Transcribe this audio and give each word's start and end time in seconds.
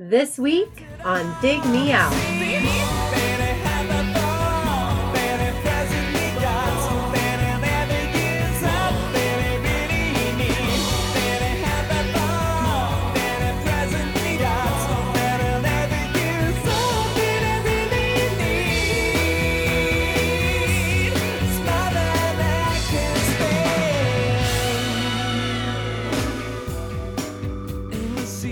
This 0.00 0.38
week 0.38 0.84
on 1.04 1.34
Dig 1.42 1.58
Me 1.66 1.90
Out. 1.90 2.14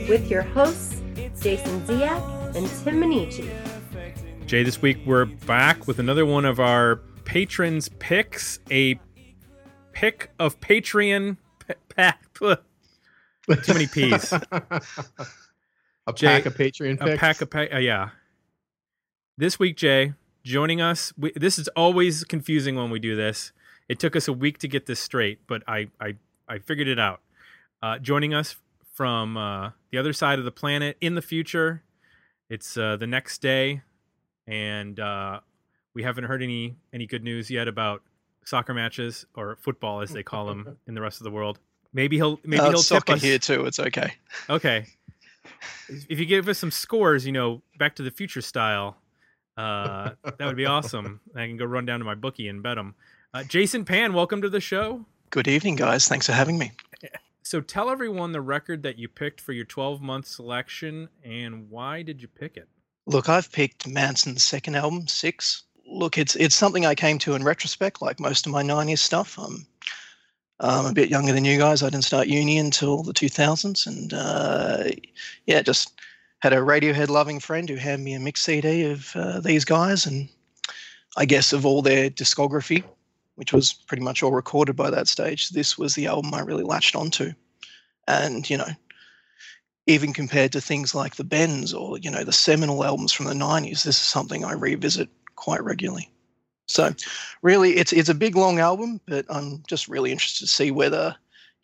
With 0.08 0.28
your 0.30 0.42
hosts, 0.42 0.85
Jason 1.46 1.80
Ziak 1.82 2.56
and 2.56 2.66
Tim 2.66 3.00
Minichi. 3.00 3.48
Jay, 4.48 4.64
this 4.64 4.82
week 4.82 4.98
we're 5.06 5.26
back 5.26 5.86
with 5.86 6.00
another 6.00 6.26
one 6.26 6.44
of 6.44 6.58
our 6.58 6.96
patrons' 7.24 7.88
picks. 8.00 8.58
A 8.68 8.98
pick 9.92 10.32
of 10.40 10.58
Patreon. 10.58 11.36
p- 11.64 11.74
pa- 11.94 12.18
p- 12.34 12.56
Too 13.62 13.74
many 13.74 13.86
P's. 13.86 14.32
a 14.32 14.42
Jay, 16.16 16.26
pack 16.26 16.46
of 16.46 16.56
Patreon 16.56 17.00
a 17.00 17.04
picks. 17.04 17.20
pack 17.20 17.40
of 17.40 17.48
pa- 17.50 17.66
uh, 17.72 17.78
yeah. 17.78 18.08
This 19.38 19.56
week, 19.56 19.76
Jay, 19.76 20.14
joining 20.42 20.80
us. 20.80 21.12
We, 21.16 21.30
this 21.36 21.60
is 21.60 21.68
always 21.76 22.24
confusing 22.24 22.74
when 22.74 22.90
we 22.90 22.98
do 22.98 23.14
this. 23.14 23.52
It 23.88 24.00
took 24.00 24.16
us 24.16 24.26
a 24.26 24.32
week 24.32 24.58
to 24.58 24.66
get 24.66 24.86
this 24.86 24.98
straight, 24.98 25.38
but 25.46 25.62
I 25.68 25.90
I, 26.00 26.16
I 26.48 26.58
figured 26.58 26.88
it 26.88 26.98
out. 26.98 27.20
Uh, 27.80 28.00
joining 28.00 28.34
us 28.34 28.56
from 28.94 29.36
uh, 29.36 29.70
the 29.96 30.00
other 30.00 30.12
side 30.12 30.38
of 30.38 30.44
the 30.44 30.50
planet 30.50 30.94
in 31.00 31.14
the 31.14 31.22
future. 31.22 31.82
It's 32.50 32.76
uh, 32.76 32.96
the 32.96 33.06
next 33.06 33.40
day, 33.40 33.80
and 34.46 35.00
uh, 35.00 35.40
we 35.94 36.02
haven't 36.02 36.24
heard 36.24 36.42
any 36.42 36.76
any 36.92 37.06
good 37.06 37.24
news 37.24 37.50
yet 37.50 37.66
about 37.66 38.02
soccer 38.44 38.74
matches 38.74 39.24
or 39.34 39.56
football, 39.62 40.02
as 40.02 40.10
they 40.10 40.22
call 40.22 40.44
them 40.44 40.76
in 40.86 40.92
the 40.94 41.00
rest 41.00 41.18
of 41.20 41.24
the 41.24 41.30
world. 41.30 41.58
Maybe 41.94 42.16
he'll 42.16 42.38
maybe 42.44 42.60
Uh, 42.60 42.64
he'll 42.64 42.72
it's 42.80 42.88
tip 42.90 42.98
soccer 42.98 43.12
us. 43.14 43.22
here 43.22 43.38
too. 43.38 43.64
It's 43.64 43.80
okay. 43.80 44.12
Okay. 44.50 44.86
If 45.88 46.18
you 46.18 46.26
give 46.26 46.48
us 46.48 46.58
some 46.58 46.72
scores, 46.72 47.24
you 47.24 47.30
know, 47.32 47.62
Back 47.78 47.94
to 47.96 48.02
the 48.02 48.10
Future 48.10 48.40
style, 48.42 48.96
uh, 49.56 50.10
that 50.24 50.40
would 50.40 50.56
be 50.56 50.66
awesome. 50.66 51.20
I 51.36 51.46
can 51.46 51.56
go 51.56 51.64
run 51.64 51.86
down 51.86 52.00
to 52.00 52.04
my 52.04 52.16
bookie 52.16 52.48
and 52.48 52.60
bet 52.62 52.74
them. 52.74 52.96
Uh, 53.32 53.44
Jason 53.44 53.84
Pan, 53.84 54.12
welcome 54.12 54.42
to 54.42 54.48
the 54.48 54.60
show. 54.60 55.06
Good 55.30 55.46
evening, 55.46 55.76
guys. 55.76 56.08
Thanks 56.08 56.26
for 56.26 56.32
having 56.32 56.58
me. 56.58 56.72
So 57.46 57.60
tell 57.60 57.90
everyone 57.90 58.32
the 58.32 58.40
record 58.40 58.82
that 58.82 58.98
you 58.98 59.06
picked 59.06 59.40
for 59.40 59.52
your 59.52 59.64
12 59.64 60.02
month 60.02 60.26
selection 60.26 61.08
and 61.22 61.70
why 61.70 62.02
did 62.02 62.20
you 62.20 62.26
pick 62.26 62.56
it? 62.56 62.68
Look, 63.06 63.28
I've 63.28 63.52
picked 63.52 63.86
Mansun's 63.86 64.42
second 64.42 64.74
album, 64.74 65.06
Six. 65.06 65.62
Look, 65.86 66.18
it's 66.18 66.34
it's 66.34 66.56
something 66.56 66.84
I 66.84 66.96
came 66.96 67.20
to 67.20 67.36
in 67.36 67.44
retrospect, 67.44 68.02
like 68.02 68.18
most 68.18 68.46
of 68.46 68.52
my 68.52 68.64
'90s 68.64 68.98
stuff. 68.98 69.38
Um, 69.38 69.64
I'm 70.58 70.86
a 70.86 70.92
bit 70.92 71.08
younger 71.08 71.32
than 71.32 71.44
you 71.44 71.56
guys. 71.56 71.84
I 71.84 71.88
didn't 71.88 72.02
start 72.02 72.26
uni 72.26 72.58
until 72.58 73.04
the 73.04 73.12
2000s, 73.12 73.86
and 73.86 74.12
uh, 74.12 74.90
yeah, 75.46 75.62
just 75.62 76.00
had 76.40 76.52
a 76.52 76.56
Radiohead 76.56 77.10
loving 77.10 77.38
friend 77.38 77.68
who 77.68 77.76
handed 77.76 78.04
me 78.04 78.14
a 78.14 78.18
mix 78.18 78.42
CD 78.42 78.90
of 78.90 79.14
uh, 79.14 79.38
these 79.38 79.64
guys, 79.64 80.04
and 80.04 80.28
I 81.16 81.26
guess 81.26 81.52
of 81.52 81.64
all 81.64 81.80
their 81.80 82.10
discography, 82.10 82.82
which 83.36 83.52
was 83.52 83.72
pretty 83.72 84.02
much 84.02 84.22
all 84.22 84.32
recorded 84.32 84.76
by 84.76 84.90
that 84.90 85.08
stage. 85.08 85.50
This 85.50 85.78
was 85.78 85.94
the 85.94 86.06
album 86.06 86.34
I 86.34 86.40
really 86.40 86.64
latched 86.64 86.96
onto, 86.96 87.32
and 88.08 88.48
you 88.48 88.56
know, 88.56 88.68
even 89.86 90.12
compared 90.12 90.52
to 90.52 90.60
things 90.60 90.94
like 90.94 91.16
the 91.16 91.24
Bends 91.24 91.72
or 91.72 91.98
you 91.98 92.10
know 92.10 92.24
the 92.24 92.32
seminal 92.32 92.84
albums 92.84 93.12
from 93.12 93.26
the 93.26 93.34
90s 93.34 93.84
this 93.84 93.86
is 93.86 93.96
something 93.96 94.44
i 94.44 94.52
revisit 94.52 95.08
quite 95.36 95.62
regularly 95.62 96.10
so 96.66 96.92
really 97.42 97.76
it's 97.76 97.92
it's 97.92 98.08
a 98.08 98.14
big 98.14 98.36
long 98.36 98.58
album 98.58 99.00
but 99.06 99.24
i'm 99.28 99.62
just 99.66 99.88
really 99.88 100.12
interested 100.12 100.44
to 100.46 100.52
see 100.52 100.70
whether 100.70 101.14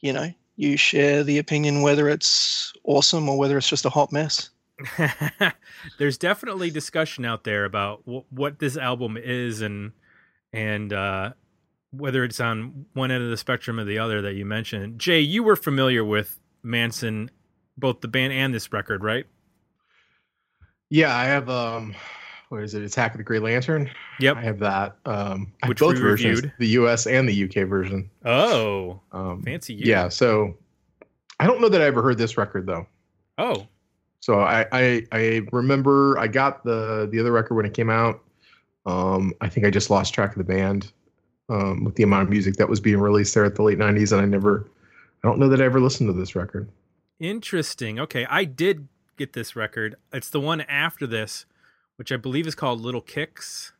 you 0.00 0.12
know 0.12 0.32
you 0.56 0.76
share 0.76 1.24
the 1.24 1.38
opinion 1.38 1.82
whether 1.82 2.08
it's 2.08 2.72
awesome 2.84 3.28
or 3.28 3.38
whether 3.38 3.58
it's 3.58 3.68
just 3.68 3.84
a 3.84 3.90
hot 3.90 4.12
mess 4.12 4.50
There's 5.98 6.18
definitely 6.18 6.70
discussion 6.70 7.24
out 7.24 7.44
there 7.44 7.64
about 7.64 8.04
w- 8.04 8.24
what 8.30 8.58
this 8.58 8.76
album 8.76 9.16
is 9.16 9.60
and 9.60 9.92
and 10.52 10.92
uh, 10.92 11.34
whether 11.92 12.24
it's 12.24 12.40
on 12.40 12.86
one 12.94 13.10
end 13.10 13.22
of 13.22 13.30
the 13.30 13.36
spectrum 13.36 13.78
or 13.78 13.84
the 13.84 13.98
other 13.98 14.20
that 14.22 14.34
you 14.34 14.44
mentioned. 14.44 14.98
Jay, 14.98 15.20
you 15.20 15.42
were 15.42 15.56
familiar 15.56 16.04
with 16.04 16.40
Mansun, 16.64 17.28
both 17.76 18.00
the 18.00 18.08
band 18.08 18.32
and 18.32 18.52
this 18.54 18.72
record, 18.72 19.02
right? 19.04 19.26
Yeah, 20.90 21.16
I 21.16 21.24
have 21.24 21.48
um, 21.48 21.94
what 22.50 22.62
is 22.62 22.74
it? 22.74 22.82
Attack 22.82 23.12
of 23.12 23.18
the 23.18 23.24
Grey 23.24 23.38
Lantern. 23.38 23.90
Yep. 24.20 24.36
I 24.36 24.42
have 24.42 24.58
that. 24.58 24.96
Um, 25.06 25.52
Which 25.66 25.78
both 25.80 25.98
versions, 25.98 26.36
reviewed. 26.42 26.52
the 26.58 26.66
U.S. 26.68 27.06
and 27.06 27.28
the 27.28 27.32
U.K. 27.34 27.62
version. 27.64 28.10
Oh, 28.24 29.00
Um, 29.12 29.42
fancy 29.42 29.74
you. 29.74 29.84
yeah. 29.86 30.08
So 30.08 30.56
I 31.40 31.46
don't 31.46 31.60
know 31.60 31.68
that 31.68 31.80
I 31.80 31.86
ever 31.86 32.02
heard 32.02 32.18
this 32.18 32.36
record 32.36 32.66
though. 32.66 32.86
Oh, 33.38 33.66
So 34.20 34.40
I, 34.40 34.66
I 34.72 35.06
I 35.12 35.40
remember 35.52 36.18
I 36.18 36.26
got 36.28 36.62
the 36.64 37.08
the 37.10 37.18
other 37.18 37.32
record 37.32 37.54
when 37.54 37.64
it 37.66 37.72
came 37.74 37.88
out. 37.90 38.20
Um, 38.84 39.32
I 39.40 39.48
think 39.48 39.66
I 39.66 39.70
just 39.70 39.88
lost 39.90 40.12
track 40.12 40.32
of 40.32 40.38
the 40.38 40.44
band 40.44 40.92
um, 41.48 41.84
with 41.84 41.94
the 41.96 42.02
amount 42.02 42.24
of 42.24 42.30
music 42.30 42.56
that 42.56 42.68
was 42.68 42.80
being 42.80 42.98
released 42.98 43.34
there 43.34 43.44
at 43.44 43.54
the 43.56 43.62
late 43.62 43.78
'90s, 43.78 44.12
and 44.12 44.20
I 44.20 44.24
never. 44.26 44.68
I 45.24 45.28
don't 45.28 45.38
know 45.38 45.48
that 45.48 45.60
I 45.60 45.64
ever 45.64 45.80
listened 45.80 46.08
to 46.08 46.12
this 46.12 46.34
record. 46.34 46.68
interesting. 47.20 48.00
Okay, 48.00 48.26
I 48.28 48.44
did 48.44 48.88
get 49.16 49.32
this 49.34 49.54
record. 49.54 49.96
It's 50.12 50.30
the 50.30 50.40
one 50.40 50.60
after 50.62 51.06
this, 51.06 51.46
which 51.96 52.10
I 52.10 52.16
believe 52.16 52.46
is 52.46 52.54
called 52.54 52.80
Little 52.80 53.02
Kix. 53.02 53.72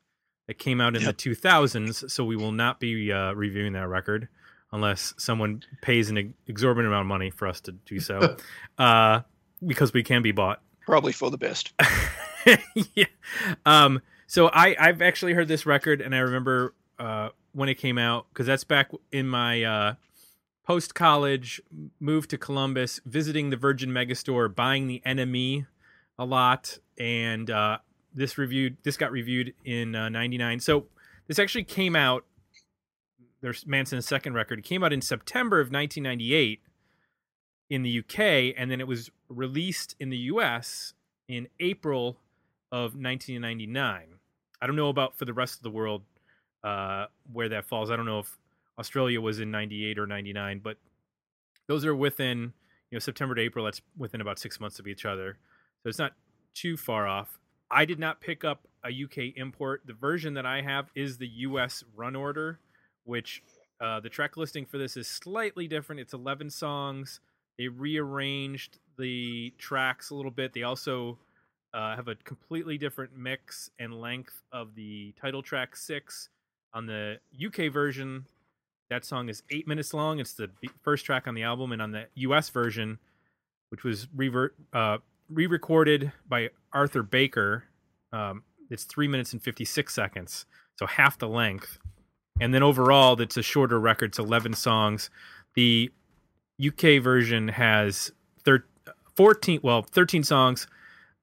It 0.49 0.59
came 0.59 0.81
out 0.81 0.95
in 0.97 1.03
Yep. 1.03 1.17
the 1.17 1.31
2000s, 1.31 2.11
so 2.11 2.25
we 2.25 2.37
will 2.37 2.53
not 2.53 2.79
be 2.81 3.11
uh, 3.13 3.33
reviewing 3.33 3.73
that 3.73 3.89
record 3.89 4.29
unless 4.73 5.15
someone 5.17 5.63
pays 5.83 6.11
an 6.11 6.35
exorbitant 6.47 6.89
amount 6.89 7.03
of 7.03 7.07
money 7.09 7.31
for 7.31 7.47
us 7.49 7.61
to 7.63 7.73
do 7.73 8.01
so, 8.01 8.37
uh, 8.79 9.21
because 9.67 9.93
we 9.93 10.03
can 10.03 10.23
be 10.23 10.33
bought. 10.33 10.61
probably 10.87 11.13
for 11.13 11.31
the 11.31 11.39
best 11.39 11.73
yeah. 12.95 13.05
Um. 13.67 14.01
So 14.27 14.49
I 14.49 14.77
I've 14.79 15.03
actually 15.03 15.33
heard 15.35 15.49
this 15.49 15.67
record, 15.67 16.01
and 16.01 16.15
I 16.15 16.19
remember 16.19 16.75
uh 16.99 17.29
when 17.53 17.69
it 17.69 17.75
came 17.77 17.99
out 17.99 18.27
because 18.33 18.47
that's 18.47 18.65
back 18.65 18.91
in 19.11 19.27
my 19.29 19.63
uh 19.63 19.95
post 20.65 20.95
college 20.95 21.61
move 21.99 22.29
to 22.29 22.39
Columbus, 22.39 23.01
visiting 23.05 23.51
the 23.51 23.57
Virgin 23.57 23.91
Megastore, 23.91 24.55
buying 24.55 24.87
the 24.87 25.03
NME 25.05 25.67
a 26.19 26.25
lot, 26.25 26.79
and 26.99 27.51
uh 27.51 27.79
this 28.15 28.39
reviewed 28.39 28.77
this 28.83 28.97
got 28.97 29.11
reviewed 29.11 29.55
in 29.65 29.95
uh, 29.95 30.09
99 30.09 30.61
so 30.61 30.87
this 31.29 31.39
actually 31.39 31.65
came 31.65 31.97
out 31.97 32.25
there's 33.41 33.67
Mansun's 33.67 34.07
second 34.07 34.35
record. 34.35 34.61
It 34.61 34.65
came 34.65 34.85
out 34.85 34.93
in 34.93 35.01
september 35.01 35.61
of 35.61 35.71
1998 35.71 36.61
in 37.71 37.83
the 37.83 37.99
uk 38.01 38.19
and 38.19 38.71
then 38.71 38.81
it 38.81 38.87
was 38.87 39.11
released 39.29 39.97
in 39.99 40.11
the 40.11 40.19
us 40.19 40.95
in 41.29 41.49
april 41.59 42.19
of 42.71 42.95
1999 42.95 44.19
i 44.61 44.67
don't 44.67 44.77
know 44.77 44.89
about 44.89 45.17
for 45.17 45.25
the 45.25 45.33
rest 45.33 45.57
of 45.57 45.63
the 45.63 45.71
world 45.71 46.03
uh, 46.65 47.07
where 47.33 47.49
that 47.49 47.65
falls 47.65 47.91
i 47.91 47.97
don't 47.97 48.07
know 48.07 48.21
if 48.21 48.39
australia 48.79 49.21
was 49.21 49.41
in 49.41 49.51
98 49.51 49.99
or 49.99 50.07
99 50.07 50.61
but 50.63 50.77
those 51.69 51.85
are 51.85 51.95
within 51.95 52.53
you 52.91 52.97
know 52.97 52.99
september 52.99 53.35
to 53.35 53.43
april 53.43 53.65
that's 53.65 53.81
within 53.97 54.21
about 54.21 54.39
six 54.39 54.61
months 54.61 54.79
of 54.79 54.87
each 54.87 55.05
other 55.05 55.37
so 55.83 55.89
it's 55.89 55.99
not 55.99 56.13
too 56.55 56.77
far 56.77 57.07
off 57.07 57.39
I 57.73 57.87
did 57.87 57.99
not 57.99 58.21
pick 58.21 58.45
up 58.45 58.69
a 58.85 58.89
UK 58.89 59.35
import. 59.37 59.83
The 59.87 59.95
version 59.95 60.35
that 60.35 60.45
I 60.45 60.61
have 60.61 60.91
is 60.95 61.17
the 61.17 61.29
US 61.29 61.83
run 61.97 62.15
order, 62.15 62.61
which 63.05 63.43
uh, 63.81 63.99
the 64.01 64.11
track 64.11 64.37
listing 64.37 64.67
for 64.67 64.77
this 64.77 64.97
is 64.97 65.09
slightly 65.09 65.67
different. 65.67 66.01
It's 66.01 66.13
11 66.13 66.51
songs. 66.51 67.21
They 67.59 67.69
rearranged 67.69 68.79
the 68.99 69.55
tracks 69.57 70.11
a 70.11 70.15
little 70.15 70.31
bit. 70.31 70.53
They 70.53 70.65
also 70.65 71.19
uh, 71.73 71.97
have 71.97 72.09
a 72.09 72.15
completely 72.15 72.77
different 72.77 73.17
mix 73.17 73.71
and 73.79 73.99
length 73.99 74.43
of 74.53 74.75
the 74.75 75.15
title 75.19 75.43
track 75.43 75.75
six. 75.75 76.29
On 76.75 76.87
the 76.87 77.19
UK 77.45 77.73
version, 77.73 78.27
that 78.91 79.05
song 79.05 79.29
is 79.29 79.43
eight 79.51 79.69
minutes 79.69 79.93
long. 79.93 80.19
It's 80.19 80.35
the 80.35 80.51
first 80.83 81.05
track 81.05 81.27
on 81.27 81.35
the 81.35 81.43
album, 81.43 81.73
and 81.73 81.83
on 81.83 81.93
the 81.93 82.07
US 82.15 82.49
version, 82.49 82.99
which 83.71 83.85
was 83.85 84.09
revert, 84.15 84.55
uh, 84.73 84.99
re-recorded 85.29 86.13
by 86.29 86.51
Arthur 86.73 87.03
Baker. 87.03 87.65
Um, 88.13 88.43
it's 88.71 88.85
three 88.85 89.09
minutes 89.09 89.33
and 89.33 89.43
fifty-six 89.43 89.95
seconds, 89.95 90.47
so 90.79 90.87
half 90.87 91.19
the 91.19 91.29
length. 91.29 91.79
And 92.41 92.55
then 92.55 92.63
overall, 92.63 93.21
it's 93.21 93.37
a 93.37 93.43
shorter 93.43 93.79
record. 93.79 94.11
It's 94.11 94.19
eleven 94.19 94.55
songs. 94.55 95.11
The 95.55 95.91
UK 96.67 97.03
version 97.03 97.49
has 97.49 98.13
thir- 98.45 98.65
14, 99.17 99.61
well, 99.63 99.83
13 99.83 100.23
songs. 100.23 100.67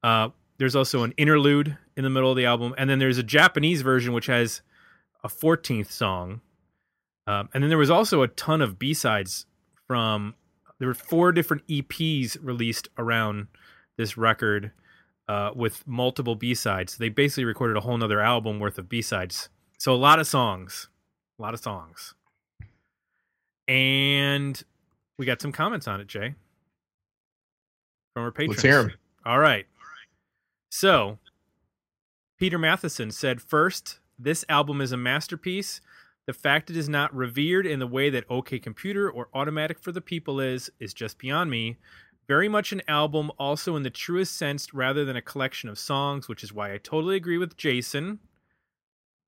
Uh, 0.04 0.30
there's 0.58 0.76
also 0.76 1.04
an 1.04 1.14
interlude 1.18 1.78
in 1.96 2.04
the 2.04 2.10
middle 2.10 2.30
of 2.30 2.38
the 2.38 2.46
album, 2.46 2.74
and 2.78 2.90
then 2.90 3.00
there's 3.00 3.18
a 3.18 3.24
Japanese 3.24 3.82
version 3.82 4.14
which 4.14 4.28
has 4.28 4.62
a 5.24 5.28
14th 5.28 5.92
song. 5.92 6.42
Um, 7.28 7.50
and 7.54 7.64
then 7.64 7.70
there 7.70 7.78
was 7.78 7.90
also 7.92 8.22
a 8.22 8.28
ton 8.28 8.62
of 8.62 8.80
B 8.80 8.94
sides 8.94 9.46
from. 9.88 10.36
There 10.80 10.88
were 10.88 10.94
four 10.94 11.34
different 11.34 11.68
EPs 11.68 12.38
released 12.42 12.88
around 12.98 13.48
this 13.98 14.16
record 14.18 14.72
uh, 15.28 15.52
with 15.54 15.86
multiple 15.86 16.36
B 16.36 16.54
sides. 16.56 16.98
They 16.98 17.10
basically 17.10 17.44
recorded 17.44 17.76
a 17.76 17.82
whole 17.82 17.98
nother 17.98 18.22
album 18.22 18.60
worth 18.60 18.78
of 18.78 18.88
B 18.88 19.02
sides. 19.02 19.50
So 19.78 19.94
a 19.94 19.98
lot 19.98 20.20
of 20.20 20.28
songs, 20.28 20.88
a 21.38 21.42
lot 21.42 21.54
of 21.54 21.60
songs, 21.60 22.16
and 23.68 24.62
we 25.18 25.26
got 25.26 25.42
some 25.42 25.52
comments 25.52 25.88
on 25.88 26.00
it, 26.02 26.08
Jay, 26.08 26.34
from 28.14 28.24
our 28.24 28.32
patrons. 28.32 28.58
Let's 28.58 28.62
hear 28.64 28.80
'em. 28.80 28.94
All 29.26 29.40
right. 29.40 29.68
So 30.70 31.20
Peter 32.38 32.58
Matheson 32.58 33.12
said, 33.12 33.42
first, 33.42 34.00
this 34.20 34.46
album 34.50 34.82
is 34.82 34.92
a 34.92 34.98
masterpiece. 34.98 35.82
The 36.28 36.34
fact 36.34 36.70
it 36.70 36.78
is 36.78 36.90
not 36.90 37.16
revered 37.16 37.66
in 37.66 37.80
the 37.80 37.88
way 37.88 38.10
that 38.10 38.26
OK 38.30 38.60
Computer 38.60 39.10
or 39.10 39.30
Automatic 39.34 39.80
for 39.80 39.92
the 39.92 40.02
People 40.02 40.40
is, 40.40 40.70
is 40.80 40.94
just 40.94 41.18
beyond 41.18 41.50
me. 41.50 41.78
Very 42.28 42.48
much 42.48 42.72
an 42.72 42.84
album, 42.88 43.32
also 43.40 43.76
in 43.76 43.82
the 43.82 43.90
truest 43.90 44.38
sense, 44.38 44.72
rather 44.72 45.04
than 45.04 45.16
a 45.16 45.22
collection 45.22 45.70
of 45.70 45.80
songs, 45.80 46.28
which 46.28 46.44
is 46.44 46.54
why 46.54 46.72
I 46.72 46.78
totally 46.78 47.16
agree 47.16 47.40
with 47.40 47.58
Jason. 47.58 48.20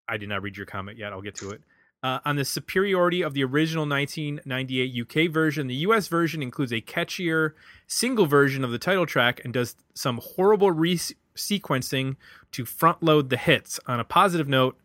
I 0.08 0.18
did 0.18 0.30
not 0.30 0.44
read 0.44 0.58
your 0.58 0.68
comment 0.68 1.00
yet. 1.00 1.12
I'll 1.12 1.22
get 1.22 1.36
to 1.36 1.50
it. 1.52 1.62
Uh, 2.04 2.20
on 2.26 2.36
the 2.36 2.46
superiority 2.46 3.22
of 3.22 3.34
the 3.34 3.44
original 3.44 3.88
1998 3.88 5.28
UK 5.28 5.32
version, 5.32 5.68
the 5.68 5.76
US 5.76 6.08
version 6.08 6.42
includes 6.42 6.74
a 6.74 6.82
catchier 6.82 7.54
single 7.88 8.26
version 8.26 8.64
of 8.64 8.72
the 8.72 8.80
title 8.80 9.06
track 9.06 9.40
and 9.44 9.54
does 9.54 9.76
some 9.94 10.20
horrible 10.36 10.72
resequencing 10.72 12.16
to 12.52 12.66
front 12.66 13.04
load 13.04 13.30
the 13.30 13.38
hits. 13.38 13.80
On 13.86 14.00
a 14.00 14.04
positive 14.04 14.48
note, 14.48 14.78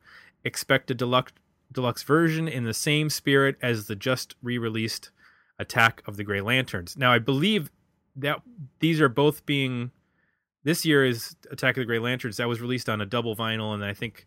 expect 0.46 0.90
a 0.90 0.94
deluxe 0.94 1.32
deluxe 1.72 2.04
version 2.04 2.46
in 2.46 2.64
the 2.64 2.72
same 2.72 3.10
spirit 3.10 3.56
as 3.60 3.86
the 3.86 3.96
just 3.96 4.36
re-released 4.40 5.10
Attack 5.58 6.02
of 6.06 6.16
the 6.16 6.24
Grey 6.24 6.40
Lanterns. 6.40 6.96
Now, 6.96 7.12
I 7.12 7.18
believe 7.18 7.70
that 8.14 8.40
these 8.78 9.00
are 9.00 9.08
both 9.08 9.44
being 9.44 9.90
this 10.64 10.84
year 10.84 11.04
is 11.04 11.34
Attack 11.50 11.76
of 11.76 11.82
the 11.82 11.86
Grey 11.86 11.98
Lanterns 11.98 12.36
that 12.36 12.48
was 12.48 12.60
released 12.60 12.88
on 12.88 13.00
a 13.00 13.06
double 13.06 13.34
vinyl, 13.34 13.74
and 13.74 13.84
I 13.84 13.94
think 13.94 14.26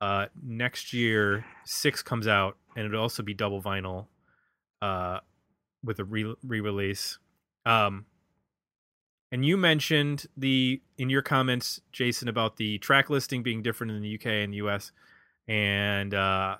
uh, 0.00 0.26
next 0.42 0.92
year 0.92 1.44
six 1.64 2.02
comes 2.02 2.28
out 2.28 2.56
and 2.76 2.84
it'll 2.84 3.00
also 3.00 3.22
be 3.22 3.34
double 3.34 3.62
vinyl 3.62 4.06
uh, 4.82 5.20
with 5.82 5.98
a 5.98 6.04
re 6.04 6.34
release. 6.44 7.18
Um, 7.64 8.06
and 9.32 9.44
you 9.44 9.56
mentioned 9.56 10.26
the 10.36 10.80
in 10.98 11.10
your 11.10 11.22
comments, 11.22 11.80
Jason, 11.92 12.28
about 12.28 12.56
the 12.56 12.78
track 12.78 13.10
listing 13.10 13.42
being 13.42 13.62
different 13.62 13.92
in 13.92 14.02
the 14.02 14.14
UK 14.14 14.26
and 14.26 14.52
the 14.52 14.58
US, 14.58 14.92
and 15.48 16.14
uh, 16.14 16.56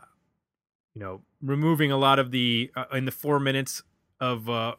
you 0.94 1.00
know 1.00 1.23
removing 1.43 1.93
a 1.93 1.97
lot 1.97 2.19
of 2.19 2.31
the 2.31 2.71
uh, 2.77 2.85
in 2.93 3.05
the 3.05 3.12
four 3.12 3.41
minutes 3.41 3.83
of 4.21 4.49
uh, 4.49 4.75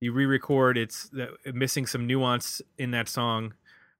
you 0.00 0.12
re-record, 0.12 0.78
it's 0.78 1.10
missing 1.52 1.86
some 1.86 2.06
nuance 2.06 2.62
in 2.76 2.92
that 2.92 3.08
song, 3.08 3.54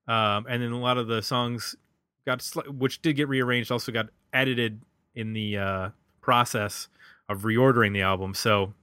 um, 0.07 0.47
and 0.49 0.63
then 0.63 0.73
a 0.73 0.79
lot 0.79 0.97
of 0.99 1.09
the 1.09 1.23
songs 1.23 1.77
got 2.25 2.41
sli- 2.41 2.69
which 2.69 3.03
did 3.03 3.17
get 3.17 3.29
rearranged, 3.29 3.73
also 3.73 3.91
got 3.91 4.07
edited 4.33 4.83
in 5.15 5.33
the 5.33 5.57
uh, 5.57 5.89
process 6.21 6.89
of 7.29 7.43
reordering 7.43 7.93
the 7.93 8.03
album. 8.03 8.35
So 8.35 8.75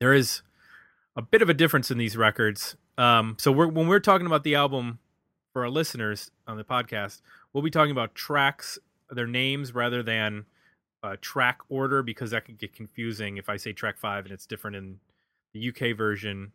there 0.00 0.12
is 0.12 0.42
a 1.16 1.22
bit 1.22 1.42
of 1.42 1.48
a 1.48 1.54
difference 1.54 1.90
in 1.90 1.98
these 1.98 2.16
records. 2.16 2.76
Um, 2.96 3.36
so 3.38 3.52
we're, 3.52 3.68
when 3.68 3.88
we're 3.88 4.00
talking 4.00 4.26
about 4.26 4.44
the 4.44 4.54
album 4.54 4.98
for 5.52 5.62
our 5.62 5.70
listeners 5.70 6.30
on 6.46 6.56
the 6.56 6.64
podcast, 6.64 7.20
we'll 7.52 7.62
be 7.62 7.70
talking 7.70 7.92
about 7.92 8.14
tracks, 8.14 8.78
their 9.10 9.26
names, 9.26 9.74
rather 9.74 10.02
than 10.02 10.46
uh, 11.02 11.16
track 11.20 11.60
order, 11.68 12.02
because 12.02 12.30
that 12.30 12.44
could 12.44 12.58
get 12.58 12.74
confusing 12.74 13.36
if 13.36 13.48
I 13.48 13.56
say 13.56 13.72
track 13.72 13.98
five 13.98 14.24
and 14.24 14.32
it's 14.32 14.46
different 14.46 14.76
in 14.76 14.98
the 15.52 15.68
UK 15.68 15.96
version, 15.96 16.52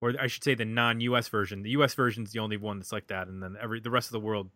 or 0.00 0.14
I 0.20 0.26
should 0.26 0.44
say 0.44 0.54
the 0.54 0.64
non-US 0.64 1.28
version. 1.28 1.62
The 1.62 1.70
US 1.70 1.94
version 1.94 2.24
is 2.24 2.32
the 2.32 2.40
only 2.40 2.56
one 2.56 2.78
that's 2.78 2.92
like 2.92 3.06
that, 3.08 3.28
and 3.28 3.42
then 3.42 3.56
every 3.60 3.80
the 3.80 3.90
rest 3.90 4.08
of 4.08 4.12
the 4.12 4.20
world 4.20 4.50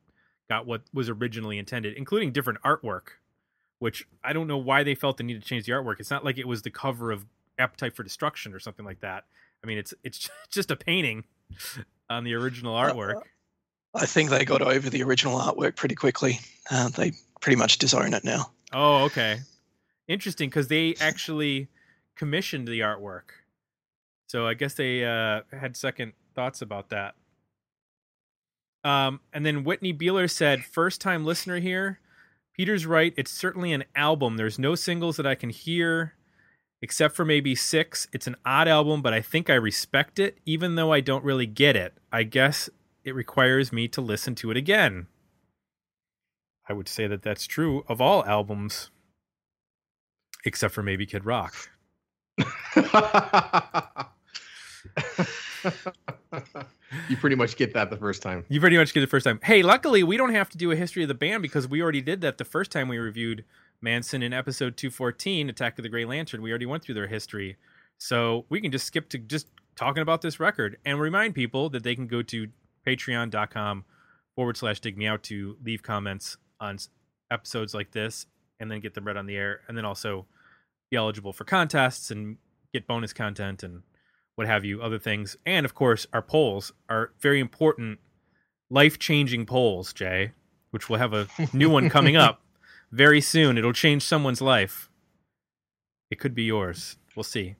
got 0.48 0.66
what 0.66 0.82
was 0.92 1.08
originally 1.08 1.58
intended, 1.58 1.96
including 1.96 2.32
different 2.32 2.60
artwork. 2.62 3.08
Which 3.80 4.08
I 4.24 4.32
don't 4.32 4.48
know 4.48 4.58
why 4.58 4.82
they 4.82 4.96
felt 4.96 5.18
the 5.18 5.22
need 5.22 5.40
to 5.40 5.46
change 5.46 5.66
the 5.66 5.72
artwork. 5.72 6.00
It's 6.00 6.10
not 6.10 6.24
like 6.24 6.36
it 6.36 6.48
was 6.48 6.62
the 6.62 6.70
cover 6.70 7.12
of 7.12 7.24
Appetite 7.58 7.94
for 7.94 8.02
Destruction 8.02 8.52
or 8.52 8.58
something 8.58 8.84
like 8.84 9.00
that. 9.00 9.24
I 9.62 9.66
mean, 9.66 9.78
it's 9.78 9.94
it's 10.02 10.28
just 10.50 10.70
a 10.70 10.76
painting 10.76 11.24
on 12.10 12.24
the 12.24 12.34
original 12.34 12.74
artwork. 12.74 13.22
I 13.94 14.06
think 14.06 14.30
they 14.30 14.44
got 14.44 14.62
over 14.62 14.90
the 14.90 15.02
original 15.02 15.38
artwork 15.38 15.76
pretty 15.76 15.94
quickly. 15.94 16.40
Uh, 16.70 16.88
they 16.90 17.12
pretty 17.40 17.56
much 17.56 17.78
disown 17.78 18.14
it 18.14 18.24
now. 18.24 18.50
Oh, 18.72 19.04
okay. 19.04 19.40
Interesting, 20.06 20.48
because 20.48 20.68
they 20.68 20.94
actually 21.00 21.68
commissioned 22.16 22.68
the 22.68 22.80
artwork. 22.80 23.30
So 24.28 24.46
I 24.46 24.54
guess 24.54 24.74
they 24.74 25.04
uh, 25.04 25.42
had 25.52 25.76
second 25.76 26.12
thoughts 26.34 26.60
about 26.60 26.90
that. 26.90 27.14
Um, 28.84 29.20
and 29.32 29.44
then 29.44 29.64
Whitney 29.64 29.92
Beeler 29.92 30.30
said, 30.30 30.64
first 30.64 31.00
time 31.00 31.24
listener 31.24 31.58
here. 31.58 32.00
Peter's 32.56 32.86
right. 32.86 33.14
It's 33.16 33.30
certainly 33.30 33.72
an 33.72 33.84
album. 33.94 34.36
There's 34.36 34.58
no 34.58 34.74
singles 34.74 35.16
that 35.16 35.26
I 35.26 35.34
can 35.34 35.50
hear 35.50 36.14
except 36.80 37.16
for 37.16 37.24
maybe 37.24 37.54
six. 37.54 38.06
It's 38.12 38.26
an 38.26 38.36
odd 38.44 38.68
album, 38.68 39.02
but 39.02 39.12
I 39.12 39.20
think 39.20 39.50
I 39.50 39.54
respect 39.54 40.18
it, 40.18 40.38
even 40.46 40.74
though 40.76 40.92
I 40.92 41.00
don't 41.00 41.24
really 41.24 41.46
get 41.46 41.76
it. 41.76 41.94
I 42.12 42.22
guess 42.22 42.70
it 43.04 43.14
requires 43.14 43.72
me 43.72 43.88
to 43.88 44.00
listen 44.00 44.34
to 44.36 44.50
it 44.50 44.56
again. 44.56 45.06
I 46.68 46.74
would 46.74 46.88
say 46.88 47.06
that 47.06 47.22
that's 47.22 47.46
true 47.46 47.84
of 47.88 48.00
all 48.00 48.24
albums, 48.26 48.90
except 50.44 50.74
for 50.74 50.82
maybe 50.82 51.06
Kid 51.06 51.24
Rock. 51.24 51.54
you 57.08 57.16
pretty 57.16 57.36
much 57.36 57.56
get 57.56 57.72
that 57.72 57.88
the 57.90 57.96
first 57.98 58.22
time. 58.22 58.44
You 58.48 58.60
pretty 58.60 58.76
much 58.76 58.92
get 58.92 59.00
it 59.00 59.06
the 59.06 59.10
first 59.10 59.24
time. 59.24 59.40
Hey, 59.42 59.62
luckily 59.62 60.02
we 60.02 60.18
don't 60.18 60.34
have 60.34 60.50
to 60.50 60.58
do 60.58 60.70
a 60.70 60.76
history 60.76 61.02
of 61.02 61.08
the 61.08 61.14
band 61.14 61.42
because 61.42 61.66
we 61.66 61.80
already 61.80 62.02
did 62.02 62.20
that 62.20 62.36
the 62.36 62.44
first 62.44 62.70
time 62.70 62.88
we 62.88 62.98
reviewed 62.98 63.44
Mansun 63.82 64.22
in 64.22 64.34
episode 64.34 64.76
214, 64.76 65.48
Attack 65.48 65.78
of 65.78 65.84
the 65.84 65.88
Grey 65.88 66.04
Lantern. 66.04 66.42
We 66.42 66.50
already 66.50 66.66
went 66.66 66.82
through 66.82 66.96
their 66.96 67.06
history. 67.06 67.56
So 67.96 68.44
we 68.50 68.60
can 68.60 68.70
just 68.70 68.86
skip 68.86 69.08
to 69.10 69.18
just 69.18 69.48
talking 69.74 70.02
about 70.02 70.20
this 70.20 70.38
record 70.38 70.76
and 70.84 71.00
remind 71.00 71.34
people 71.34 71.70
that 71.70 71.82
they 71.82 71.94
can 71.94 72.06
go 72.06 72.22
to 72.22 72.48
patreon.com 72.86 73.84
forward 74.34 74.56
slash 74.56 74.80
dig 74.80 74.98
me 74.98 75.06
out 75.06 75.22
to 75.24 75.56
leave 75.64 75.82
comments 75.82 76.36
on 76.60 76.78
episodes 77.30 77.74
like 77.74 77.92
this 77.92 78.26
and 78.60 78.70
then 78.70 78.80
get 78.80 78.94
them 78.94 79.04
read 79.04 79.16
on 79.16 79.26
the 79.26 79.36
air 79.36 79.60
and 79.68 79.76
then 79.76 79.84
also 79.84 80.26
be 80.90 80.96
eligible 80.96 81.32
for 81.32 81.44
contests 81.44 82.10
and 82.10 82.38
get 82.72 82.86
bonus 82.86 83.12
content 83.12 83.62
and 83.62 83.82
what 84.36 84.46
have 84.46 84.64
you, 84.64 84.80
other 84.80 84.98
things. 84.98 85.36
And 85.44 85.66
of 85.66 85.74
course, 85.74 86.06
our 86.12 86.22
polls 86.22 86.72
are 86.88 87.12
very 87.20 87.40
important, 87.40 87.98
life 88.70 88.98
changing 88.98 89.46
polls, 89.46 89.92
Jay, 89.92 90.32
which 90.70 90.88
we'll 90.88 90.98
have 90.98 91.12
a 91.12 91.26
new 91.52 91.68
one 91.68 91.90
coming 91.90 92.16
up 92.16 92.40
very 92.92 93.20
soon. 93.20 93.58
It'll 93.58 93.72
change 93.72 94.04
someone's 94.04 94.40
life. 94.40 94.90
It 96.10 96.18
could 96.18 96.34
be 96.34 96.44
yours. 96.44 96.96
We'll 97.16 97.24
see. 97.24 97.56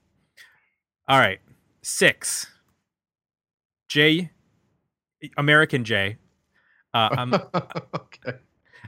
All 1.07 1.19
right. 1.19 1.39
Six. 1.81 2.47
Jay, 3.89 4.31
American 5.37 5.83
Jay. 5.83 6.17
Uh, 6.93 7.09
I'm 7.11 7.33
okay. 7.95 8.37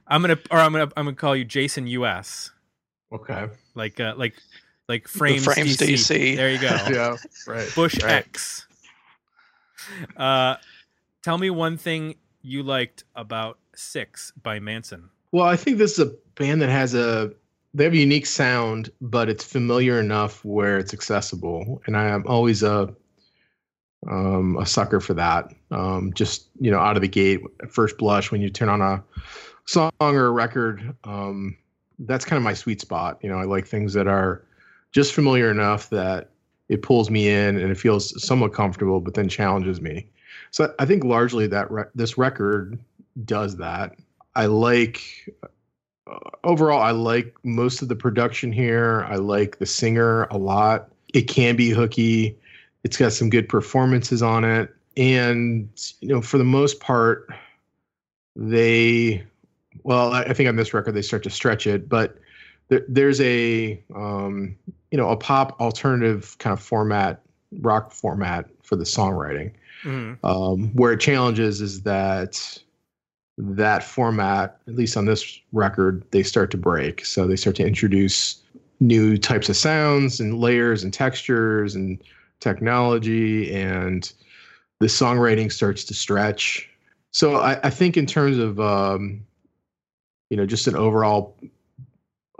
I'm 0.07 0.21
gonna 0.21 0.39
or 0.49 0.59
I'm 0.59 0.71
gonna 0.71 0.91
I'm 0.97 1.05
gonna 1.05 1.15
call 1.15 1.35
you 1.35 1.45
Jason 1.45 1.87
US. 1.87 2.51
Okay. 3.11 3.47
Like 3.75 3.99
uh, 3.99 4.13
like 4.17 4.35
like 4.87 5.07
frames, 5.07 5.45
Frames 5.45 5.77
DC. 5.77 6.35
There 6.35 6.51
you 6.51 6.59
go. 6.59 6.77
Yeah. 6.91 7.17
Right. 7.47 7.69
Bush 7.75 8.01
right. 8.03 8.13
X. 8.13 8.67
Uh, 10.17 10.55
tell 11.23 11.37
me 11.37 11.49
one 11.49 11.77
thing 11.77 12.15
you 12.41 12.63
liked 12.63 13.03
about 13.15 13.57
Six 13.75 14.33
by 14.41 14.59
Mansun. 14.59 15.09
Well, 15.31 15.45
I 15.45 15.55
think 15.55 15.77
this 15.77 15.97
is 15.97 16.07
a 16.07 16.13
band 16.35 16.61
that 16.61 16.69
has 16.69 16.93
a 16.93 17.31
they 17.73 17.85
have 17.85 17.93
a 17.93 17.97
unique 17.97 18.25
sound, 18.25 18.91
but 18.99 19.29
it's 19.29 19.43
familiar 19.43 19.99
enough 19.99 20.43
where 20.43 20.77
it's 20.77 20.93
accessible, 20.93 21.81
and 21.85 21.95
I 21.95 22.09
am 22.09 22.25
always 22.27 22.63
a 22.63 22.93
um, 24.09 24.57
a 24.57 24.65
sucker 24.65 24.99
for 24.99 25.13
that. 25.13 25.53
Um, 25.69 26.11
just 26.13 26.47
you 26.59 26.71
know, 26.71 26.79
out 26.79 26.97
of 26.97 27.01
the 27.01 27.07
gate, 27.07 27.41
at 27.61 27.71
first 27.71 27.97
blush, 27.97 28.31
when 28.31 28.41
you 28.41 28.49
turn 28.49 28.69
on 28.69 28.81
a 28.81 29.03
song 29.65 29.91
or 29.99 30.25
a 30.25 30.31
record, 30.31 30.95
um, 31.03 31.57
that's 31.99 32.25
kind 32.25 32.37
of 32.37 32.43
my 32.43 32.53
sweet 32.53 32.81
spot. 32.81 33.19
You 33.21 33.29
know, 33.29 33.37
I 33.37 33.43
like 33.43 33.67
things 33.67 33.93
that 33.93 34.07
are 34.07 34.43
just 34.91 35.13
familiar 35.13 35.49
enough 35.51 35.89
that 35.89 36.29
it 36.69 36.81
pulls 36.81 37.09
me 37.09 37.27
in 37.27 37.57
and 37.57 37.71
it 37.71 37.77
feels 37.77 38.21
somewhat 38.23 38.53
comfortable, 38.53 38.99
but 39.01 39.13
then 39.13 39.29
challenges 39.29 39.81
me. 39.81 40.07
So 40.51 40.73
I 40.79 40.85
think 40.85 41.03
largely 41.03 41.47
that 41.47 41.69
re- 41.71 41.83
this 41.95 42.17
record 42.17 42.79
does 43.25 43.57
that. 43.57 43.95
I 44.35 44.45
like 44.45 45.01
uh, 46.07 46.17
overall 46.43 46.81
I 46.81 46.91
like 46.91 47.35
most 47.43 47.81
of 47.81 47.89
the 47.89 47.95
production 47.95 48.51
here. 48.51 49.05
I 49.09 49.15
like 49.15 49.59
the 49.59 49.65
singer 49.65 50.23
a 50.25 50.37
lot. 50.37 50.89
It 51.13 51.23
can 51.23 51.55
be 51.55 51.69
hooky. 51.69 52.37
It's 52.83 52.97
got 52.97 53.13
some 53.13 53.29
good 53.29 53.49
performances 53.49 54.21
on 54.21 54.43
it. 54.43 54.73
And 54.97 55.69
you 55.99 56.09
know, 56.09 56.21
for 56.21 56.37
the 56.37 56.43
most 56.43 56.79
part 56.79 57.27
they 58.35 59.23
well, 59.83 60.13
I 60.13 60.33
think 60.33 60.49
on 60.49 60.55
this 60.55 60.73
record 60.73 60.93
they 60.93 61.01
start 61.01 61.23
to 61.23 61.29
stretch 61.29 61.67
it, 61.67 61.87
but 61.87 62.17
there, 62.69 62.85
there's 62.87 63.21
a 63.21 63.81
um, 63.95 64.55
you 64.91 64.97
know, 64.97 65.09
a 65.09 65.17
pop 65.17 65.59
alternative 65.59 66.35
kind 66.39 66.53
of 66.53 66.61
format 66.61 67.21
rock 67.59 67.91
format 67.91 68.49
for 68.63 68.75
the 68.75 68.83
songwriting. 68.83 69.51
Mhm. 69.83 70.17
Um, 70.23 70.69
where 70.75 70.93
it 70.93 70.99
challenges 70.99 71.61
is 71.61 71.81
that 71.83 72.61
that 73.37 73.83
format, 73.83 74.59
at 74.67 74.75
least 74.75 74.95
on 74.95 75.05
this 75.05 75.39
record, 75.51 76.03
they 76.11 76.21
start 76.21 76.51
to 76.51 76.57
break. 76.57 77.05
So 77.05 77.25
they 77.25 77.35
start 77.35 77.55
to 77.55 77.65
introduce 77.65 78.41
new 78.79 79.17
types 79.17 79.49
of 79.49 79.55
sounds 79.57 80.19
and 80.19 80.39
layers 80.39 80.83
and 80.83 80.93
textures 80.93 81.75
and 81.75 82.01
technology, 82.39 83.53
and 83.53 84.11
the 84.79 84.87
songwriting 84.87 85.51
starts 85.51 85.83
to 85.85 85.93
stretch. 85.93 86.69
So 87.11 87.37
I, 87.37 87.59
I 87.63 87.69
think 87.69 87.97
in 87.97 88.05
terms 88.05 88.37
of 88.37 88.59
um, 88.59 89.25
you 90.31 90.37
know 90.37 90.45
just 90.45 90.65
an 90.65 90.75
overall 90.75 91.37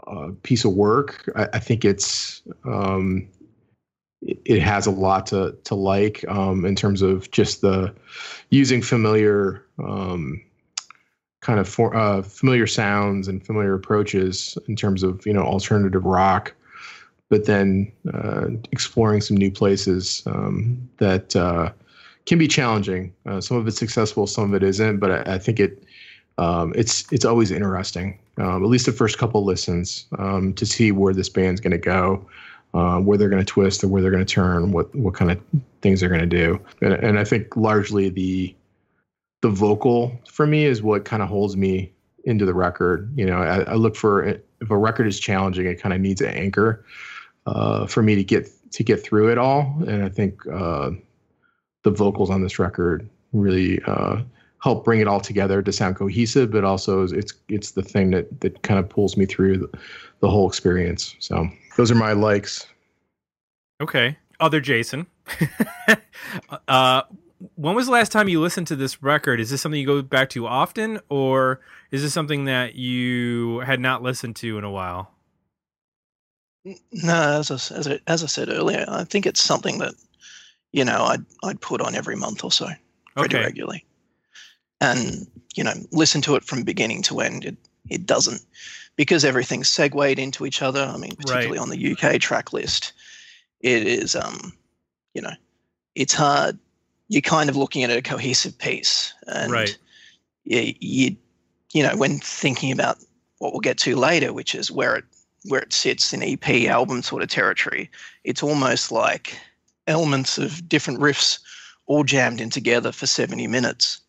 uh, 0.06 0.30
piece 0.42 0.64
of 0.64 0.72
work, 0.72 1.30
I, 1.36 1.48
I 1.52 1.58
think 1.58 1.84
it's 1.84 2.42
um, 2.64 3.28
it, 4.22 4.40
it 4.46 4.60
has 4.62 4.86
a 4.86 4.90
lot 4.90 5.26
to 5.26 5.56
to 5.64 5.74
like 5.74 6.24
um, 6.26 6.64
in 6.64 6.74
terms 6.74 7.02
of 7.02 7.30
just 7.30 7.60
the 7.60 7.94
using 8.48 8.80
familiar 8.80 9.64
um, 9.78 10.42
kind 11.42 11.60
of 11.60 11.68
for, 11.68 11.94
uh, 11.94 12.22
familiar 12.22 12.66
sounds 12.66 13.28
and 13.28 13.44
familiar 13.44 13.74
approaches 13.74 14.56
in 14.68 14.74
terms 14.74 15.02
of 15.02 15.24
you 15.26 15.32
know 15.34 15.42
alternative 15.42 16.06
rock, 16.06 16.54
but 17.28 17.44
then 17.44 17.92
uh, 18.14 18.46
exploring 18.72 19.20
some 19.20 19.36
new 19.36 19.50
places 19.50 20.22
um, 20.24 20.88
that 20.96 21.36
uh, 21.36 21.70
can 22.24 22.38
be 22.38 22.48
challenging. 22.48 23.12
Uh, 23.26 23.38
some 23.38 23.58
of 23.58 23.68
it's 23.68 23.78
successful, 23.78 24.26
some 24.26 24.44
of 24.44 24.54
it 24.54 24.66
isn't, 24.66 24.98
but 24.98 25.28
I, 25.28 25.34
I 25.34 25.38
think 25.38 25.60
it 25.60 25.84
um, 26.38 26.72
it's 26.76 27.10
it's 27.12 27.24
always 27.24 27.50
interesting. 27.50 28.18
Um, 28.38 28.64
at 28.64 28.70
least 28.70 28.86
the 28.86 28.92
first 28.92 29.18
couple 29.18 29.44
listens 29.44 30.06
um, 30.18 30.54
to 30.54 30.64
see 30.64 30.90
where 30.90 31.12
this 31.12 31.28
band's 31.28 31.60
going 31.60 31.72
to 31.72 31.78
go, 31.78 32.26
uh, 32.74 32.98
where 32.98 33.18
they're 33.18 33.28
going 33.28 33.44
to 33.44 33.52
twist, 33.52 33.84
or 33.84 33.88
where 33.88 34.00
they're 34.00 34.10
going 34.10 34.24
to 34.24 34.34
turn, 34.34 34.72
what 34.72 34.94
what 34.94 35.14
kind 35.14 35.30
of 35.30 35.40
things 35.82 36.00
they're 36.00 36.08
going 36.08 36.20
to 36.20 36.26
do, 36.26 36.60
and, 36.80 36.94
and 36.94 37.18
I 37.18 37.24
think 37.24 37.56
largely 37.56 38.08
the 38.08 38.54
the 39.42 39.50
vocal 39.50 40.18
for 40.28 40.46
me 40.46 40.64
is 40.64 40.82
what 40.82 41.04
kind 41.04 41.22
of 41.22 41.28
holds 41.28 41.56
me 41.56 41.92
into 42.24 42.46
the 42.46 42.54
record. 42.54 43.12
You 43.16 43.26
know, 43.26 43.36
I, 43.36 43.62
I 43.62 43.74
look 43.74 43.96
for 43.96 44.24
if 44.24 44.70
a 44.70 44.76
record 44.76 45.06
is 45.06 45.18
challenging, 45.18 45.66
it 45.66 45.80
kind 45.80 45.92
of 45.92 46.00
needs 46.00 46.20
an 46.20 46.28
anchor 46.28 46.84
uh, 47.46 47.86
for 47.86 48.02
me 48.02 48.14
to 48.14 48.24
get 48.24 48.48
to 48.72 48.82
get 48.82 49.02
through 49.02 49.30
it 49.30 49.38
all, 49.38 49.76
and 49.86 50.04
I 50.04 50.08
think 50.08 50.46
uh, 50.46 50.90
the 51.82 51.90
vocals 51.90 52.30
on 52.30 52.42
this 52.42 52.58
record 52.58 53.08
really 53.32 53.82
uh, 53.86 54.22
help 54.62 54.84
bring 54.84 55.00
it 55.00 55.08
all 55.08 55.20
together 55.20 55.60
to 55.60 55.72
sound 55.72 55.96
cohesive, 55.96 56.50
but 56.50 56.64
also 56.64 57.02
it's 57.02 57.34
it's 57.48 57.72
the 57.72 57.82
thing 57.82 58.10
that 58.12 58.40
that 58.40 58.62
kind 58.62 58.78
of 58.78 58.88
pulls 58.88 59.16
me 59.16 59.26
through 59.26 59.58
the, 59.58 59.78
the 60.20 60.30
whole 60.30 60.48
experience. 60.48 61.16
So 61.18 61.48
those 61.76 61.90
are 61.90 61.96
my 61.96 62.12
likes. 62.12 62.66
Okay. 63.80 64.16
Other 64.40 64.60
Jason. 64.60 65.06
uh, 66.68 67.02
when 67.56 67.74
was 67.74 67.86
the 67.86 67.92
last 67.92 68.12
time 68.12 68.28
you 68.28 68.40
listened 68.40 68.68
to 68.68 68.76
this 68.76 69.02
record? 69.02 69.40
Is 69.40 69.50
this 69.50 69.60
something 69.60 69.80
you 69.80 69.86
go 69.86 70.02
back 70.02 70.30
to 70.30 70.46
often, 70.46 71.00
or 71.08 71.60
is 71.90 72.02
this 72.02 72.12
something 72.12 72.44
that 72.44 72.74
you 72.74 73.60
had 73.60 73.80
not 73.80 74.02
listened 74.02 74.36
to 74.36 74.58
in 74.58 74.64
a 74.64 74.70
while? 74.70 75.10
No, 76.92 77.40
as 77.40 77.50
I, 77.50 77.54
as 77.54 77.88
I, 77.88 78.00
as 78.06 78.22
I 78.22 78.26
said 78.26 78.48
earlier, 78.48 78.84
I 78.86 79.02
think 79.04 79.26
it's 79.26 79.42
something 79.42 79.78
that 79.78 79.94
you 80.72 80.84
know 80.84 81.04
I'd 81.04 81.24
I'd 81.42 81.60
put 81.60 81.80
on 81.80 81.96
every 81.96 82.14
month 82.14 82.44
or 82.44 82.52
so, 82.52 82.68
pretty 83.16 83.36
Okay. 83.36 83.44
regularly, 83.44 83.84
and 84.82 85.26
you 85.54 85.62
know 85.64 85.72
listen 85.92 86.20
to 86.22 86.34
it 86.34 86.44
from 86.44 86.64
beginning 86.64 87.02
to 87.02 87.20
end. 87.20 87.44
It 87.44 87.56
it 87.88 88.04
doesn't 88.04 88.42
because 88.96 89.24
everything's 89.24 89.68
segued 89.68 90.18
into 90.18 90.44
each 90.44 90.60
other. 90.60 90.82
I 90.82 90.96
mean, 90.98 91.16
particularly 91.16 91.58
on 91.58 91.70
the 91.70 91.92
UK 91.92 92.20
track 92.20 92.52
list, 92.52 92.92
it 93.60 93.86
is 93.86 94.14
um 94.14 94.52
you 95.14 95.22
know 95.22 95.32
it's 95.94 96.14
hard. 96.14 96.58
You're 97.08 97.22
kind 97.22 97.48
of 97.48 97.56
looking 97.56 97.84
at 97.84 97.90
a 97.90 98.02
cohesive 98.02 98.58
piece, 98.58 99.14
and 99.26 99.52
Right. 99.52 99.78
you, 100.44 100.74
you 100.80 101.16
you 101.72 101.82
know 101.82 101.96
when 101.96 102.18
thinking 102.18 102.72
about 102.72 102.98
what 103.38 103.52
we'll 103.52 103.60
get 103.60 103.78
to 103.78 103.96
later, 103.96 104.32
which 104.32 104.54
is 104.54 104.70
where 104.70 104.96
it 104.96 105.04
where 105.46 105.60
it 105.60 105.72
sits 105.72 106.12
in 106.12 106.22
EP 106.22 106.48
album 106.68 107.02
sort 107.02 107.22
of 107.22 107.28
territory, 107.28 107.90
it's 108.24 108.42
almost 108.42 108.92
like 108.92 109.36
elements 109.88 110.38
of 110.38 110.68
different 110.68 111.00
riffs 111.00 111.40
all 111.86 112.04
jammed 112.04 112.40
in 112.40 112.48
together 112.48 112.92
for 112.92 113.06
70 113.06 113.48
minutes. 113.48 114.01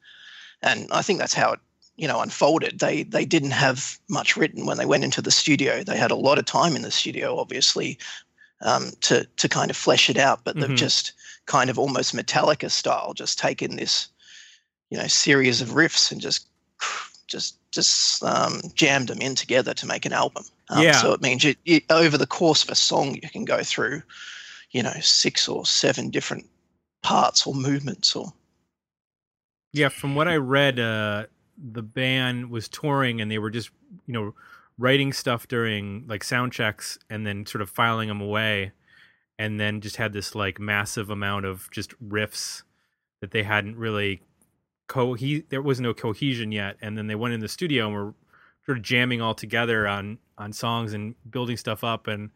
And 0.63 0.87
I 0.91 1.01
think 1.01 1.19
that's 1.19 1.33
how 1.33 1.53
it, 1.53 1.59
you 1.97 2.07
know, 2.07 2.21
unfolded. 2.21 2.79
They 2.79 3.03
they 3.03 3.25
didn't 3.25 3.51
have 3.51 3.99
much 4.07 4.35
written 4.35 4.65
when 4.65 4.77
they 4.77 4.85
went 4.85 5.03
into 5.03 5.21
the 5.21 5.31
studio. 5.31 5.83
They 5.83 5.97
had 5.97 6.11
a 6.11 6.15
lot 6.15 6.39
of 6.39 6.45
time 6.45 6.75
in 6.75 6.81
the 6.81 6.91
studio, 6.91 7.37
obviously, 7.37 7.99
um, 8.61 8.91
to 9.01 9.25
to 9.25 9.49
kind 9.49 9.69
of 9.69 9.77
flesh 9.77 10.09
it 10.09 10.17
out. 10.17 10.43
But 10.43 10.55
Mhm. 10.55 10.61
they've 10.61 10.75
just 10.75 11.13
kind 11.45 11.69
of 11.69 11.77
almost 11.77 12.15
Metallica 12.15 12.71
style, 12.71 13.13
just 13.13 13.37
taken 13.37 13.75
this, 13.75 14.07
you 14.89 14.97
know, 14.97 15.07
series 15.07 15.61
of 15.61 15.69
riffs 15.69 16.11
and 16.11 16.21
just 16.21 16.47
just 17.27 17.57
just 17.71 18.23
um, 18.23 18.61
jammed 18.75 19.09
them 19.09 19.21
in 19.21 19.35
together 19.35 19.73
to 19.73 19.85
make 19.85 20.05
an 20.05 20.13
album. 20.13 20.45
Um, 20.69 20.83
Yeah. 20.83 21.01
So 21.01 21.11
it 21.13 21.21
means 21.21 21.43
you, 21.43 21.55
you, 21.65 21.81
over 21.89 22.17
the 22.17 22.27
course 22.27 22.63
of 22.63 22.69
a 22.69 22.75
song, 22.75 23.15
you 23.15 23.29
can 23.29 23.45
go 23.45 23.63
through, 23.63 24.03
you 24.71 24.83
know, 24.83 24.93
six 25.01 25.47
or 25.47 25.65
seven 25.65 26.09
different 26.11 26.47
parts 27.01 27.45
or 27.47 27.53
movements 27.55 28.15
or 28.15 28.31
Yeah, 29.73 29.89
from 29.89 30.13
what 30.15 30.27
I 30.27 30.35
read, 30.35 30.79
uh, 30.79 31.25
the 31.57 31.81
band 31.81 32.49
was 32.51 32.69
touring 32.69 33.19
and 33.19 33.29
they 33.29 33.39
were 33.39 33.49
just, 33.49 33.71
you 34.05 34.13
know, 34.13 34.35
writing 34.77 35.11
stuff 35.11 35.47
during 35.47 36.05
like 36.07 36.23
sound 36.23 36.51
checks 36.51 36.97
and 37.09 37.25
then 37.25 37.45
sort 37.45 37.61
of 37.61 37.69
filing 37.69 38.07
them 38.07 38.21
away, 38.21 38.71
and 39.39 39.59
then 39.59 39.81
just 39.81 39.97
had 39.97 40.13
this 40.13 40.35
like 40.35 40.59
massive 40.59 41.09
amount 41.09 41.45
of 41.45 41.69
just 41.71 41.91
riffs 42.07 42.63
that 43.21 43.31
they 43.31 43.43
hadn't 43.43 43.75
really 43.77 44.21
co. 44.87 45.15
There 45.49 45.61
was 45.61 45.79
no 45.81 45.93
cohesion 45.93 46.51
yet, 46.51 46.77
and 46.81 46.97
then 46.97 47.07
they 47.07 47.15
went 47.15 47.33
in 47.33 47.39
the 47.39 47.47
studio 47.47 47.87
and 47.87 47.95
were 47.95 48.13
sort 48.65 48.77
of 48.77 48.83
jamming 48.83 49.21
all 49.21 49.35
together 49.35 49.87
on 49.87 50.19
on 50.37 50.53
songs 50.53 50.93
and 50.93 51.15
building 51.29 51.57
stuff 51.57 51.83
up, 51.83 52.07
and 52.07 52.29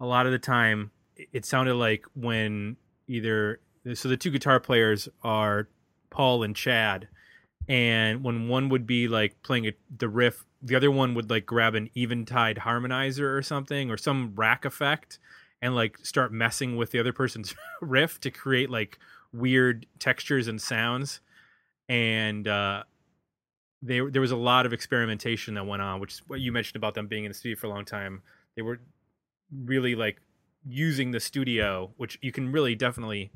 a 0.00 0.06
lot 0.06 0.26
of 0.26 0.32
the 0.32 0.38
time 0.38 0.90
it- 1.16 1.28
it 1.32 1.44
sounded 1.44 1.74
like 1.74 2.04
when 2.14 2.76
either 3.06 3.60
so 3.94 4.08
the 4.08 4.16
two 4.16 4.30
guitar 4.30 4.60
players 4.60 5.08
are 5.22 5.68
Paul 6.12 6.42
and 6.42 6.54
Chad, 6.54 7.08
and 7.68 8.22
when 8.22 8.48
one 8.48 8.68
would 8.68 8.86
be 8.86 9.08
like 9.08 9.42
playing 9.42 9.66
a, 9.66 9.72
the 9.96 10.08
riff, 10.08 10.44
the 10.60 10.76
other 10.76 10.90
one 10.90 11.14
would 11.14 11.30
like 11.30 11.46
grab 11.46 11.74
an 11.74 11.90
eventide 11.96 12.58
harmonizer 12.58 13.36
or 13.36 13.42
something 13.42 13.90
or 13.90 13.96
some 13.96 14.32
rack 14.36 14.64
effect 14.64 15.18
and 15.60 15.74
like 15.74 15.98
start 16.04 16.32
messing 16.32 16.76
with 16.76 16.90
the 16.90 16.98
other 16.98 17.12
person's 17.12 17.54
riff 17.80 18.20
to 18.20 18.30
create 18.30 18.68
like 18.68 18.98
weird 19.32 19.86
textures 19.98 20.48
and 20.48 20.60
sounds. 20.60 21.20
And 21.88 22.46
uh, 22.46 22.82
they, 23.80 24.00
there 24.00 24.20
was 24.20 24.32
a 24.32 24.36
lot 24.36 24.66
of 24.66 24.72
experimentation 24.72 25.54
that 25.54 25.66
went 25.66 25.82
on, 25.82 26.00
which 26.00 26.14
is 26.14 26.22
what 26.26 26.40
you 26.40 26.52
mentioned 26.52 26.76
about 26.76 26.94
them 26.94 27.06
being 27.06 27.24
in 27.24 27.30
the 27.30 27.34
studio 27.34 27.56
for 27.56 27.68
a 27.68 27.70
long 27.70 27.84
time. 27.84 28.22
They 28.56 28.62
were 28.62 28.80
really 29.64 29.94
like 29.94 30.20
using 30.68 31.12
the 31.12 31.20
studio, 31.20 31.92
which 31.96 32.18
you 32.22 32.32
can 32.32 32.52
really 32.52 32.74
definitely 32.74 33.30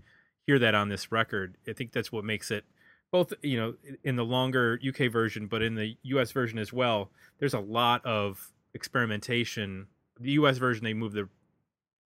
hear 0.46 0.58
that 0.58 0.74
on 0.74 0.88
this 0.88 1.10
record. 1.10 1.56
I 1.68 1.72
think 1.72 1.92
that's 1.92 2.12
what 2.12 2.24
makes 2.24 2.50
it 2.50 2.64
both, 3.12 3.32
you 3.42 3.56
know, 3.56 3.74
in 4.04 4.16
the 4.16 4.24
longer 4.24 4.78
UK 4.86 5.10
version, 5.10 5.46
but 5.46 5.62
in 5.62 5.74
the 5.74 5.96
US 6.02 6.32
version 6.32 6.58
as 6.58 6.72
well. 6.72 7.10
There's 7.38 7.54
a 7.54 7.60
lot 7.60 8.04
of 8.04 8.52
experimentation. 8.74 9.86
The 10.20 10.32
US 10.32 10.58
version, 10.58 10.84
they 10.84 10.94
move 10.94 11.12
the 11.12 11.28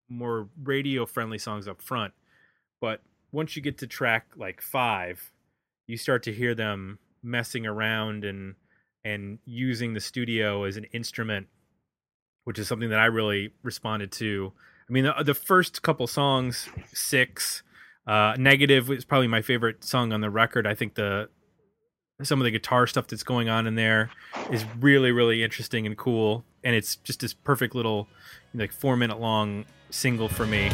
more 0.08 0.48
radio 0.62 1.06
friendly 1.06 1.38
songs 1.38 1.68
up 1.68 1.80
front, 1.80 2.12
but 2.80 3.02
once 3.32 3.54
you 3.54 3.62
get 3.62 3.78
to 3.78 3.86
track 3.86 4.26
like 4.36 4.60
five, 4.60 5.30
you 5.86 5.96
start 5.96 6.22
to 6.24 6.32
hear 6.32 6.54
them 6.54 6.98
messing 7.22 7.66
around 7.66 8.24
and 8.24 8.54
and 9.04 9.38
using 9.46 9.94
the 9.94 10.00
studio 10.00 10.64
as 10.64 10.76
an 10.76 10.84
instrument, 10.92 11.46
which 12.44 12.58
is 12.58 12.68
something 12.68 12.90
that 12.90 12.98
I 12.98 13.06
really 13.06 13.52
responded 13.62 14.12
to. 14.12 14.52
I 14.88 14.92
mean, 14.92 15.04
the, 15.04 15.14
the 15.24 15.34
first 15.34 15.80
couple 15.80 16.06
songs, 16.06 16.68
six, 16.92 17.62
uh, 18.06 18.34
negative 18.38 18.90
is 18.90 19.04
probably 19.04 19.28
my 19.28 19.42
favorite 19.42 19.84
song 19.84 20.12
on 20.12 20.20
the 20.20 20.30
record. 20.30 20.66
I 20.66 20.74
think 20.74 20.94
the 20.94 21.28
some 22.22 22.40
of 22.40 22.44
the 22.44 22.50
guitar 22.50 22.86
stuff 22.86 23.06
that's 23.06 23.22
going 23.22 23.48
on 23.48 23.66
in 23.66 23.76
there 23.76 24.10
is 24.50 24.64
really 24.78 25.12
really 25.12 25.42
interesting 25.42 25.86
and 25.86 25.96
cool, 25.96 26.44
and 26.64 26.74
it's 26.74 26.96
just 26.96 27.20
this 27.20 27.32
perfect 27.32 27.74
little 27.74 28.08
like 28.54 28.72
four 28.72 28.96
minute 28.96 29.20
long 29.20 29.64
single 29.90 30.28
for 30.28 30.46
me. 30.46 30.70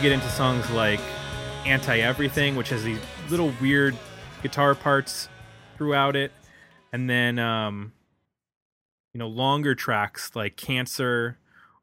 Get 0.00 0.12
into 0.12 0.28
songs 0.30 0.68
like 0.70 1.00
Anti 1.66 1.98
Everything, 1.98 2.56
which 2.56 2.70
has 2.70 2.82
these 2.82 2.98
little 3.28 3.52
weird 3.60 3.94
guitar 4.42 4.74
parts 4.74 5.28
throughout 5.76 6.16
it, 6.16 6.32
and 6.92 7.08
then 7.08 7.38
um, 7.38 7.92
you 9.12 9.18
know 9.18 9.28
longer 9.28 9.74
tracks 9.74 10.30
like 10.34 10.56
Cancer 10.56 11.38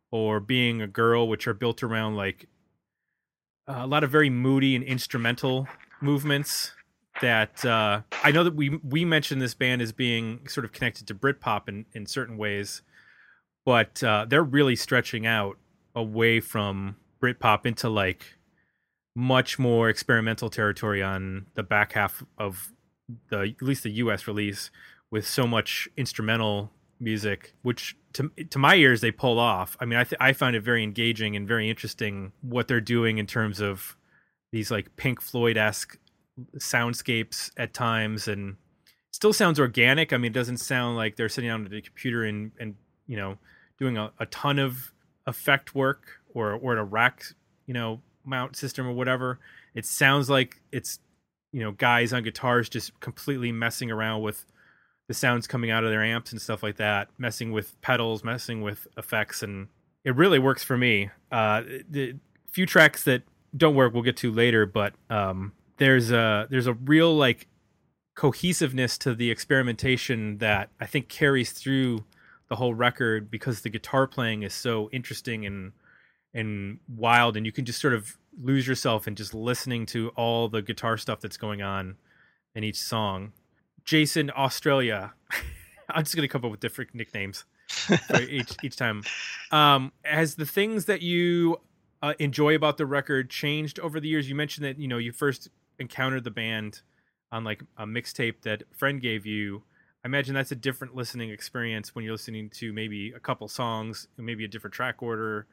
or 0.10 0.40
Being 0.40 0.82
a 0.82 0.88
Girl, 0.88 1.28
which 1.28 1.48
are 1.48 1.54
built 1.54 1.84
around 1.84 2.16
like 2.16 2.48
a 3.68 3.86
lot 3.86 4.04
of 4.04 4.10
very 4.10 4.32
moody 4.32 4.76
and 4.76 4.84
instrumental 4.84 5.68
movements 6.02 6.72
that 7.22 7.64
uh, 7.66 8.02
I 8.24 8.32
know 8.32 8.44
that 8.44 8.56
we 8.56 8.80
we 8.84 9.06
mentioned 9.06 9.42
this 9.42 9.54
band 9.54 9.82
as 9.82 9.92
being 9.92 10.48
sort 10.48 10.66
of 10.66 10.72
connected 10.72 11.06
to 11.08 11.14
Britpop 11.14 11.70
in 11.70 11.86
in 11.94 12.08
certain 12.08 12.38
ways, 12.38 12.82
but 13.64 14.04
uh, 14.04 14.26
they're 14.28 14.44
really 14.44 14.76
stretching 14.76 15.28
out 15.28 15.58
away 15.94 16.40
from 16.40 16.96
Britpop 17.20 17.66
into 17.66 17.90
like 17.90 18.38
much 19.16 19.58
more 19.58 19.90
experimental 19.90 20.50
territory 20.50 21.02
on 21.02 21.48
the 21.56 21.64
back 21.64 21.94
half 21.94 22.24
of 22.38 22.72
the 23.30 23.56
at 23.60 23.62
least 23.62 23.84
the 23.84 23.92
U.S. 23.92 24.28
release 24.28 24.70
with 25.10 25.28
so 25.28 25.48
much 25.48 25.88
instrumental 25.98 26.72
music, 27.00 27.54
which 27.62 27.98
to 28.14 28.30
to 28.50 28.60
my 28.60 28.76
ears 28.76 29.02
they 29.02 29.12
pull 29.12 29.40
off. 29.40 29.78
I 29.80 29.86
mean, 29.86 30.00
I 30.00 30.04
th- 30.04 30.20
I 30.20 30.34
find 30.34 30.56
it 30.56 30.62
very 30.62 30.84
engaging 30.84 31.36
and 31.36 31.48
very 31.48 31.70
interesting 31.70 32.32
what 32.42 32.68
they're 32.68 32.82
doing 32.82 33.18
in 33.18 33.28
terms 33.28 33.60
of 33.60 33.98
these 34.52 34.72
like 34.72 34.96
Pink 34.96 35.22
Floyd 35.22 35.58
esque 35.58 35.98
soundscapes 36.58 37.52
at 37.58 37.74
times, 37.74 38.28
and 38.28 38.58
still 39.12 39.34
sounds 39.34 39.60
organic. 39.60 40.14
I 40.14 40.18
mean, 40.18 40.32
it 40.32 40.36
doesn't 40.36 40.58
sound 40.58 40.96
like 40.96 41.16
they're 41.16 41.30
sitting 41.30 41.50
down 41.50 41.66
at 41.66 41.74
a 41.74 41.82
computer 41.82 42.24
and 42.24 42.52
and 42.60 42.76
you 43.08 43.18
know 43.18 43.38
doing 43.80 43.98
a, 43.98 44.12
a 44.20 44.26
ton 44.28 44.60
of 44.60 44.92
effect 45.26 45.76
work 45.76 46.17
or 46.38 46.54
or 46.54 46.74
at 46.74 46.78
a 46.78 46.84
rack 46.84 47.24
you 47.66 47.74
know 47.74 48.02
mount 48.26 48.56
system 48.56 48.88
or 48.88 48.94
whatever. 48.94 49.40
It 49.74 49.86
sounds 49.86 50.30
like 50.30 50.62
it's 50.72 51.00
you 51.52 51.62
know 51.62 51.72
guys 51.72 52.14
on 52.14 52.24
guitars 52.24 52.70
just 52.70 53.00
completely 53.00 53.52
messing 53.52 53.92
around 53.92 54.22
with 54.22 54.46
the 55.08 55.14
sounds 55.14 55.48
coming 55.48 55.72
out 55.72 55.84
of 55.84 55.90
their 55.90 56.04
amps 56.04 56.32
and 56.32 56.42
stuff 56.42 56.62
like 56.62 56.78
that, 56.78 57.10
messing 57.18 57.52
with 57.52 57.80
pedals, 57.82 58.24
messing 58.24 58.62
with 58.62 58.88
effects, 58.98 59.42
and 59.42 59.68
it 60.04 60.16
really 60.16 60.40
works 60.40 60.64
for 60.64 60.78
me. 60.78 61.10
Uh, 61.32 61.64
the 61.90 62.16
few 62.52 62.66
tracks 62.66 63.04
that 63.04 63.24
don't 63.56 63.76
work, 63.76 63.94
we'll 63.94 64.04
get 64.04 64.18
to 64.18 64.32
later, 64.32 64.66
but 64.66 64.94
um, 65.10 65.54
there's 65.78 66.12
a 66.12 66.48
there's 66.50 66.68
a 66.68 66.74
real 66.74 67.16
like 67.16 67.48
cohesiveness 68.16 68.98
to 68.98 69.14
the 69.14 69.30
experimentation 69.30 70.40
that 70.40 70.70
I 70.80 70.86
think 70.88 71.08
carries 71.08 71.52
through 71.52 72.04
the 72.50 72.56
whole 72.56 72.74
record 72.74 73.30
because 73.30 73.62
the 73.62 73.70
guitar 73.70 74.08
playing 74.08 74.44
is 74.44 74.54
so 74.54 74.90
interesting 74.92 75.46
and 75.46 75.72
and 76.38 76.80
wild, 76.88 77.36
and 77.36 77.46
you 77.46 77.52
can 77.52 77.66
just 77.66 77.82
sort 77.82 77.96
of 77.96 78.16
lose 78.40 78.68
yourself 78.68 79.08
in 79.08 79.16
just 79.16 79.34
listening 79.34 79.88
to 79.88 80.10
all 80.10 80.48
the 80.48 80.62
guitar 80.62 80.96
stuff 80.96 81.20
that's 81.20 81.36
going 81.36 81.64
on 81.64 81.98
in 82.54 82.64
each 82.64 82.80
song. 82.80 83.34
Jason 83.84 84.32
Australia. 84.36 85.14
I'm 85.90 86.04
just 86.04 86.16
gonna 86.16 86.28
come 86.28 86.46
up 86.46 86.52
with 86.52 86.60
different 86.60 86.94
nicknames 86.94 87.46
for 87.68 88.22
each 88.30 88.56
each 88.62 88.76
time. 88.76 89.04
Um, 89.52 89.92
has 90.04 90.36
the 90.36 90.46
things 90.46 90.86
that 90.86 91.02
you 91.02 91.58
uh, 92.04 92.14
enjoy 92.20 92.56
about 92.56 92.78
the 92.78 92.86
record 92.86 93.30
changed 93.30 93.80
over 93.80 94.00
the 94.00 94.08
years? 94.08 94.30
You 94.30 94.36
mentioned 94.36 94.66
that 94.66 94.78
you 94.78 94.88
know 94.88 94.98
you 94.98 95.12
first 95.12 95.50
encountered 95.80 96.24
the 96.24 96.32
band 96.32 96.82
on 97.32 97.44
like 97.44 97.64
a 97.78 97.86
mixtape 97.86 98.42
that 98.44 98.64
a 98.72 98.78
friend 98.78 99.02
gave 99.02 99.26
you. 99.26 99.64
I 100.04 100.08
imagine 100.08 100.36
that's 100.36 100.52
a 100.52 100.56
different 100.56 100.96
listening 100.96 101.32
experience 101.32 101.96
when 101.96 102.04
you're 102.06 102.14
listening 102.14 102.50
to 102.52 102.72
maybe 102.72 103.12
a 103.14 103.20
couple 103.20 103.48
songs, 103.48 104.08
maybe 104.18 104.46
a 104.46 104.48
different 104.48 104.74
track 104.74 105.02
order, 105.02 105.48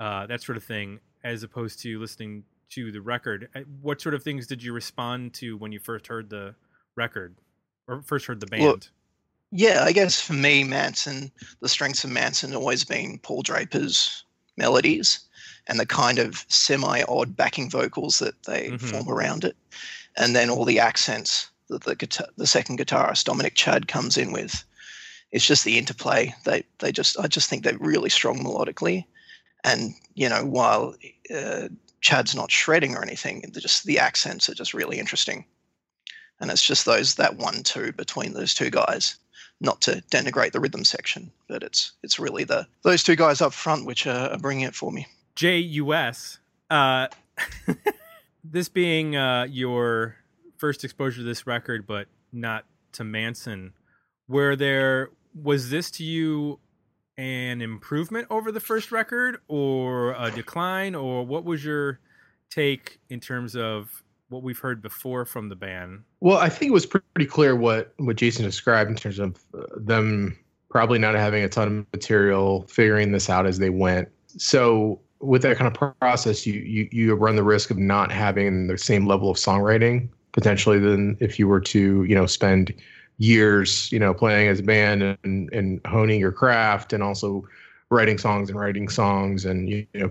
uh, 0.00 0.26
that 0.26 0.42
sort 0.42 0.56
of 0.56 0.64
thing, 0.64 1.00
as 1.24 1.42
opposed 1.42 1.80
to 1.80 1.98
listening 1.98 2.44
to 2.70 2.90
the 2.92 3.00
record. 3.00 3.48
Uh, 3.54 3.60
What 3.80 4.00
sort 4.00 4.14
of 4.14 4.22
things 4.22 4.46
did 4.46 4.62
you 4.62 4.72
respond 4.72 5.34
to 5.34 5.56
when 5.56 5.72
you 5.72 5.78
first 5.78 6.06
heard 6.06 6.28
the 6.30 6.54
record 6.96 7.36
or 7.86 8.02
first 8.02 8.26
heard 8.26 8.40
the 8.40 8.46
band? 8.46 8.62
Well, 8.62 8.78
Yeah, 9.52 9.84
I 9.84 9.92
guess 9.92 10.20
for 10.20 10.32
me, 10.32 10.64
Mansun, 10.64 11.30
the 11.60 11.68
strengths 11.68 12.04
of 12.04 12.10
Mansun 12.10 12.54
always 12.54 12.84
been 12.84 13.18
Paul 13.20 13.42
Draper's 13.42 14.24
melodies 14.56 15.20
and 15.68 15.78
the 15.78 15.86
kind 15.86 16.18
of 16.18 16.44
semi 16.48 17.02
odd 17.02 17.36
backing 17.36 17.70
vocals 17.70 18.18
that 18.18 18.42
they 18.44 18.70
Mhm. 18.70 18.80
form 18.80 19.08
around 19.08 19.44
it. 19.44 19.56
And 20.16 20.34
then 20.34 20.50
all 20.50 20.64
the 20.64 20.80
accents 20.80 21.48
that 21.68 21.84
the 21.84 21.94
guitar, 21.94 22.26
the 22.36 22.46
second 22.46 22.78
guitarist, 22.78 23.24
Dominic 23.24 23.54
Chad, 23.54 23.86
comes 23.88 24.16
in 24.16 24.32
with. 24.32 24.64
It's 25.32 25.46
just 25.46 25.64
the 25.64 25.78
interplay. 25.78 26.34
They, 26.44 26.64
they 26.78 26.90
just, 26.92 27.18
I 27.18 27.26
just 27.26 27.48
think 27.50 27.62
they're 27.64 27.78
really 27.78 28.08
strong 28.10 28.38
melodically. 28.38 29.04
And, 29.64 29.94
you 30.14 30.28
know, 30.28 30.44
while 30.44 30.94
uh, 31.34 31.68
Chad's 32.00 32.34
not 32.34 32.50
shredding 32.50 32.94
or 32.96 33.02
anything, 33.02 33.40
the- 33.52 33.60
just 33.60 33.84
the 33.84 33.98
accents 33.98 34.48
are 34.48 34.54
just 34.54 34.74
really 34.74 34.98
interesting. 34.98 35.44
And 36.40 36.50
it's 36.50 36.64
just 36.66 36.84
those, 36.84 37.14
that 37.16 37.36
one, 37.36 37.62
two 37.62 37.92
between 37.92 38.34
those 38.34 38.54
two 38.54 38.70
guys 38.70 39.16
not 39.60 39.80
to 39.82 40.02
denigrate 40.10 40.52
the 40.52 40.60
rhythm 40.60 40.84
section, 40.84 41.32
but 41.48 41.62
it's 41.62 41.92
it's 42.02 42.18
really 42.18 42.44
the 42.44 42.66
those 42.82 43.02
two 43.02 43.16
guys 43.16 43.40
up 43.40 43.52
front 43.52 43.86
which 43.86 44.06
are, 44.06 44.30
are 44.30 44.38
bringing 44.38 44.64
it 44.64 44.74
for 44.74 44.92
me. 44.92 45.06
JUS. 45.34 46.38
Uh, 46.70 47.08
this 48.44 48.68
being 48.68 49.16
uh, 49.16 49.46
your 49.48 50.16
first 50.58 50.84
exposure 50.84 51.18
to 51.18 51.22
this 51.22 51.46
record, 51.46 51.86
but 51.86 52.08
not 52.32 52.64
to 52.92 53.02
Mansun, 53.02 53.72
where 54.26 54.56
there 54.56 55.10
was 55.34 55.70
this 55.70 55.90
to 55.92 56.04
you 56.04 56.58
an 57.18 57.62
improvement 57.62 58.26
over 58.30 58.52
the 58.52 58.60
first 58.60 58.92
record, 58.92 59.38
or 59.48 60.14
a 60.18 60.30
decline, 60.30 60.94
or 60.94 61.24
what 61.24 61.44
was 61.44 61.64
your 61.64 62.00
take 62.50 63.00
in 63.08 63.20
terms 63.20 63.56
of 63.56 64.02
what 64.28 64.42
we've 64.42 64.58
heard 64.58 64.82
before 64.82 65.24
from 65.24 65.48
the 65.48 65.56
band? 65.56 66.02
Well, 66.20 66.38
I 66.38 66.48
think 66.48 66.70
it 66.70 66.72
was 66.72 66.86
pretty 66.86 67.26
clear 67.26 67.54
what 67.56 67.92
what 67.98 68.16
Jason 68.16 68.44
described 68.44 68.90
in 68.90 68.96
terms 68.96 69.18
of 69.18 69.36
uh, 69.56 69.64
them 69.76 70.38
probably 70.68 70.98
not 70.98 71.14
having 71.14 71.42
a 71.42 71.48
ton 71.48 71.68
of 71.68 71.86
material, 71.92 72.66
figuring 72.68 73.12
this 73.12 73.30
out 73.30 73.46
as 73.46 73.58
they 73.58 73.70
went. 73.70 74.08
So 74.36 75.00
with 75.20 75.42
that 75.42 75.56
kind 75.56 75.74
of 75.74 75.98
process, 75.98 76.46
you 76.46 76.54
you 76.60 76.88
you 76.92 77.14
run 77.14 77.36
the 77.36 77.44
risk 77.44 77.70
of 77.70 77.78
not 77.78 78.12
having 78.12 78.66
the 78.66 78.76
same 78.76 79.06
level 79.06 79.30
of 79.30 79.36
songwriting 79.36 80.08
potentially 80.32 80.78
than 80.78 81.16
if 81.20 81.38
you 81.38 81.48
were 81.48 81.60
to 81.60 82.04
you 82.04 82.14
know 82.14 82.26
spend 82.26 82.74
years 83.18 83.90
you 83.90 83.98
know 83.98 84.12
playing 84.12 84.48
as 84.48 84.60
a 84.60 84.62
band 84.62 85.02
and 85.24 85.50
and 85.52 85.80
honing 85.86 86.20
your 86.20 86.32
craft 86.32 86.92
and 86.92 87.02
also 87.02 87.46
writing 87.90 88.18
songs 88.18 88.50
and 88.50 88.58
writing 88.58 88.88
songs 88.88 89.44
and 89.44 89.70
you, 89.70 89.86
know 89.94 90.10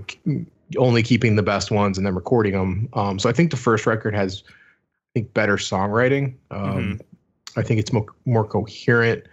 only 0.78 1.04
keeping 1.04 1.36
the 1.36 1.44
best 1.44 1.72
ones 1.72 1.98
and 1.98 2.08
then 2.08 2.16
recording 2.16 2.54
them. 2.54 2.90
Um, 2.94 3.20
so 3.20 3.30
I 3.30 3.34
think 3.34 3.52
the 3.52 3.58
first 3.58 3.86
record 3.86 4.16
has 4.16 4.44
I 4.48 5.20
think 5.20 5.34
better 5.34 5.58
songwriting. 5.58 6.36
Um, 6.52 7.00
I 7.56 7.62
think 7.62 7.80
it's 7.80 7.94
more 7.94 8.06
more 8.26 8.46
coherent 8.46 9.24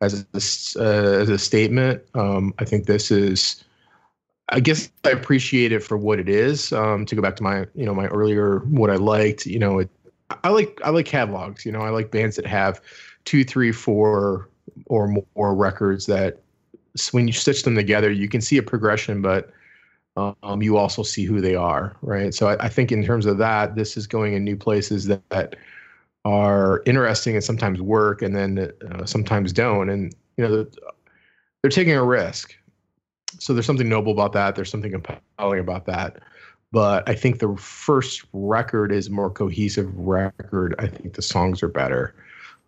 as 0.00 0.24
a, 0.34 0.82
uh, 0.82 1.20
as 1.20 1.28
a 1.28 1.38
statement. 1.38 2.02
Um, 2.14 2.54
I 2.58 2.64
think 2.64 2.86
this 2.86 3.10
is. 3.10 3.64
I 4.52 4.58
guess 4.58 4.90
I 5.04 5.10
appreciate 5.10 5.70
it 5.70 5.80
for 5.80 5.96
what 5.96 6.18
it 6.18 6.28
is. 6.28 6.72
Um, 6.72 7.06
to 7.06 7.14
go 7.14 7.22
back 7.22 7.36
to 7.36 7.42
my 7.42 7.66
you 7.74 7.86
know 7.86 7.94
my 7.94 8.06
earlier 8.06 8.60
what 8.60 8.90
I 8.90 8.96
liked. 8.96 9.46
You 9.46 9.60
know, 9.60 9.78
it, 9.78 9.90
I 10.42 10.48
like 10.48 10.80
I 10.84 10.90
like 10.90 11.06
catalogs. 11.06 11.64
You 11.64 11.70
know, 11.70 11.82
I 11.82 11.90
like 11.90 12.10
bands 12.10 12.34
that 12.36 12.46
have 12.46 12.80
two, 13.24 13.44
three, 13.44 13.72
four, 13.72 14.48
or 14.86 15.14
more 15.36 15.54
records 15.54 16.06
that 16.06 16.40
when 17.12 17.26
you 17.26 17.32
stitch 17.32 17.62
them 17.62 17.74
together, 17.74 18.10
you 18.10 18.28
can 18.28 18.40
see 18.40 18.56
a 18.56 18.62
progression, 18.62 19.22
but 19.22 19.50
um, 20.16 20.60
you 20.62 20.76
also 20.76 21.02
see 21.02 21.24
who 21.24 21.40
they 21.40 21.54
are, 21.54 21.96
right? 22.02 22.34
So 22.34 22.48
I, 22.48 22.64
I 22.64 22.68
think 22.68 22.92
in 22.92 23.04
terms 23.04 23.26
of 23.26 23.38
that, 23.38 23.74
this 23.74 23.96
is 23.96 24.06
going 24.06 24.34
in 24.34 24.44
new 24.44 24.56
places 24.56 25.06
that, 25.06 25.28
that 25.30 25.56
are 26.24 26.82
interesting 26.86 27.34
and 27.34 27.44
sometimes 27.44 27.80
work, 27.80 28.22
and 28.22 28.34
then 28.34 28.72
uh, 28.90 29.06
sometimes 29.06 29.52
don't. 29.52 29.88
And 29.88 30.14
you 30.36 30.46
know, 30.46 30.66
they're 31.62 31.70
taking 31.70 31.94
a 31.94 32.04
risk. 32.04 32.54
So 33.38 33.54
there's 33.54 33.66
something 33.66 33.88
noble 33.88 34.12
about 34.12 34.32
that. 34.32 34.56
There's 34.56 34.70
something 34.70 34.90
compelling 34.90 35.60
about 35.60 35.86
that. 35.86 36.18
But 36.72 37.08
I 37.08 37.14
think 37.14 37.38
the 37.38 37.56
first 37.56 38.24
record 38.32 38.92
is 38.92 39.10
more 39.10 39.30
cohesive 39.30 39.92
record. 39.96 40.74
I 40.78 40.86
think 40.86 41.14
the 41.14 41.22
songs 41.22 41.62
are 41.62 41.68
better. 41.68 42.14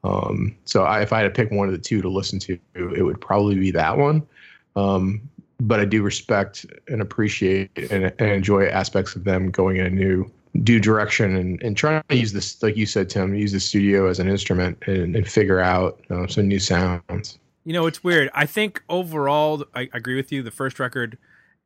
Um, 0.04 0.56
so 0.64 0.84
I, 0.84 1.02
if 1.02 1.12
I 1.12 1.18
had 1.20 1.24
to 1.24 1.30
pick 1.30 1.50
one 1.50 1.68
of 1.68 1.72
the 1.72 1.80
two 1.80 2.02
to 2.02 2.08
listen 2.08 2.38
to, 2.40 2.58
it 2.74 3.04
would 3.04 3.20
probably 3.20 3.54
be 3.54 3.70
that 3.72 3.96
one. 3.96 4.26
Um, 4.74 5.28
but 5.60 5.78
I 5.78 5.84
do 5.84 6.02
respect 6.02 6.66
and 6.88 7.00
appreciate 7.00 7.70
and, 7.90 8.12
and 8.18 8.30
enjoy 8.30 8.66
aspects 8.66 9.14
of 9.14 9.24
them 9.24 9.50
going 9.50 9.76
in 9.76 9.86
a 9.86 9.90
new 9.90 10.30
new 10.54 10.78
direction 10.78 11.34
and, 11.34 11.62
and 11.62 11.76
trying 11.76 12.02
to 12.08 12.16
use 12.16 12.32
this, 12.32 12.62
like 12.62 12.76
you 12.76 12.84
said, 12.84 13.08
Tim, 13.08 13.34
use 13.34 13.52
the 13.52 13.60
studio 13.60 14.08
as 14.08 14.18
an 14.18 14.28
instrument 14.28 14.76
and, 14.86 15.16
and 15.16 15.26
figure 15.26 15.60
out 15.60 15.98
uh, 16.10 16.26
some 16.26 16.46
new 16.46 16.58
sounds. 16.58 17.38
You 17.64 17.72
know, 17.72 17.86
it's 17.86 18.04
weird. 18.04 18.28
I 18.34 18.44
think 18.44 18.82
overall, 18.88 19.64
I 19.74 19.82
I 19.82 19.88
agree 19.94 20.16
with 20.16 20.32
you. 20.32 20.42
The 20.42 20.50
first 20.50 20.80
record, 20.80 21.16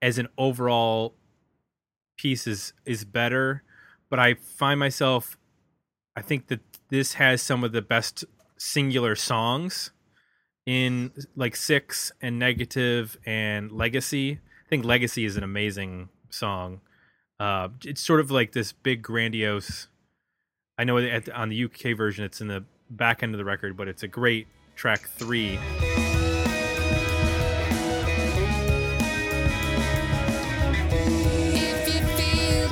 as 0.03 0.18
an 0.18 0.29
overall 0.37 1.14
piece, 2.18 2.46
is 2.46 2.75
is 2.85 3.05
better. 3.05 3.62
But 4.11 4.18
I 4.18 4.35
find 4.35 4.79
myself, 4.79 5.38
I 6.14 6.22
think 6.22 6.49
that 6.49 6.61
this 6.88 7.14
has 7.14 7.42
some 7.42 7.64
of 7.64 7.72
the 7.72 7.83
best 7.83 8.25
singular 8.57 9.14
songs 9.14 9.90
in 10.64 11.12
like 11.35 11.57
Six 11.57 12.12
and 12.20 12.38
Negative 12.38 13.16
and 13.25 13.70
Legacy. 13.70 14.33
I 14.33 14.68
think 14.68 14.85
Legacy 14.85 15.25
is 15.25 15.37
an 15.37 15.44
amazing 15.44 16.09
song. 16.31 16.81
Uh, 17.38 17.68
it's 17.85 18.01
sort 18.01 18.20
of 18.20 18.31
like 18.31 18.53
this 18.53 18.72
big 18.72 19.03
grandiose. 19.03 19.88
I 20.79 20.85
know 20.85 20.99
at, 20.99 21.29
on 21.31 21.49
the 21.51 21.64
UK 21.64 21.96
version 21.96 22.25
it's 22.25 22.40
in 22.40 22.49
the 22.49 22.64
back 22.90 23.22
end 23.22 23.35
of 23.35 23.38
the 23.38 23.44
record, 23.44 23.77
but 23.77 23.88
it's 23.88 24.03
a 24.03 24.09
great 24.09 24.46
track 24.75 25.09
three. 25.09 25.59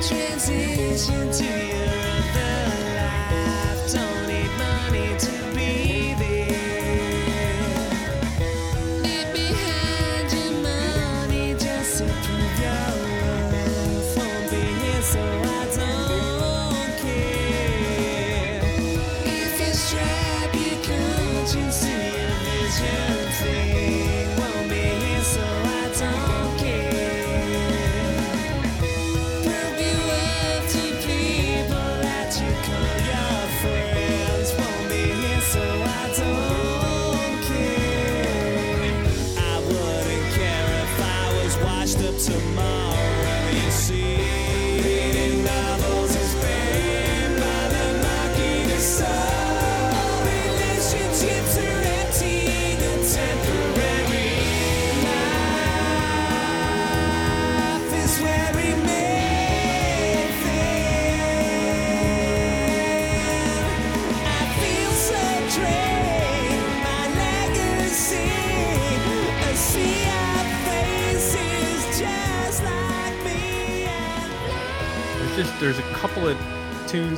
Transition 0.07 1.31
to 1.31 1.64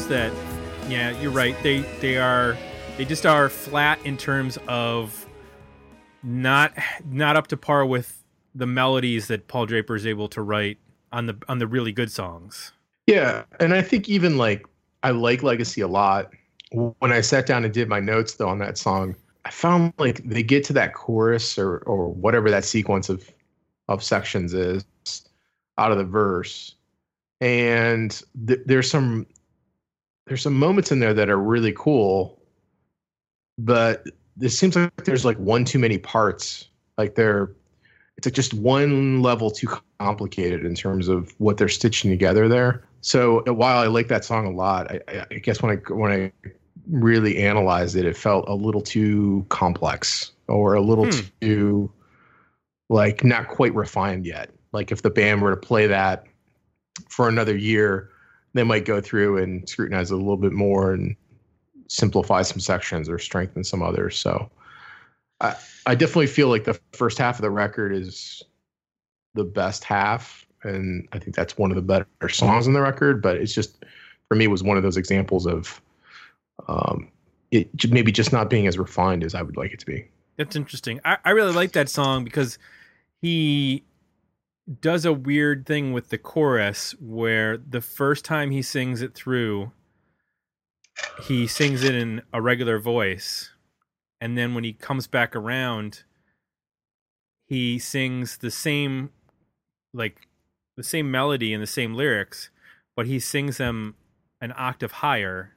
that, 0.07 0.31
yeah, 0.89 1.19
you're 1.19 1.31
right. 1.31 1.55
They 1.63 1.79
they 2.01 2.17
are 2.17 2.57
they 2.97 3.05
just 3.05 3.25
are 3.25 3.49
flat 3.49 3.99
in 4.05 4.17
terms 4.17 4.57
of 4.67 5.25
not 6.23 6.73
not 7.05 7.35
up 7.35 7.47
to 7.47 7.57
par 7.57 7.85
with 7.85 8.23
the 8.55 8.65
melodies 8.65 9.27
that 9.27 9.47
Paul 9.47 9.65
Draper 9.65 9.95
is 9.95 10.05
able 10.05 10.27
to 10.29 10.41
write 10.41 10.77
on 11.11 11.27
the 11.27 11.37
on 11.47 11.59
the 11.59 11.67
really 11.67 11.91
good 11.91 12.11
songs. 12.11 12.71
Yeah, 13.05 13.43
and 13.59 13.73
I 13.73 13.81
think 13.81 14.09
even 14.09 14.37
like 14.37 14.65
I 15.03 15.11
like 15.11 15.43
Legacy 15.43 15.81
a 15.81 15.87
lot. 15.87 16.33
When 16.71 17.13
I 17.13 17.21
sat 17.21 17.45
down 17.45 17.63
and 17.63 17.73
did 17.73 17.87
my 17.87 17.99
notes 17.99 18.35
though 18.35 18.49
on 18.49 18.59
that 18.59 18.77
song, 18.77 19.15
I 19.45 19.51
found 19.51 19.93
like 19.97 20.23
they 20.25 20.43
get 20.43 20.63
to 20.65 20.73
that 20.73 20.93
chorus 20.93 21.57
or 21.57 21.79
or 21.79 22.09
whatever 22.09 22.49
that 22.49 22.65
sequence 22.65 23.09
of 23.09 23.31
of 23.87 24.03
sections 24.03 24.53
is 24.53 24.83
out 25.77 25.91
of 25.91 25.97
the 25.97 26.03
verse, 26.03 26.75
and 27.39 28.21
th- 28.47 28.59
there's 28.65 28.89
some 28.89 29.25
there's 30.27 30.41
some 30.41 30.53
moments 30.53 30.91
in 30.91 30.99
there 30.99 31.13
that 31.13 31.29
are 31.29 31.37
really 31.39 31.73
cool, 31.75 32.39
but 33.57 34.05
it 34.41 34.49
seems 34.49 34.75
like 34.75 35.05
there's 35.05 35.25
like 35.25 35.37
one 35.37 35.65
too 35.65 35.79
many 35.79 35.97
parts. 35.97 36.67
Like 36.97 37.15
they're 37.15 37.51
it's 38.17 38.25
like 38.27 38.33
just 38.33 38.53
one 38.53 39.21
level 39.21 39.51
too 39.51 39.67
complicated 39.99 40.65
in 40.65 40.73
terms 40.73 41.07
of 41.07 41.33
what 41.39 41.57
they're 41.57 41.69
stitching 41.69 42.09
together 42.09 42.47
there. 42.47 42.83
So 43.01 43.43
while 43.53 43.77
I 43.77 43.87
like 43.87 44.07
that 44.07 44.25
song 44.25 44.45
a 44.47 44.51
lot, 44.51 44.89
I, 44.91 44.99
I- 45.07 45.25
I 45.31 45.35
guess 45.35 45.61
when 45.61 45.77
I 45.77 45.93
when 45.93 46.11
I 46.11 46.31
really 46.89 47.37
analyzed 47.37 47.95
it, 47.95 48.05
it 48.05 48.15
felt 48.17 48.47
a 48.47 48.53
little 48.55 48.81
too 48.81 49.45
complex 49.49 50.31
or 50.47 50.73
a 50.73 50.81
little 50.81 51.05
Hmm. 51.05 51.19
too 51.41 51.91
like 52.89 53.23
not 53.23 53.47
quite 53.49 53.73
refined 53.75 54.25
yet. 54.25 54.49
Like 54.71 54.91
if 54.91 55.01
the 55.01 55.09
band 55.09 55.41
were 55.41 55.51
to 55.51 55.57
play 55.57 55.87
that 55.87 56.25
for 57.09 57.27
another 57.27 57.55
year, 57.55 58.09
they 58.57 58.63
might 58.63 58.85
go 58.85 59.01
through 59.01 59.37
and 59.37 59.67
scrutinize 59.67 60.11
it 60.11 60.15
a 60.15 60.17
little 60.17 60.37
bit 60.37 60.53
more 60.53 60.93
and 60.93 61.15
simplify 61.87 62.41
some 62.41 62.59
sections 62.59 63.09
or 63.09 63.17
strengthen 63.19 63.63
some 63.63 63.81
others. 63.81 64.17
So 64.17 64.49
I, 65.41 65.55
I 65.85 65.95
definitely 65.95 66.27
feel 66.27 66.49
like 66.49 66.63
the 66.63 66.79
first 66.93 67.17
half 67.17 67.37
of 67.37 67.41
the 67.41 67.51
record 67.51 67.93
is 67.93 68.43
the 69.35 69.43
best 69.43 69.83
half, 69.83 70.45
and 70.63 71.07
I 71.13 71.19
think 71.19 71.35
that's 71.35 71.57
one 71.57 71.71
of 71.71 71.75
the 71.75 71.81
better 71.81 72.29
songs 72.29 72.67
on 72.67 72.73
the 72.73 72.81
record. 72.81 73.21
But 73.21 73.37
it's 73.37 73.53
just 73.53 73.85
for 74.27 74.35
me 74.35 74.47
was 74.47 74.63
one 74.63 74.77
of 74.77 74.83
those 74.83 74.97
examples 74.97 75.45
of 75.45 75.81
um, 76.67 77.09
it 77.51 77.69
maybe 77.89 78.11
just 78.11 78.33
not 78.33 78.49
being 78.49 78.67
as 78.67 78.77
refined 78.77 79.23
as 79.23 79.35
I 79.35 79.41
would 79.41 79.57
like 79.57 79.71
it 79.71 79.79
to 79.79 79.85
be. 79.85 80.07
That's 80.37 80.55
interesting. 80.55 80.99
I, 81.05 81.17
I 81.23 81.31
really 81.31 81.53
like 81.53 81.71
that 81.73 81.89
song 81.89 82.23
because 82.23 82.57
he 83.21 83.83
does 84.81 85.05
a 85.05 85.13
weird 85.13 85.65
thing 85.65 85.93
with 85.93 86.09
the 86.09 86.17
chorus 86.17 86.93
where 86.99 87.57
the 87.57 87.81
first 87.81 88.25
time 88.25 88.51
he 88.51 88.61
sings 88.61 89.01
it 89.01 89.15
through, 89.15 89.71
he 91.23 91.47
sings 91.47 91.83
it 91.83 91.95
in 91.95 92.21
a 92.33 92.41
regular 92.41 92.77
voice. 92.79 93.51
And 94.19 94.37
then 94.37 94.53
when 94.53 94.63
he 94.63 94.73
comes 94.73 95.07
back 95.07 95.35
around, 95.35 96.03
he 97.45 97.79
sings 97.79 98.37
the 98.37 98.51
same, 98.51 99.11
like, 99.93 100.27
the 100.75 100.83
same 100.83 101.09
melody 101.09 101.53
and 101.53 101.63
the 101.63 101.67
same 101.67 101.93
lyrics, 101.93 102.49
but 102.95 103.07
he 103.07 103.19
sings 103.19 103.57
them 103.57 103.95
an 104.41 104.53
octave 104.57 104.91
higher 104.91 105.53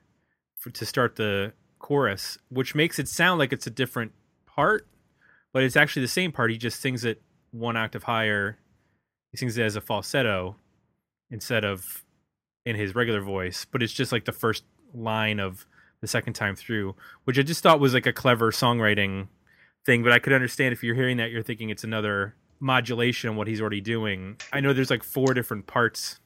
for, 0.57 0.71
to 0.71 0.87
start 0.87 1.17
the 1.17 1.53
chorus, 1.79 2.39
which 2.49 2.75
makes 2.75 2.99
it 2.99 3.09
sound 3.09 3.39
like 3.39 3.53
it's 3.53 3.67
a 3.67 3.71
different 3.71 4.13
part, 4.47 4.87
but 5.53 5.63
it's 5.63 5.77
actually 5.77 6.03
the 6.03 6.09
same 6.09 6.31
part. 6.31 6.51
He 6.51 6.59
just 6.59 6.81
sings 6.81 7.05
it 7.05 7.23
one 7.51 7.77
octave 7.77 8.05
higher. 8.05 8.59
He 9.33 9.37
sings 9.37 9.57
it 9.57 9.63
as 9.63 9.77
a 9.77 9.81
falsetto 9.81 10.57
instead 11.31 11.65
of 11.65 12.05
in 12.67 12.77
his 12.77 12.95
regular 12.95 13.21
voice, 13.21 13.65
but 13.71 13.83
it's 13.83 13.93
just 13.93 14.13
like 14.13 14.25
the 14.25 14.33
first 14.33 14.65
line 14.93 15.39
of 15.41 15.67
the 16.01 16.07
second 16.09 16.33
time 16.35 16.57
through, 16.57 16.95
which 17.25 17.39
I 17.39 17.43
just 17.43 17.63
thought 17.63 17.81
was 17.81 17.95
like 17.95 18.07
a 18.07 18.13
clever 18.13 18.51
songwriting 18.51 19.29
thing. 19.87 20.03
But 20.03 20.13
I 20.13 20.19
could 20.19 20.33
understand 20.33 20.73
if 20.73 20.83
you're 20.83 20.95
hearing 20.95 21.19
that, 21.19 21.31
you're 21.31 21.43
thinking 21.43 21.71
it's 21.71 21.85
another 21.85 22.35
modulation 22.59 23.31
on 23.31 23.37
what 23.37 23.47
he's 23.49 23.61
already 23.61 23.81
doing. 23.81 24.37
I 24.53 24.61
know 24.61 24.73
there's 24.73 24.91
like 24.91 25.03
four 25.05 25.33
different 25.35 25.67
parts 25.67 26.21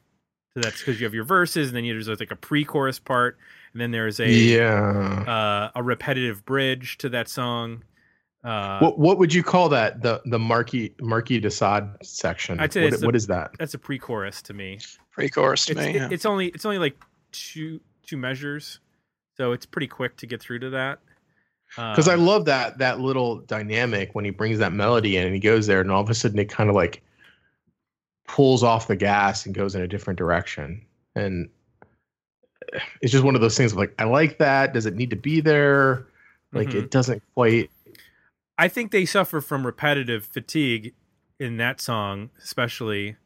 to 0.56 0.62
that 0.62 0.74
because 0.78 1.00
you 1.00 1.04
have 1.06 1.14
your 1.14 1.24
verses, 1.24 1.68
and 1.68 1.76
then 1.76 1.84
there's 1.84 2.08
like 2.08 2.30
a 2.30 2.36
pre-chorus 2.36 2.98
part, 2.98 3.36
and 3.72 3.80
then 3.80 3.90
there's 3.90 4.18
a 4.20 4.30
Yeah. 4.32 5.24
uh, 5.26 5.70
a 5.74 5.82
repetitive 5.82 6.44
bridge 6.44 6.96
to 6.98 7.08
that 7.10 7.28
song. 7.28 7.84
Uh, 8.44 8.78
what 8.78 8.98
what 8.98 9.18
would 9.18 9.32
you 9.32 9.42
call 9.42 9.68
that? 9.70 10.02
The 10.02 10.20
the 10.26 10.38
Marquis 10.38 10.94
Marquis 11.00 11.40
de 11.40 11.50
Sade 11.50 11.84
section. 12.02 12.60
I'd 12.60 12.72
say 12.72 12.84
What- 12.84 12.92
it's 12.92 13.00
the- 13.00 13.06
what 13.06 13.16
is 13.16 13.26
that? 13.28 13.52
that's 13.58 13.72
a 13.74 13.78
pre-chorus 13.78 14.42
to 14.42 14.52
me. 14.54 14.78
Pre-chorus 15.12 15.64
to 15.66 15.72
It's, 15.72 15.80
me. 15.80 15.88
it- 15.90 15.94
yeah. 15.96 16.08
it's 16.10 16.26
only 16.26 16.48
it's 16.48 16.66
only 16.66 16.78
like 16.78 16.96
two 17.32 17.80
two 18.06 18.18
measures, 18.18 18.80
so 19.36 19.52
it's 19.52 19.64
pretty 19.64 19.86
quick 19.86 20.16
to 20.18 20.26
get 20.26 20.40
through 20.42 20.58
to 20.60 20.70
that. 20.70 20.98
because 21.76 22.06
I 22.06 22.14
Um, 22.14 22.26
love 22.26 22.44
that 22.44 22.76
that 22.78 23.00
little 23.00 23.36
dynamic 23.40 24.14
when 24.14 24.24
he 24.26 24.30
brings 24.30 24.58
that 24.58 24.72
melody 24.74 25.16
in 25.16 25.24
and 25.24 25.32
he 25.34 25.40
goes 25.40 25.66
there 25.66 25.80
and 25.80 25.90
all 25.90 26.02
of 26.02 26.10
a 26.10 26.14
sudden 26.14 26.38
it 26.38 26.48
kind 26.50 26.68
of 26.68 26.76
like 26.76 27.02
pulls 28.28 28.62
off 28.62 28.86
the 28.88 28.94
gas 28.96 29.44
and 29.46 29.54
goes 29.54 29.74
in 29.74 29.80
a 29.82 29.88
different 29.88 30.18
direction 30.18 30.80
and 31.16 31.48
it's 33.00 33.10
just 33.12 33.24
one 33.24 33.34
of 33.34 33.40
those 33.40 33.56
things 33.56 33.72
of 33.72 33.78
like 33.78 33.92
I 33.98 34.04
like 34.04 34.38
that 34.38 34.72
does 34.72 34.86
it 34.86 34.94
need 34.94 35.10
to 35.10 35.16
be 35.16 35.40
there 35.40 36.06
like 36.52 36.68
Mhm. 36.68 36.74
it 36.84 36.90
doesn't 36.90 37.22
quite 37.34 37.70
I 38.58 38.68
think 38.68 38.90
they 38.92 39.04
suffer 39.04 39.40
from 39.40 39.66
repetitive 39.66 40.24
fatigue 40.26 40.94
in 41.40 41.56
that 41.58 41.80
song, 41.80 42.30
especially. 42.42 43.16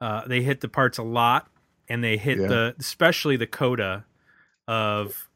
Uh, 0.00 0.26
they 0.26 0.42
hit 0.42 0.60
the 0.60 0.68
parts 0.68 0.98
a 0.98 1.02
lot, 1.02 1.48
and 1.88 2.02
they 2.02 2.16
hit 2.16 2.38
Yeah. 2.38 2.46
the 2.48 2.74
especially 2.78 3.36
the 3.36 3.46
coda 3.46 4.04
of 4.66 5.28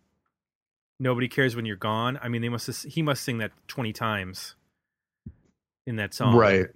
"Nobody 0.99 1.29
Cares 1.29 1.55
When 1.55 1.66
You're 1.66 1.77
Gone." 1.77 2.18
I 2.22 2.29
mean, 2.29 2.42
they 2.42 2.49
must 2.49 2.85
he 2.87 3.03
must 3.03 3.22
sing 3.22 3.38
that 3.38 3.53
twenty 3.68 3.92
times 3.92 4.55
in 5.87 5.96
that 5.96 6.12
song, 6.14 6.35
right 6.35 6.66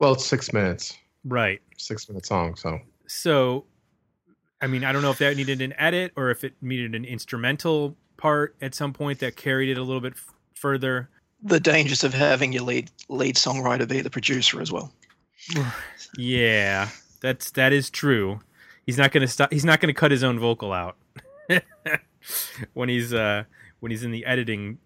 well 0.00 0.14
it's 0.14 0.26
six 0.26 0.52
minutes 0.52 0.96
Right. 1.24 1.60
six 1.76 2.08
minute 2.08 2.26
song 2.26 2.56
so 2.56 2.80
So, 3.06 3.66
I 4.60 4.66
mean, 4.66 4.82
I 4.82 4.90
don't 4.92 5.02
know 5.02 5.10
if 5.12 5.18
that 5.18 5.36
needed 5.36 5.60
an 5.62 5.74
edit 5.78 6.12
or 6.16 6.30
if 6.30 6.42
it 6.42 6.54
needed 6.60 6.94
an 6.96 7.04
instrumental 7.04 7.96
part 8.16 8.56
at 8.60 8.74
some 8.74 8.92
point 8.92 9.20
that 9.20 9.36
carried 9.36 9.68
it 9.70 9.78
a 9.78 9.82
little 9.82 10.00
bit 10.00 10.14
f- 10.14 10.34
further. 10.56 11.08
The 11.42 11.60
dangers 11.60 12.02
of 12.04 12.12
having 12.14 12.52
your 12.52 12.62
lead 12.62 12.90
lead 13.08 13.36
songwriter 13.36 13.88
be 13.88 14.00
the 14.00 14.10
producer 14.10 14.60
as 14.60 14.70
well. 14.72 14.92
Yeah, 16.16 16.88
that's 17.20 17.50
that 17.52 17.72
is 17.72 17.90
true. 17.90 18.40
he's 18.86 18.96
not 18.98 19.12
gonna 19.12 19.28
stop. 19.28 19.52
He's 19.52 19.64
not 19.64 19.80
gonna 19.80 19.94
cut 19.94 20.10
his 20.10 20.24
own 20.24 20.38
vocal 20.38 20.72
out 20.72 20.96
when 22.74 22.88
he's 22.88 23.12
uh 23.14 23.44
when 23.80 23.90
he's 23.90 24.04
in 24.04 24.10
the 24.10 24.24
editing 24.24 24.78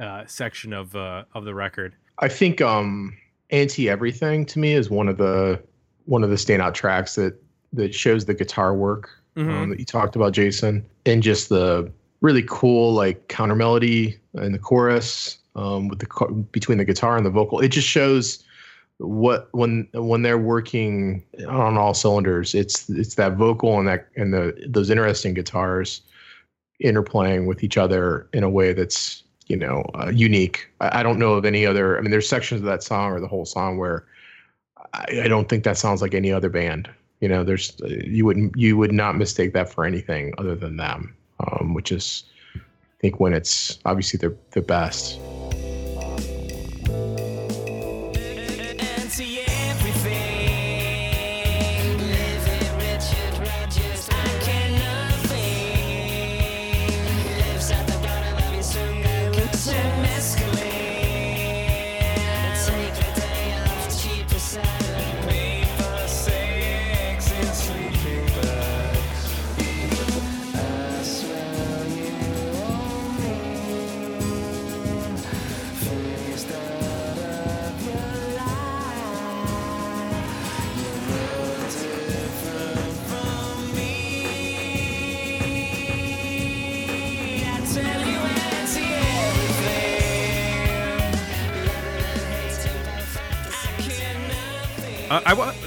uh 0.00 0.24
section 0.26 0.72
of 0.72 0.94
uh 0.96 1.24
of 1.34 1.44
the 1.44 1.54
record. 1.54 1.94
I 2.18 2.28
think 2.28 2.60
um 2.60 3.16
Anti 3.50 3.88
Everything 3.88 4.46
to 4.46 4.58
me 4.58 4.72
is 4.72 4.90
one 4.90 5.08
of 5.08 5.18
the 5.18 5.62
one 6.06 6.24
of 6.24 6.30
the 6.30 6.36
standout 6.36 6.74
tracks 6.74 7.14
that 7.16 7.34
that 7.72 7.94
shows 7.94 8.24
the 8.24 8.34
guitar 8.34 8.74
work 8.74 9.10
Mhm. 9.36 9.50
um, 9.50 9.70
that 9.70 9.80
you 9.80 9.84
talked 9.84 10.14
about, 10.14 10.32
Jason, 10.32 10.86
and 11.06 11.20
just 11.20 11.48
the 11.48 11.90
really 12.20 12.44
cool 12.48 12.92
like 12.92 13.26
counter 13.28 13.56
melody 13.56 14.16
in 14.34 14.52
the 14.52 14.58
chorus 14.60 15.38
um, 15.54 15.88
with 15.88 16.00
the 16.00 16.46
between 16.52 16.78
the 16.78 16.84
guitar 16.84 17.16
and 17.16 17.26
the 17.26 17.30
vocal. 17.30 17.60
It 17.60 17.68
just 17.68 17.88
shows 17.88 18.42
what 18.98 19.48
when 19.52 19.88
when 19.92 20.22
they're 20.22 20.38
working 20.38 21.24
on 21.48 21.76
all 21.76 21.94
cylinders. 21.94 22.54
It's 22.54 22.88
it's 22.90 23.16
that 23.16 23.34
vocal 23.34 23.78
and 23.78 23.88
that 23.88 24.08
and 24.16 24.32
the 24.32 24.54
those 24.66 24.90
interesting 24.90 25.34
guitars 25.34 26.02
interplaying 26.82 27.46
with 27.46 27.62
each 27.62 27.76
other 27.76 28.28
in 28.32 28.42
a 28.42 28.50
way 28.50 28.72
that's 28.72 29.22
you 29.46 29.56
know 29.56 29.84
uh, 29.94 30.10
unique. 30.10 30.68
I, 30.80 31.00
I 31.00 31.02
don't 31.02 31.18
know 31.18 31.34
of 31.34 31.44
any 31.44 31.66
other. 31.66 31.98
I 31.98 32.00
mean, 32.00 32.10
there's 32.10 32.28
sections 32.28 32.60
of 32.60 32.66
that 32.66 32.82
song 32.82 33.12
or 33.12 33.20
the 33.20 33.28
whole 33.28 33.46
song 33.46 33.78
where 33.78 34.06
I, 34.92 35.22
I 35.24 35.28
don't 35.28 35.48
think 35.48 35.64
that 35.64 35.78
sounds 35.78 36.02
like 36.02 36.14
any 36.14 36.32
other 36.32 36.48
band. 36.50 36.88
You 37.20 37.28
know, 37.28 37.44
there's 37.44 37.76
you 37.86 38.24
wouldn't 38.24 38.56
you 38.56 38.76
would 38.76 38.92
not 38.92 39.16
mistake 39.16 39.52
that 39.54 39.72
for 39.72 39.84
anything 39.84 40.34
other 40.38 40.54
than 40.54 40.76
them, 40.76 41.16
um, 41.40 41.74
which 41.74 41.90
is 41.90 42.24
think 43.04 43.20
when 43.20 43.34
it's 43.34 43.78
obviously 43.84 44.16
the 44.16 44.34
the 44.52 44.62
best. 44.62 45.18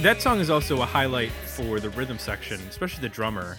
That 0.01 0.21
song 0.21 0.39
is 0.39 0.49
also 0.49 0.81
a 0.81 0.85
highlight 0.85 1.31
for 1.31 1.79
the 1.79 1.89
rhythm 1.91 2.17
section, 2.19 2.59
especially 2.69 3.01
the 3.01 3.09
drummer. 3.09 3.57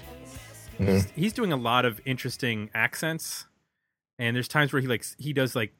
Mhm. 0.79 0.87
He's, 0.95 1.11
he's 1.11 1.33
doing 1.33 1.53
a 1.53 1.57
lot 1.57 1.85
of 1.85 2.01
interesting 2.05 2.71
accents, 2.75 3.47
and 4.19 4.35
there's 4.37 4.49
times 4.49 4.73
where 4.73 4.81
he 4.81 4.89
like 4.89 5.05
he 5.19 5.33
does 5.33 5.57
like 5.57 5.73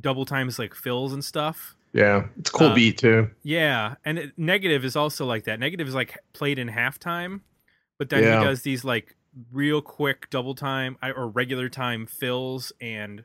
double 0.00 0.24
times 0.24 0.58
like 0.58 0.74
fills 0.74 1.12
and 1.12 1.24
stuff. 1.24 1.74
Yeah, 1.92 2.26
it's 2.38 2.50
cool 2.50 2.68
Uh, 2.68 2.74
beat 2.74 2.98
too. 2.98 3.30
Yeah, 3.42 3.96
and 4.04 4.18
it, 4.18 4.32
negative 4.38 4.84
is 4.84 4.96
also 4.96 5.24
like 5.26 5.44
that. 5.44 5.58
Negative 5.60 5.86
is 5.86 5.94
like 5.94 6.18
played 6.32 6.58
in 6.58 6.68
halftime, 6.68 7.40
but 7.98 8.08
then 8.10 8.22
Yeah. 8.22 8.38
he 8.38 8.44
does 8.44 8.62
these 8.62 8.84
like 8.84 9.16
real 9.52 9.82
quick 9.82 10.28
double 10.30 10.54
time 10.54 10.96
or 11.02 11.28
regular 11.28 11.68
time 11.68 12.06
fills 12.06 12.72
and 12.80 13.24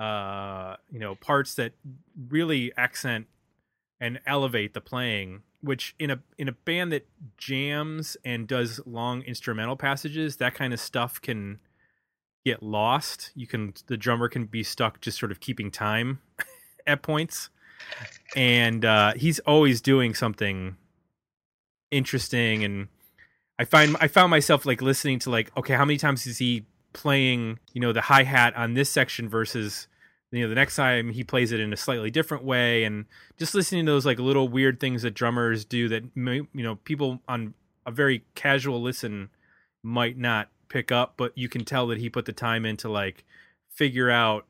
uh 0.00 0.76
you 0.90 0.98
know 0.98 1.14
parts 1.14 1.54
that 1.54 1.72
really 2.28 2.70
accent 2.76 3.26
and 4.00 4.20
elevate 4.26 4.74
the 4.74 4.80
playing 4.80 5.40
which 5.60 5.94
in 5.98 6.10
a 6.10 6.20
in 6.38 6.48
a 6.48 6.52
band 6.52 6.92
that 6.92 7.06
jams 7.36 8.16
and 8.24 8.46
does 8.46 8.80
long 8.86 9.22
instrumental 9.22 9.76
passages 9.76 10.36
that 10.36 10.54
kind 10.54 10.72
of 10.72 10.80
stuff 10.80 11.20
can 11.20 11.58
get 12.44 12.62
lost. 12.62 13.32
You 13.34 13.46
can 13.46 13.74
the 13.86 13.96
drummer 13.96 14.28
can 14.28 14.46
be 14.46 14.62
stuck 14.62 15.00
just 15.00 15.18
sort 15.18 15.32
of 15.32 15.40
keeping 15.40 15.70
time 15.70 16.20
at 16.86 17.02
points. 17.02 17.50
And 18.34 18.84
uh 18.84 19.14
he's 19.14 19.38
always 19.40 19.80
doing 19.80 20.14
something 20.14 20.76
interesting. 21.90 22.64
And 22.64 22.88
I 23.58 23.64
find 23.64 23.96
I 24.00 24.08
found 24.08 24.30
myself 24.30 24.66
like 24.66 24.82
listening 24.82 25.18
to 25.20 25.30
like 25.30 25.56
okay 25.56 25.74
how 25.74 25.84
many 25.84 25.98
times 25.98 26.26
is 26.26 26.38
he 26.38 26.66
playing 26.92 27.58
you 27.74 27.80
know 27.80 27.92
the 27.92 28.00
hi 28.00 28.22
hat 28.22 28.56
on 28.56 28.72
this 28.72 28.90
section 28.90 29.28
versus 29.28 29.86
you 30.36 30.44
know 30.44 30.48
the 30.48 30.54
next 30.54 30.76
time 30.76 31.10
he 31.10 31.24
plays 31.24 31.52
it 31.52 31.60
in 31.60 31.72
a 31.72 31.76
slightly 31.76 32.10
different 32.10 32.44
way 32.44 32.84
and 32.84 33.06
just 33.38 33.54
listening 33.54 33.86
to 33.86 33.92
those 33.92 34.06
like 34.06 34.18
little 34.18 34.48
weird 34.48 34.80
things 34.80 35.02
that 35.02 35.12
drummers 35.12 35.64
do 35.64 35.88
that 35.88 36.16
may, 36.16 36.36
you 36.36 36.62
know 36.62 36.76
people 36.76 37.20
on 37.28 37.54
a 37.84 37.90
very 37.90 38.24
casual 38.34 38.82
listen 38.82 39.30
might 39.82 40.18
not 40.18 40.48
pick 40.68 40.90
up 40.90 41.14
but 41.16 41.36
you 41.36 41.48
can 41.48 41.64
tell 41.64 41.86
that 41.86 41.98
he 41.98 42.08
put 42.08 42.24
the 42.24 42.32
time 42.32 42.66
in 42.66 42.76
to 42.76 42.88
like 42.88 43.24
figure 43.70 44.10
out 44.10 44.46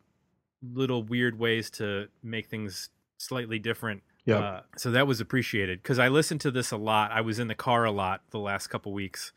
little 0.62 1.02
weird 1.02 1.38
ways 1.38 1.70
to 1.70 2.08
make 2.22 2.48
things 2.48 2.88
slightly 3.18 3.58
different 3.58 4.02
Yeah, 4.24 4.38
uh, 4.38 4.60
so 4.76 4.90
that 4.90 5.06
was 5.06 5.20
appreciated 5.20 5.82
because 5.82 5.98
I 5.98 6.08
listened 6.08 6.40
to 6.42 6.50
this 6.50 6.72
a 6.72 6.76
lot. 6.76 7.12
I 7.12 7.20
was 7.20 7.38
in 7.38 7.48
the 7.48 7.54
car 7.54 7.84
a 7.84 7.92
lot 7.92 8.22
the 8.30 8.40
last 8.40 8.66
couple 8.66 8.92
weeks, 8.92 9.32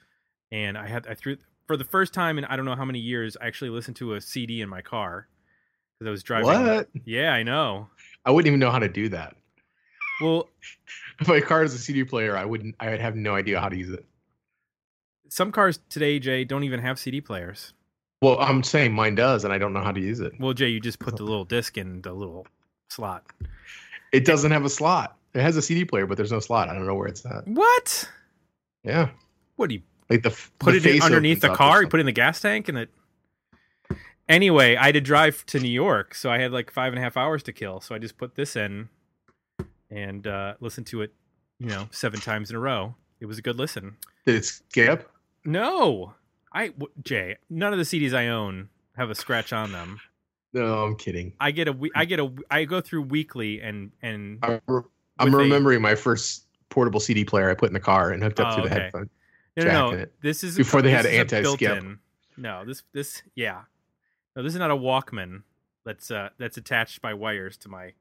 and 0.52 0.78
I 0.78 0.88
had 0.88 1.06
I 1.08 1.14
threw 1.14 1.38
for 1.68 1.78
the 1.78 1.84
first 1.84 2.14
time 2.14 2.40
in 2.40 2.46
I 2.46 2.56
don't 2.56 2.66
know 2.66 2.76
how 2.76 2.86
many 2.86 3.00
years. 3.00 3.38
I 3.40 3.48
actually 3.48 3.70
listened 3.70 3.98
to 3.98 4.16
a 4.16 4.22
CD 4.22 4.62
in 4.62 4.70
my 4.70 4.82
car 4.82 5.28
because 6.00 6.08
I 6.08 6.12
was 6.12 6.24
driving. 6.24 6.48
what? 6.48 6.90
Yeah, 7.06 7.34
I 7.34 7.44
know. 7.44 7.88
I 8.26 8.32
wouldn't 8.32 8.48
even 8.48 8.60
know 8.60 8.72
how 8.72 8.80
to 8.80 8.90
do 8.90 9.10
that. 9.10 9.36
Well, 10.22 10.50
If 11.20 11.28
my 11.28 11.42
car 11.42 11.64
is 11.64 11.74
a 11.74 11.78
CD 11.78 12.04
player, 12.04 12.38
I 12.38 12.46
wouldn't. 12.46 12.76
I 12.80 12.90
would 12.90 13.02
have 13.02 13.16
no 13.16 13.36
idea 13.36 13.60
how 13.60 13.70
to 13.70 13.78
use 13.78 13.90
it. 13.90 14.06
some 15.30 15.52
cars 15.52 15.80
today, 15.90 16.20
Jay, 16.20 16.44
don't 16.46 16.64
even 16.64 16.80
have 16.80 16.98
CD 17.00 17.22
players. 17.22 17.74
Well, 18.22 18.38
I'm 18.40 18.64
saying 18.64 18.94
mine 18.94 19.16
does, 19.16 19.44
and 19.46 19.54
I 19.54 19.58
don't 19.58 19.72
know 19.72 19.82
how 19.82 19.92
to 19.94 20.02
use 20.02 20.20
it. 20.20 20.34
Well, 20.40 20.54
Jay, 20.54 20.68
you 20.68 20.80
just 20.82 21.00
put 21.00 21.16
the 21.16 21.24
little 21.24 21.46
disc 21.46 21.78
in 21.78 22.02
the 22.02 22.12
little 22.12 22.46
slot. 22.90 23.26
It 24.12 24.26
doesn't 24.26 24.52
have 24.52 24.66
a 24.66 24.70
slot. 24.70 25.18
It 25.34 25.42
has 25.42 25.56
a 25.56 25.62
CD 25.62 25.86
player, 25.86 26.06
but 26.06 26.18
there's 26.18 26.32
no 26.32 26.40
slot. 26.40 26.68
I 26.70 26.74
don't 26.74 26.86
know 26.86 26.96
where 26.96 27.08
it's 27.08 27.26
at. 27.26 27.48
What? 27.48 28.10
Yeah, 28.84 29.10
What 29.56 29.70
do 29.70 29.76
you 29.76 29.82
like 30.10 30.24
the 30.24 30.36
put 30.58 30.82
the 30.82 30.96
it 30.96 31.04
underneath 31.04 31.42
the 31.42 31.54
car? 31.54 31.82
You 31.82 31.88
put 31.88 32.00
it 32.00 32.02
in 32.02 32.06
the 32.08 32.12
gas 32.12 32.42
tank, 32.42 32.68
and 32.70 32.78
it. 32.78 32.90
Anyway, 34.30 34.76
I 34.76 34.86
had 34.86 34.94
to 34.94 35.02
drive 35.02 35.44
to 35.48 35.60
New 35.60 35.72
York, 35.72 36.14
so 36.14 36.30
I 36.30 36.38
had 36.40 36.52
like 36.52 36.72
five 36.72 36.94
and 36.94 37.00
a 37.00 37.02
half 37.02 37.18
hours 37.18 37.42
to 37.44 37.52
kill. 37.52 37.82
So 37.82 37.96
I 37.96 37.98
just 37.98 38.18
put 38.18 38.36
this 38.36 38.56
in, 38.56 38.90
and 39.90 40.26
uh, 40.28 40.54
listened 40.60 40.86
to 40.88 41.02
it, 41.02 41.14
you 41.60 41.68
know, 41.68 41.88
seven 41.92 42.20
times 42.20 42.52
in 42.52 42.56
a 42.56 42.60
row. 42.60 42.94
It 43.20 43.26
was 43.26 43.40
a 43.40 43.42
good 43.42 43.58
listen. 43.58 43.98
Did 44.26 44.36
it 44.36 44.46
skip? 44.46 45.10
No, 45.44 46.14
I 46.54 46.68
w- 46.68 46.92
Jay, 47.04 47.38
none 47.50 47.74
of 47.74 47.80
the 47.80 47.86
CDs 47.86 48.14
I 48.14 48.28
own 48.28 48.70
have 48.96 49.10
a 49.10 49.16
scratch 49.16 49.52
on 49.52 49.72
them. 49.72 50.00
No, 50.54 50.84
I'm 50.86 50.96
kidding. 50.96 51.34
I 51.40 51.50
get 51.52 51.68
a 51.68 51.74
we- 51.74 51.92
I 51.96 52.06
get 52.06 52.20
a 52.20 52.32
I 52.52 52.66
go 52.66 52.82
through 52.82 53.04
weekly 53.04 53.62
and 53.62 53.92
and 54.02 54.40
I'm, 54.44 54.62
I'm 54.68 55.26
With 55.26 55.34
a- 55.34 55.38
remembering 55.38 55.82
my 55.82 55.96
first 55.96 56.46
portable 56.70 57.00
CD 57.00 57.26
player 57.26 57.50
I 57.50 57.56
put 57.56 57.68
in 57.70 57.74
the 57.74 57.80
car 57.80 58.12
and 58.12 58.22
hooked 58.22 58.40
up 58.40 58.54
Oh, 58.54 58.56
to 58.58 58.70
the 58.70 58.74
okay. 58.76 58.84
headphone. 58.84 59.10
no 59.58 59.64
no, 59.64 59.92
no 59.92 60.06
this 60.22 60.44
is 60.44 60.56
Before 60.56 60.82
they 60.84 60.92
had 60.92 61.06
anti-skip. 61.08 61.84
No, 62.38 62.64
this 62.66 62.84
this 62.94 63.22
yeah, 63.36 63.62
no, 64.40 64.44
this 64.44 64.54
is 64.54 64.60
not 64.60 64.72
a 64.72 64.76
Walkman 64.76 65.44
that's 65.84 66.12
uh 66.12 66.30
that's 66.38 66.56
attached 66.56 67.02
by 67.02 67.14
wires 67.14 67.58
to 67.58 67.68
my 67.68 67.92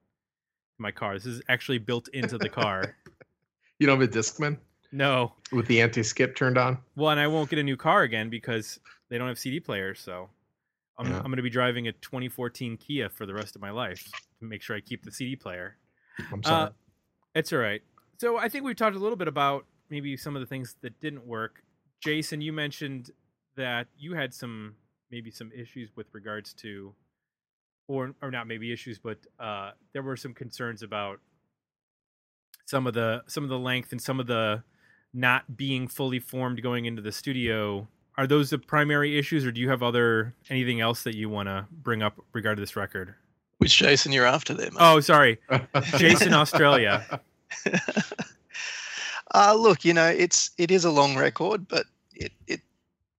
my 0.79 0.93
car. 0.93 1.15
This 1.15 1.27
is 1.27 1.43
actually 1.49 1.79
built 1.79 2.07
into 2.09 2.39
the 2.39 2.49
car. 2.49 2.97
You 3.81 3.87
don't 3.87 4.01
have 4.01 4.09
a 4.09 4.13
Discman 4.13 4.59
no, 4.91 5.35
with 5.53 5.69
the 5.69 5.81
anti-skip 5.81 6.35
turned 6.35 6.59
on? 6.59 6.79
well, 6.97 7.11
and 7.11 7.21
I 7.21 7.29
won't 7.29 7.49
get 7.49 7.61
a 7.61 7.63
new 7.63 7.77
car 7.77 8.03
again 8.03 8.29
because 8.29 8.81
they 9.09 9.19
don't 9.19 9.29
have 9.29 9.39
CD 9.39 9.61
players. 9.61 10.01
So 10.01 10.29
I'm 10.99 11.07
Yeah. 11.07 11.19
I'm 11.19 11.27
going 11.27 11.37
to 11.37 11.45
be 11.45 11.49
driving 11.49 11.87
a 11.87 11.93
2014 11.93 12.77
Kia 12.77 13.09
for 13.09 13.25
the 13.25 13.35
rest 13.35 13.55
of 13.55 13.63
my 13.63 13.71
life 13.71 14.11
to 14.41 14.45
make 14.45 14.63
sure 14.63 14.75
I 14.75 14.81
keep 14.81 15.05
the 15.05 15.13
CD 15.13 15.37
player. 15.37 15.77
I'm 16.33 16.43
sorry. 16.43 16.65
Uh, 16.65 16.71
it's 17.37 17.53
all 17.53 17.61
right. 17.61 17.83
So 18.17 18.37
I 18.37 18.49
think 18.49 18.65
we've 18.65 18.75
talked 18.75 18.97
a 18.97 18.99
little 18.99 19.15
bit 19.15 19.29
about 19.29 19.65
maybe 19.91 20.17
some 20.17 20.35
of 20.35 20.41
the 20.41 20.47
things 20.47 20.75
that 20.81 20.99
didn't 20.99 21.25
work. 21.25 21.63
Jason, 22.01 22.41
you 22.41 22.53
mentioned 22.53 23.13
that 23.55 23.87
you 23.97 24.15
had 24.15 24.35
some 24.35 24.75
maybe 25.11 25.31
some 25.31 25.51
issues 25.53 25.91
with 25.97 26.07
regards 26.13 26.53
to, 26.55 26.95
or 27.87 28.15
or 28.23 28.31
not 28.31 28.47
maybe 28.47 28.73
issues, 28.73 28.99
but 28.99 29.19
uh, 29.39 29.73
there 29.93 30.03
were 30.03 30.17
some 30.17 30.35
concerns 30.35 30.83
about 30.83 31.21
some 32.67 32.87
of 32.87 32.95
the 32.95 33.23
some 33.27 33.45
of 33.45 33.51
the 33.51 33.59
length 33.59 33.93
and 33.93 34.01
some 34.01 34.21
of 34.21 34.27
the 34.27 34.63
not 35.15 35.57
being 35.57 35.89
fully 35.89 36.21
formed 36.21 36.63
going 36.63 36.85
into 36.85 37.03
the 37.03 37.13
studio. 37.13 37.87
Are 38.17 38.27
those 38.27 38.51
the 38.51 38.59
primary 38.59 39.19
issues, 39.19 39.47
or 39.47 39.53
do 39.53 39.61
you 39.61 39.71
have 39.71 39.83
other 39.83 40.35
anything 40.51 40.81
else 40.81 41.05
that 41.05 41.15
you 41.15 41.29
want 41.29 41.49
to 41.49 41.67
bring 41.71 42.03
up 42.03 42.21
regarding 42.33 42.61
this 42.61 42.77
record? 42.77 43.15
Which 43.59 43.77
Jason 43.79 44.13
you're 44.13 44.27
after 44.27 44.55
there, 44.55 44.71
mate? 44.71 44.79
Oh, 44.81 45.01
sorry, 45.01 45.39
Jason 45.97 46.35
Australia. 46.35 47.21
Uh, 49.35 49.55
look, 49.55 49.85
you 49.85 49.93
know, 49.93 50.07
it's 50.07 50.51
it 50.57 50.71
is 50.71 50.85
a 50.85 50.91
long 50.91 51.17
record, 51.17 51.69
but 51.69 51.87
it 52.15 52.33
it 52.47 52.61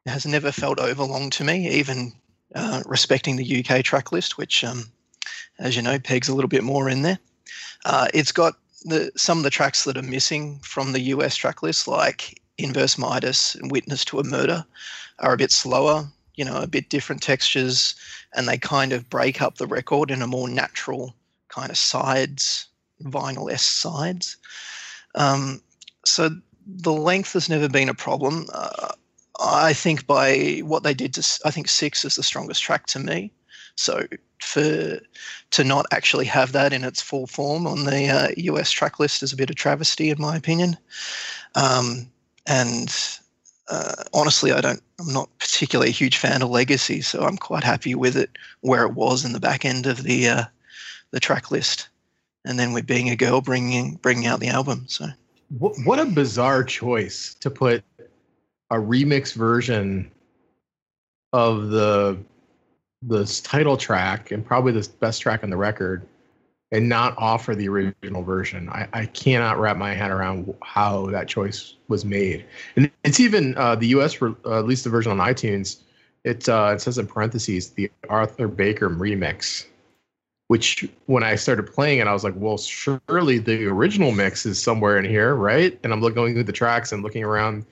has 0.09 0.25
never 0.25 0.51
felt 0.51 0.79
overlong 0.79 1.29
to 1.31 1.43
me, 1.43 1.69
even 1.69 2.13
uh, 2.55 2.83
respecting 2.85 3.35
the 3.35 3.63
UK 3.63 3.83
track 3.83 4.11
list, 4.11 4.37
which, 4.37 4.63
um, 4.63 4.91
as 5.59 5.75
you 5.75 5.81
know, 5.81 5.99
pegs 5.99 6.27
a 6.27 6.35
little 6.35 6.49
bit 6.49 6.63
more 6.63 6.89
in 6.89 7.01
there. 7.01 7.19
Uh, 7.85 8.07
it's 8.13 8.31
got 8.31 8.55
the 8.83 9.11
some 9.15 9.37
of 9.37 9.43
the 9.43 9.49
tracks 9.49 9.83
that 9.83 9.97
are 9.97 10.01
missing 10.01 10.59
from 10.63 10.91
the 10.91 11.01
US 11.01 11.35
track 11.35 11.61
list, 11.63 11.87
like 11.87 12.41
Inverse 12.57 12.97
Midas 12.97 13.55
and 13.55 13.71
Witness 13.71 14.05
to 14.05 14.19
a 14.19 14.23
Murder, 14.23 14.65
are 15.19 15.33
a 15.33 15.37
bit 15.37 15.51
slower. 15.51 16.07
You 16.35 16.45
know, 16.45 16.61
a 16.61 16.67
bit 16.67 16.89
different 16.89 17.21
textures, 17.21 17.95
and 18.33 18.47
they 18.47 18.57
kind 18.57 18.93
of 18.93 19.09
break 19.09 19.41
up 19.41 19.57
the 19.57 19.67
record 19.67 20.09
in 20.09 20.21
a 20.21 20.27
more 20.27 20.47
natural 20.47 21.13
kind 21.49 21.69
of 21.69 21.77
sides, 21.77 22.67
vinyl 23.03 23.51
s 23.51 23.63
sides. 23.63 24.37
Um, 25.15 25.61
so 26.05 26.29
the 26.65 26.93
length 26.93 27.33
has 27.33 27.49
never 27.49 27.67
been 27.67 27.89
a 27.89 27.93
problem. 27.93 28.45
Uh, 28.53 28.93
I 29.39 29.73
think 29.73 30.05
by 30.05 30.61
what 30.63 30.83
they 30.83 30.93
did 30.93 31.13
to, 31.15 31.39
I 31.45 31.51
think 31.51 31.69
six 31.69 32.03
is 32.03 32.15
the 32.15 32.23
strongest 32.23 32.61
track 32.61 32.87
to 32.87 32.99
me. 32.99 33.31
So 33.75 34.05
for 34.41 34.99
to 35.51 35.63
not 35.63 35.85
actually 35.91 36.25
have 36.25 36.51
that 36.51 36.73
in 36.73 36.83
its 36.83 37.01
full 37.01 37.27
form 37.27 37.65
on 37.65 37.85
the 37.85 38.09
uh, 38.09 38.27
US 38.53 38.71
track 38.71 38.99
list 38.99 39.23
is 39.23 39.31
a 39.31 39.37
bit 39.37 39.49
of 39.49 39.55
travesty, 39.55 40.09
in 40.09 40.19
my 40.19 40.35
opinion. 40.35 40.77
Um, 41.55 42.09
and 42.45 42.93
uh, 43.69 44.03
honestly, 44.13 44.51
I 44.51 44.61
don't. 44.61 44.81
I'm 44.99 45.13
not 45.13 45.29
particularly 45.39 45.89
a 45.89 45.93
huge 45.93 46.17
fan 46.17 46.41
of 46.41 46.49
Legacy, 46.49 47.01
so 47.01 47.21
I'm 47.21 47.37
quite 47.37 47.63
happy 47.63 47.95
with 47.95 48.17
it 48.17 48.31
where 48.61 48.85
it 48.85 48.93
was 48.93 49.23
in 49.23 49.31
the 49.31 49.39
back 49.39 49.63
end 49.63 49.85
of 49.85 50.03
the 50.03 50.27
uh, 50.27 50.43
the 51.11 51.19
track 51.19 51.51
list. 51.51 51.87
And 52.45 52.57
then 52.57 52.73
with 52.73 52.87
being 52.87 53.09
a 53.09 53.15
girl, 53.15 53.41
bringing 53.41 53.95
bringing 53.95 54.25
out 54.25 54.39
the 54.39 54.47
album. 54.47 54.85
So 54.87 55.07
What, 55.57 55.75
what 55.85 55.99
a 55.99 56.05
bizarre 56.05 56.63
choice 56.63 57.35
to 57.35 57.51
put 57.51 57.83
a 58.71 58.75
remix 58.75 59.33
version 59.33 60.11
of 61.33 61.69
the 61.69 62.17
the 63.03 63.25
title 63.43 63.77
track 63.77 64.31
and 64.31 64.45
probably 64.45 64.73
the 64.73 64.87
best 64.99 65.21
track 65.21 65.43
on 65.43 65.49
the 65.49 65.57
record 65.57 66.05
and 66.71 66.87
not 66.87 67.15
offer 67.17 67.55
the 67.55 67.67
original 67.67 68.23
version. 68.23 68.69
I, 68.69 68.87
I 68.93 69.05
cannot 69.07 69.57
wrap 69.57 69.77
my 69.77 69.93
head 69.93 70.11
around 70.11 70.53
how 70.61 71.07
that 71.07 71.27
choice 71.27 71.75
was 71.87 72.05
made. 72.05 72.45
And 72.75 72.91
it's 73.03 73.19
even 73.19 73.57
uh, 73.57 73.75
the 73.75 73.87
U.S. 73.87 74.21
Re- 74.21 74.35
uh, 74.45 74.59
at 74.59 74.65
least 74.65 74.83
the 74.83 74.89
version 74.89 75.11
on 75.11 75.17
iTunes. 75.17 75.79
It 76.25 76.47
uh, 76.49 76.73
it 76.75 76.81
says 76.81 76.97
in 76.97 77.07
parentheses 77.07 77.71
the 77.71 77.89
Arthur 78.09 78.47
Baker 78.47 78.89
remix, 78.89 79.65
which 80.49 80.87
when 81.05 81.23
I 81.23 81.35
started 81.35 81.63
playing 81.63 81.99
it, 81.99 82.07
I 82.07 82.13
was 82.13 82.25
like, 82.25 82.33
well, 82.35 82.57
surely 82.57 83.39
the 83.39 83.65
original 83.65 84.11
mix 84.11 84.45
is 84.45 84.61
somewhere 84.61 84.99
in 84.99 85.05
here, 85.05 85.35
right? 85.35 85.79
And 85.83 85.93
I'm 85.93 86.01
looking 86.01 86.33
through 86.33 86.43
the 86.43 86.51
tracks 86.51 86.91
and 86.91 87.01
looking 87.01 87.23
around 87.23 87.65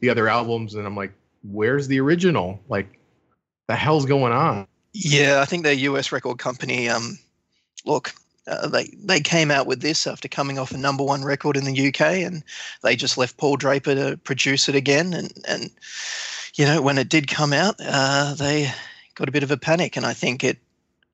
the 0.00 0.10
other 0.10 0.28
albums, 0.28 0.74
and 0.74 0.86
I'm 0.86 0.96
like, 0.96 1.12
where's 1.42 1.88
the 1.88 2.00
original? 2.00 2.60
Like, 2.68 2.98
the 3.68 3.76
hell's 3.76 4.06
going 4.06 4.32
on? 4.32 4.66
yeah, 4.96 5.40
I 5.40 5.44
think 5.44 5.62
their 5.62 5.74
US 5.74 6.10
record 6.10 6.38
company. 6.38 6.88
Um, 6.88 7.18
look, 7.84 8.14
uh, 8.46 8.68
they 8.68 8.86
they 8.98 9.20
came 9.20 9.50
out 9.50 9.66
with 9.66 9.80
this 9.80 10.06
after 10.06 10.28
coming 10.28 10.58
off 10.58 10.72
a 10.72 10.78
number 10.78 11.04
one 11.04 11.22
record 11.22 11.56
in 11.56 11.64
the 11.64 11.88
UK, 11.88 12.00
and 12.00 12.42
they 12.82 12.96
just 12.96 13.18
left 13.18 13.36
Paul 13.36 13.56
Draper 13.56 13.94
to 13.94 14.16
produce 14.24 14.68
it 14.68 14.74
again. 14.74 15.12
And 15.12 15.32
and 15.46 15.70
you 16.54 16.64
know 16.64 16.80
when 16.80 16.98
it 16.98 17.08
did 17.08 17.28
come 17.28 17.52
out, 17.52 17.76
uh, 17.80 18.34
they 18.34 18.72
got 19.14 19.28
a 19.28 19.32
bit 19.32 19.42
of 19.42 19.50
a 19.50 19.56
panic, 19.56 19.96
and 19.96 20.06
I 20.06 20.14
think 20.14 20.42
it 20.42 20.58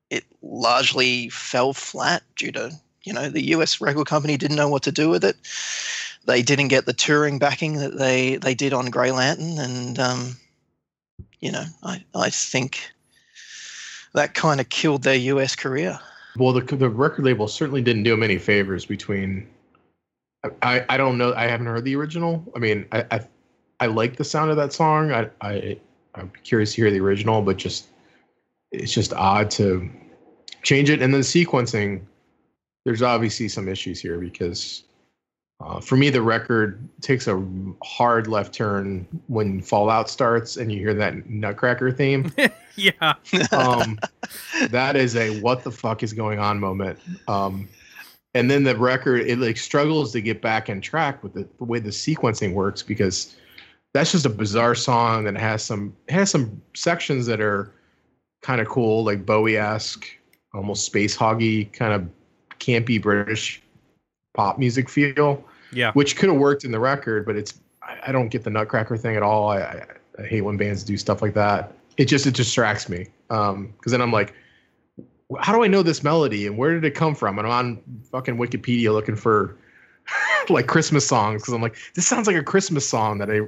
it 0.09 0.23
largely 0.41 1.29
fell 1.29 1.73
flat 1.73 2.23
due 2.37 2.51
to 2.53 2.71
you 3.03 3.11
know 3.11 3.29
the 3.29 3.47
US 3.49 3.81
record 3.81 4.07
company 4.07 4.37
didn't 4.37 4.57
know 4.57 4.69
what 4.69 4.83
to 4.83 4.91
do 4.91 5.09
with 5.09 5.25
it. 5.25 5.35
They 6.25 6.41
didn't 6.41 6.69
get 6.69 6.85
the 6.85 6.93
touring 6.93 7.39
backing 7.39 7.77
that 7.77 7.97
they 7.97 8.37
they 8.37 8.55
did 8.55 8.73
on 8.73 8.89
Grey 8.89 9.11
Lantern, 9.11 9.59
and 9.59 9.99
um, 9.99 10.37
you 11.39 11.51
know 11.51 11.65
I 11.83 12.03
I 12.15 12.29
think 12.29 12.91
that 14.13 14.33
kind 14.33 14.61
of 14.61 14.69
killed 14.69 15.03
their 15.03 15.15
US 15.15 15.55
career. 15.55 15.99
Well, 16.37 16.53
the 16.53 16.61
the 16.61 16.89
record 16.89 17.25
label 17.25 17.47
certainly 17.47 17.81
didn't 17.81 18.03
do 18.03 18.13
him 18.13 18.23
any 18.23 18.37
favors. 18.37 18.85
Between, 18.85 19.47
I 20.61 20.85
I 20.89 20.97
don't 20.97 21.17
know. 21.17 21.33
I 21.35 21.47
haven't 21.47 21.67
heard 21.67 21.83
the 21.83 21.95
original. 21.95 22.43
I 22.55 22.59
mean, 22.59 22.85
I 22.91 23.05
I, 23.11 23.27
I 23.81 23.85
like 23.87 24.15
the 24.15 24.23
sound 24.23 24.49
of 24.49 24.57
that 24.57 24.73
song. 24.73 25.11
I 25.11 25.29
I 25.41 25.77
I'm 26.15 26.31
curious 26.43 26.73
to 26.75 26.81
hear 26.81 26.91
the 26.91 26.99
original, 27.01 27.41
but 27.41 27.57
just 27.57 27.87
it's 28.71 28.93
just 28.93 29.13
odd 29.13 29.51
to 29.51 29.89
change 30.63 30.89
it. 30.89 31.01
And 31.01 31.13
then 31.13 31.21
sequencing, 31.21 32.01
there's 32.85 33.01
obviously 33.01 33.47
some 33.49 33.67
issues 33.67 33.99
here 33.99 34.19
because 34.19 34.83
uh, 35.59 35.79
for 35.79 35.95
me 35.95 36.09
the 36.09 36.21
record 36.21 36.87
takes 37.01 37.27
a 37.27 37.45
hard 37.83 38.27
left 38.27 38.53
turn 38.53 39.07
when 39.27 39.61
Fallout 39.61 40.09
starts 40.09 40.57
and 40.57 40.71
you 40.71 40.79
hear 40.79 40.93
that 40.93 41.29
Nutcracker 41.29 41.91
theme 41.91 42.31
yeah. 42.75 43.13
um, 43.51 43.99
that 44.69 44.95
is 44.95 45.15
a 45.15 45.39
what 45.41 45.63
the 45.63 45.71
fuck 45.71 46.03
is 46.03 46.13
going 46.13 46.39
on 46.39 46.59
moment. 46.59 46.99
Um, 47.27 47.67
and 48.33 48.49
then 48.49 48.63
the 48.63 48.75
record 48.75 49.21
it 49.21 49.37
like 49.37 49.57
struggles 49.57 50.11
to 50.13 50.21
get 50.21 50.41
back 50.41 50.69
in 50.69 50.81
track 50.81 51.23
with 51.23 51.33
the, 51.33 51.47
the 51.57 51.63
way 51.63 51.79
the 51.79 51.91
sequencing 51.91 52.53
works 52.53 52.81
because 52.81 53.35
that's 53.93 54.11
just 54.11 54.25
a 54.25 54.29
bizarre 54.29 54.75
song 54.75 55.23
that 55.25 55.37
has 55.37 55.63
some 55.63 55.95
has 56.09 56.31
some 56.31 56.61
sections 56.73 57.25
that 57.27 57.39
are 57.39 57.71
kind 58.41 58.59
of 58.59 58.67
cool, 58.67 59.03
like 59.03 59.25
Bowie 59.25 59.57
esque, 59.57 60.05
almost 60.53 60.85
space 60.85 61.15
hoggy, 61.15 61.71
kind 61.73 61.93
of 61.93 62.07
campy 62.59 63.01
British 63.01 63.62
pop 64.33 64.57
music 64.59 64.89
feel, 64.89 65.43
Yeah. 65.71 65.91
which 65.93 66.15
could 66.15 66.29
have 66.29 66.37
worked 66.39 66.63
in 66.63 66.71
the 66.71 66.79
record, 66.79 67.25
but 67.25 67.35
it's 67.35 67.53
I, 67.81 67.97
I 68.07 68.11
don't 68.11 68.29
get 68.29 68.43
the 68.43 68.49
Nutcracker 68.49 68.97
thing 68.97 69.15
at 69.15 69.23
all. 69.23 69.49
I, 69.49 69.59
I, 69.59 69.85
I 70.19 70.23
hate 70.25 70.41
when 70.41 70.57
bands 70.57 70.83
do 70.83 70.97
stuff 70.97 71.21
like 71.21 71.33
that. 71.33 71.73
It 71.97 72.05
just 72.05 72.25
it 72.25 72.33
distracts 72.33 72.89
me 72.89 73.07
because 73.27 73.91
then 73.91 74.01
I'm 74.01 74.11
like, 74.11 74.33
how 75.39 75.53
do 75.53 75.63
I 75.63 75.67
know 75.67 75.83
this 75.83 76.03
melody 76.03 76.47
and 76.47 76.57
where 76.57 76.73
did 76.73 76.83
it 76.85 76.95
come 76.95 77.15
from? 77.15 77.37
And 77.39 77.47
I'm 77.47 77.53
on 77.53 77.81
fucking 78.11 78.37
Wikipedia 78.37 78.91
looking 78.91 79.15
for 79.15 79.55
like 80.49 80.67
Christmas 80.67 81.07
songs 81.07 81.41
because 81.41 81.53
I'm 81.53 81.61
like, 81.61 81.75
this 81.95 82.05
sounds 82.07 82.27
like 82.27 82.35
a 82.35 82.43
Christmas 82.43 82.87
song 82.87 83.19
that 83.19 83.29
I 83.31 83.41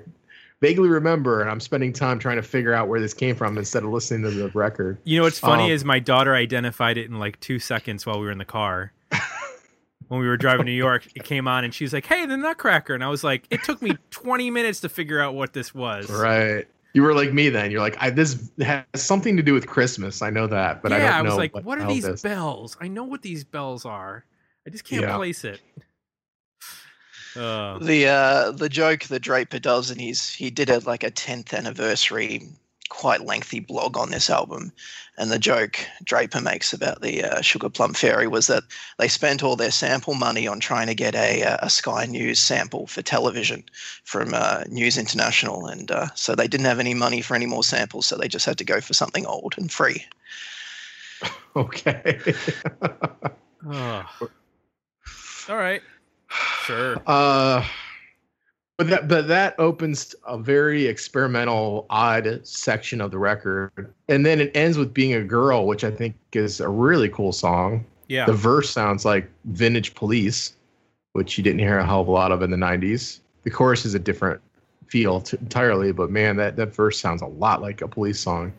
vaguely 0.61 0.87
remember, 0.87 1.41
and 1.41 1.49
I'm 1.49 1.59
spending 1.59 1.91
time 1.91 2.17
trying 2.17 2.37
to 2.37 2.41
figure 2.41 2.73
out 2.73 2.87
where 2.87 2.99
this 2.99 3.13
came 3.13 3.35
from 3.35 3.57
instead 3.57 3.83
of 3.83 3.89
listening 3.89 4.21
to 4.23 4.31
the 4.31 4.49
record. 4.49 4.97
You 5.03 5.17
know 5.17 5.23
what's 5.23 5.39
funny 5.39 5.65
Um, 5.65 5.71
is 5.71 5.83
my 5.83 5.99
daughter 5.99 6.33
identified 6.33 6.97
it 6.97 7.05
in 7.07 7.19
like 7.19 7.39
two 7.41 7.59
seconds 7.59 8.05
while 8.05 8.19
we 8.19 8.25
were 8.25 8.31
in 8.31 8.37
the 8.37 8.45
car. 8.45 8.91
when 10.07 10.19
we 10.19 10.27
were 10.27 10.37
driving 10.37 10.65
to 10.65 10.71
New 10.71 10.77
York, 10.77 11.07
it 11.15 11.23
came 11.23 11.47
on 11.47 11.63
and 11.63 11.73
she's 11.73 11.93
like, 11.93 12.05
"Hey, 12.05 12.25
the 12.25 12.37
Nutcracker," 12.37 12.93
and 12.93 13.03
I 13.03 13.09
was 13.09 13.23
like, 13.23 13.45
"It 13.49 13.63
took 13.63 13.81
me 13.81 13.97
20 14.11 14.51
minutes 14.51 14.81
to 14.81 14.89
figure 14.89 15.19
out 15.19 15.33
what 15.35 15.53
this 15.53 15.73
was." 15.73 16.09
Right. 16.09 16.67
You 16.93 17.03
were 17.03 17.13
like 17.13 17.33
me 17.33 17.49
then. 17.49 17.71
You're 17.71 17.81
like, 17.81 17.97
I, 17.99 18.09
this 18.09 18.49
has 18.61 18.83
something 18.95 19.35
to 19.35 19.43
do 19.43 19.53
with 19.53 19.67
Christmas. 19.67 20.21
I 20.21 20.29
know 20.29 20.47
that, 20.47 20.81
but 20.81 20.91
yeah, 20.91 20.97
I 20.97 20.99
don't 20.99 21.09
I 21.11 21.17
know 21.23 21.29
was 21.29 21.37
like, 21.37 21.53
what, 21.53 21.63
"What 21.65 21.77
are 21.77 21.81
hell 21.81 21.89
these 21.93 22.03
this- 22.05 22.21
bells? 22.21 22.77
I 22.79 22.87
know 22.87 23.03
what 23.03 23.21
these 23.21 23.43
bells 23.43 23.83
are. 23.85 24.23
I 24.65 24.69
just 24.69 24.85
can't 24.85 25.01
Yeah. 25.03 25.15
place 25.17 25.43
it." 25.43 25.59
Uh, 27.35 27.77
The 27.79 28.07
uh, 28.07 28.51
the 28.51 28.69
joke 28.69 29.03
that 29.05 29.19
Draper 29.19 29.59
does, 29.59 29.91
and 29.91 29.99
he's 29.99 30.29
he 30.33 30.49
did 30.49 30.69
it 30.69 30.85
like 30.87 31.03
a 31.03 31.11
tenth 31.11 31.53
anniversary, 31.53 32.47
quite 32.95 33.25
lengthy 33.25 33.59
blog 33.59 33.97
on 33.97 34.09
this 34.09 34.29
album, 34.29 34.71
and 35.17 35.29
the 35.29 35.37
joke 35.37 35.77
Draper 36.03 36.39
makes 36.39 36.71
about 36.71 37.01
the 37.01 37.23
uh, 37.23 37.41
Sugar 37.41 37.69
Plum 37.69 37.93
Fairy 37.93 38.25
was 38.25 38.47
that 38.47 38.63
they 38.97 39.09
spent 39.09 39.43
all 39.43 39.57
their 39.57 39.71
sample 39.71 40.13
money 40.13 40.47
on 40.47 40.61
trying 40.61 40.87
to 40.87 40.95
get 40.95 41.13
a 41.13 41.43
uh, 41.43 41.57
a 41.61 41.69
Sky 41.69 42.05
News 42.05 42.39
sample 42.39 42.87
for 42.87 43.01
television 43.01 43.63
from 44.05 44.33
uh, 44.33 44.63
News 44.69 44.97
International, 44.97 45.67
and 45.67 45.91
uh, 45.91 46.07
so 46.15 46.35
they 46.35 46.47
didn't 46.47 46.67
have 46.67 46.79
any 46.79 46.93
money 46.93 47.21
for 47.21 47.35
any 47.35 47.45
more 47.45 47.63
samples, 47.63 48.05
so 48.05 48.15
they 48.15 48.29
just 48.29 48.45
had 48.45 48.57
to 48.59 48.63
go 48.63 48.79
for 48.79 48.93
something 48.93 49.25
old 49.25 49.55
and 49.57 49.71
free. 49.71 50.05
Okay. 51.55 52.19
oh. 53.65 54.03
All 55.47 55.55
right. 55.55 55.81
Sure. 56.65 57.01
Uh, 57.07 57.65
but 58.77 58.87
that 58.89 59.07
but 59.07 59.27
that 59.27 59.55
opens 59.59 60.13
a 60.27 60.37
very 60.37 60.85
experimental, 60.87 61.85
odd 61.89 62.41
section 62.45 63.01
of 63.01 63.11
the 63.11 63.17
record, 63.17 63.93
and 64.09 64.25
then 64.25 64.41
it 64.41 64.51
ends 64.55 64.77
with 64.77 64.93
"Being 64.93 65.13
a 65.13 65.23
Girl," 65.23 65.65
which 65.65 65.83
I 65.83 65.91
think 65.91 66.15
is 66.33 66.59
a 66.59 66.69
really 66.69 67.09
cool 67.09 67.31
song. 67.31 67.85
Yeah. 68.07 68.25
The 68.25 68.33
verse 68.33 68.69
sounds 68.69 69.05
like 69.05 69.29
"Vintage 69.45 69.95
Police," 69.95 70.55
which 71.13 71.37
you 71.37 71.43
didn't 71.43 71.59
hear 71.59 71.77
a 71.79 71.85
hell 71.85 72.01
of 72.01 72.07
a 72.07 72.11
lot 72.11 72.31
of 72.31 72.41
in 72.41 72.51
the 72.51 72.57
'90s. 72.57 73.19
The 73.43 73.51
chorus 73.51 73.85
is 73.85 73.93
a 73.93 73.99
different 73.99 74.41
feel 74.87 75.21
to, 75.21 75.37
entirely, 75.39 75.91
but 75.91 76.11
man, 76.11 76.35
that 76.37 76.55
that 76.57 76.75
verse 76.75 76.99
sounds 76.99 77.21
a 77.21 77.27
lot 77.27 77.61
like 77.61 77.81
a 77.81 77.87
police 77.87 78.19
song. 78.19 78.53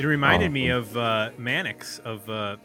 It 0.00 0.06
reminded 0.06 0.50
me 0.50 0.72
Oh. 0.72 0.78
of 0.78 0.96
uh, 0.96 1.30
Manics 1.36 1.98
of 2.00 2.28
uh, 2.30 2.56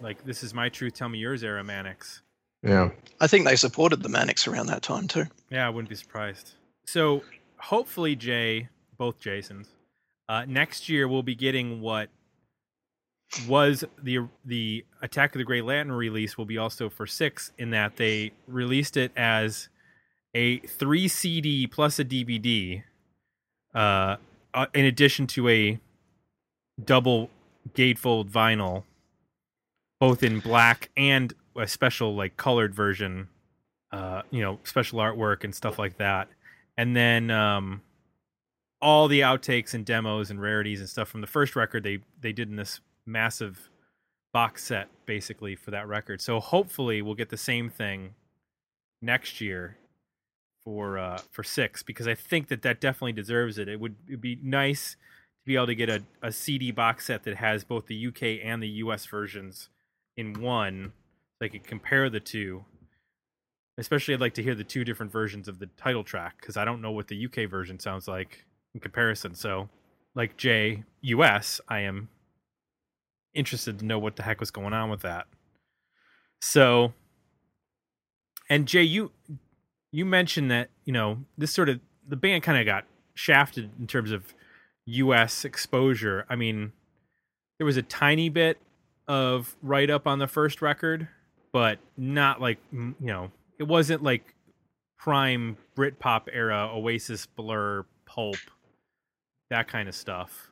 like 0.00 0.24
this 0.24 0.42
is 0.42 0.54
my 0.54 0.70
truth, 0.70 0.94
tell 0.94 1.08
me 1.10 1.18
yours 1.18 1.44
era 1.44 1.62
Manics. 1.62 2.22
Yeah. 2.62 2.90
I 3.20 3.26
think 3.26 3.44
they 3.44 3.56
supported 3.56 4.02
the 4.02 4.08
Manics 4.08 4.48
around 4.48 4.66
that 4.68 4.82
time 4.82 5.06
too. 5.06 5.24
Yeah, 5.50 5.66
I 5.66 5.70
wouldn't 5.70 5.90
be 5.90 5.94
surprised. 5.96 6.54
So 6.86 7.22
hopefully, 7.58 8.16
Jay, 8.16 8.68
both 8.96 9.20
Jasons, 9.20 9.68
uh, 10.30 10.46
next 10.48 10.88
year 10.88 11.06
we'll 11.08 11.22
be 11.22 11.34
getting 11.34 11.82
what 11.82 12.08
was 13.46 13.84
the 14.02 14.20
the 14.44 14.84
Attack 15.02 15.34
of 15.34 15.38
the 15.40 15.44
Grey 15.44 15.60
Lantern 15.60 15.94
release 15.94 16.38
will 16.38 16.46
be 16.46 16.56
also 16.56 16.88
for 16.88 17.06
six 17.06 17.52
in 17.58 17.68
that 17.70 17.96
they 17.96 18.32
released 18.46 18.96
it 18.96 19.12
as 19.14 19.68
a 20.34 20.58
three 20.60 21.06
CD 21.08 21.66
plus 21.66 21.98
a 21.98 22.04
DVD, 22.04 22.82
uh, 23.74 24.16
uh, 24.54 24.66
in 24.74 24.86
addition 24.86 25.26
to 25.26 25.48
a 25.48 25.78
double 26.82 27.30
gatefold 27.74 28.30
vinyl, 28.30 28.84
both 30.00 30.22
in 30.22 30.40
black 30.40 30.90
and 30.96 31.32
a 31.56 31.66
special 31.66 32.14
like 32.14 32.36
colored 32.36 32.74
version 32.74 33.28
uh, 33.92 34.22
you 34.30 34.42
know, 34.42 34.58
special 34.64 34.98
artwork 34.98 35.44
and 35.44 35.54
stuff 35.54 35.78
like 35.78 35.96
that. 35.98 36.28
And 36.76 36.94
then 36.94 37.30
um, 37.30 37.82
all 38.82 39.08
the 39.08 39.20
outtakes 39.20 39.74
and 39.74 39.84
demos 39.84 40.30
and 40.30 40.40
rarities 40.40 40.80
and 40.80 40.88
stuff 40.88 41.08
from 41.08 41.20
the 41.20 41.26
first 41.26 41.56
record 41.56 41.82
they 41.82 42.00
they 42.20 42.32
did 42.32 42.50
in 42.50 42.56
this 42.56 42.80
massive 43.06 43.70
box 44.32 44.64
set 44.64 44.88
basically 45.06 45.56
for 45.56 45.70
that 45.70 45.88
record. 45.88 46.20
So 46.20 46.40
hopefully 46.40 47.00
we'll 47.00 47.14
get 47.14 47.30
the 47.30 47.36
same 47.38 47.70
thing 47.70 48.14
next 49.00 49.40
year 49.40 49.78
for 50.62 50.98
uh 50.98 51.18
for 51.30 51.44
6 51.44 51.82
because 51.84 52.08
I 52.08 52.14
think 52.14 52.48
that 52.48 52.62
that 52.62 52.80
definitely 52.80 53.12
deserves 53.12 53.56
it. 53.56 53.68
It 53.68 53.80
would 53.80 54.20
be 54.20 54.38
nice 54.42 54.96
be 55.46 55.56
able 55.56 55.66
to 55.66 55.74
get 55.74 55.88
a, 55.88 56.02
a 56.22 56.30
CD 56.30 56.70
box 56.70 57.06
set 57.06 57.24
that 57.24 57.36
has 57.36 57.64
both 57.64 57.86
the 57.86 58.06
UK 58.08 58.44
and 58.44 58.62
the 58.62 58.68
US 58.68 59.06
versions 59.06 59.70
in 60.16 60.40
one 60.40 60.92
so 61.38 61.46
I 61.46 61.48
could 61.48 61.64
compare 61.64 62.10
the 62.10 62.20
two 62.20 62.64
Especially, 63.78 64.14
I'd 64.14 64.20
like 64.20 64.34
to 64.34 64.42
hear 64.42 64.54
the 64.54 64.64
two 64.64 64.84
different 64.84 65.12
versions 65.12 65.48
of 65.48 65.58
the 65.58 65.66
title 65.76 66.02
track 66.02 66.36
because 66.40 66.56
I 66.56 66.64
don't 66.64 66.80
know 66.80 66.92
what 66.92 67.08
the 67.08 67.26
UK 67.26 67.48
version 67.50 67.78
sounds 67.78 68.08
like 68.08 68.46
in 68.74 68.80
comparison. 68.80 69.34
So, 69.34 69.68
like 70.14 70.38
J 70.38 70.84
US, 71.02 71.60
I 71.68 71.80
am 71.80 72.08
interested 73.34 73.78
to 73.78 73.84
know 73.84 73.98
what 73.98 74.16
the 74.16 74.22
heck 74.22 74.40
was 74.40 74.50
going 74.50 74.72
on 74.72 74.88
with 74.88 75.02
that. 75.02 75.26
So, 76.40 76.94
and 78.48 78.66
Jay, 78.66 78.82
you 78.82 79.12
you 79.92 80.06
mentioned 80.06 80.50
that 80.50 80.70
you 80.86 80.94
know 80.94 81.18
this 81.36 81.52
sort 81.52 81.68
of 81.68 81.80
the 82.08 82.16
band 82.16 82.44
kind 82.44 82.58
of 82.58 82.64
got 82.64 82.86
shafted 83.12 83.70
in 83.78 83.86
terms 83.86 84.10
of 84.10 84.32
U.S. 84.86 85.44
exposure. 85.44 86.24
I 86.28 86.36
mean, 86.36 86.72
there 87.58 87.66
was 87.66 87.76
a 87.76 87.82
tiny 87.82 88.28
bit 88.28 88.58
of 89.08 89.56
write 89.62 89.90
up 89.90 90.06
on 90.06 90.18
the 90.18 90.26
first 90.26 90.62
record, 90.62 91.08
but 91.52 91.78
not 91.96 92.40
like 92.40 92.58
you 92.72 92.94
know 93.00 93.30
it 93.58 93.64
wasn't 93.64 94.02
like 94.02 94.34
prime 94.98 95.56
Britpop 95.76 96.22
era 96.32 96.70
Oasis, 96.72 97.26
Blur, 97.26 97.84
Pulp, 98.06 98.36
that 99.50 99.68
kind 99.68 99.88
of 99.88 99.94
stuff. 99.94 100.50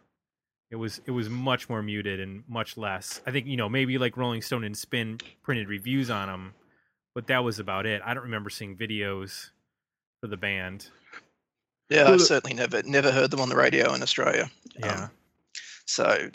It 0.71 0.77
was 0.77 1.01
it 1.07 1.11
was 1.11 1.29
much 1.29 1.69
more 1.69 1.83
muted 1.83 2.21
and 2.21 2.43
much 2.49 2.77
less. 2.77 3.21
I 3.27 3.31
think 3.31 3.47
you 3.47 3.57
know 3.57 3.69
maybe 3.69 3.99
like 3.99 4.17
Rolling 4.17 4.43
Stone 4.43 4.65
and 4.65 4.77
Spin 4.77 5.19
printed 5.43 5.69
reviews 5.69 6.11
on 6.11 6.29
them, 6.29 6.55
but 7.15 7.27
that 7.29 7.45
was 7.45 7.59
about 7.59 7.87
it. 7.87 8.03
I 8.05 8.15
don't 8.15 8.25
remember 8.25 8.51
seeing 8.51 8.77
videos 8.77 9.51
for 10.21 10.29
the 10.29 10.37
band. 10.37 10.89
Yeah, 11.91 12.11
I've 12.11 12.21
certainly 12.21 12.55
never 12.55 12.83
never 12.83 13.13
heard 13.13 13.31
them 13.31 13.41
on 13.41 13.49
the 13.49 13.57
radio 13.57 13.93
in 13.95 14.03
Australia. 14.03 14.51
Yeah, 14.79 15.05
Um, 15.05 15.11
so 15.87 16.31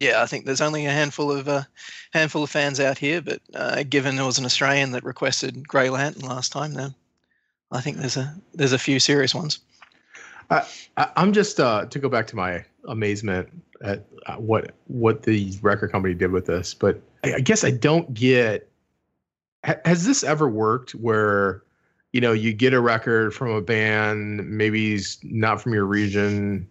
yeah, 0.00 0.22
I 0.22 0.26
think 0.26 0.44
there's 0.44 0.60
only 0.60 0.86
a 0.86 0.90
handful 0.90 1.30
of 1.30 1.48
uh, 1.48 1.62
handful 2.12 2.42
of 2.42 2.50
fans 2.50 2.80
out 2.80 2.98
here. 2.98 3.20
But 3.20 3.40
uh, 3.54 3.82
given 3.88 4.16
there 4.16 4.24
was 4.24 4.38
an 4.38 4.44
Australian 4.44 4.92
that 4.92 5.04
requested 5.04 5.66
Grey 5.66 5.90
Lantern 5.90 6.28
last 6.28 6.52
time, 6.52 6.74
then 6.74 6.94
I 7.70 7.80
think 7.80 7.96
there's 7.98 8.16
a 8.16 8.34
there's 8.54 8.72
a 8.72 8.78
few 8.78 9.00
serious 9.00 9.34
ones. 9.34 9.60
I, 10.50 10.66
I'm 11.16 11.32
just 11.32 11.60
uh, 11.60 11.86
to 11.86 11.98
go 11.98 12.08
back 12.08 12.26
to 12.28 12.36
my 12.36 12.64
amazement 12.86 13.48
at 13.82 14.04
uh, 14.26 14.36
what 14.36 14.72
what 14.86 15.22
the 15.22 15.56
record 15.62 15.92
company 15.92 16.14
did 16.14 16.30
with 16.30 16.46
this, 16.46 16.74
but 16.74 17.00
I, 17.24 17.34
I 17.34 17.40
guess 17.40 17.64
I 17.64 17.70
don't 17.70 18.12
get. 18.14 18.68
Ha, 19.64 19.76
has 19.84 20.04
this 20.04 20.24
ever 20.24 20.48
worked 20.48 20.92
where, 20.92 21.62
you 22.12 22.20
know, 22.20 22.32
you 22.32 22.52
get 22.52 22.74
a 22.74 22.80
record 22.80 23.34
from 23.34 23.50
a 23.50 23.60
band, 23.60 24.48
maybe 24.48 24.94
it's 24.94 25.18
not 25.22 25.62
from 25.62 25.72
your 25.72 25.86
region, 25.86 26.68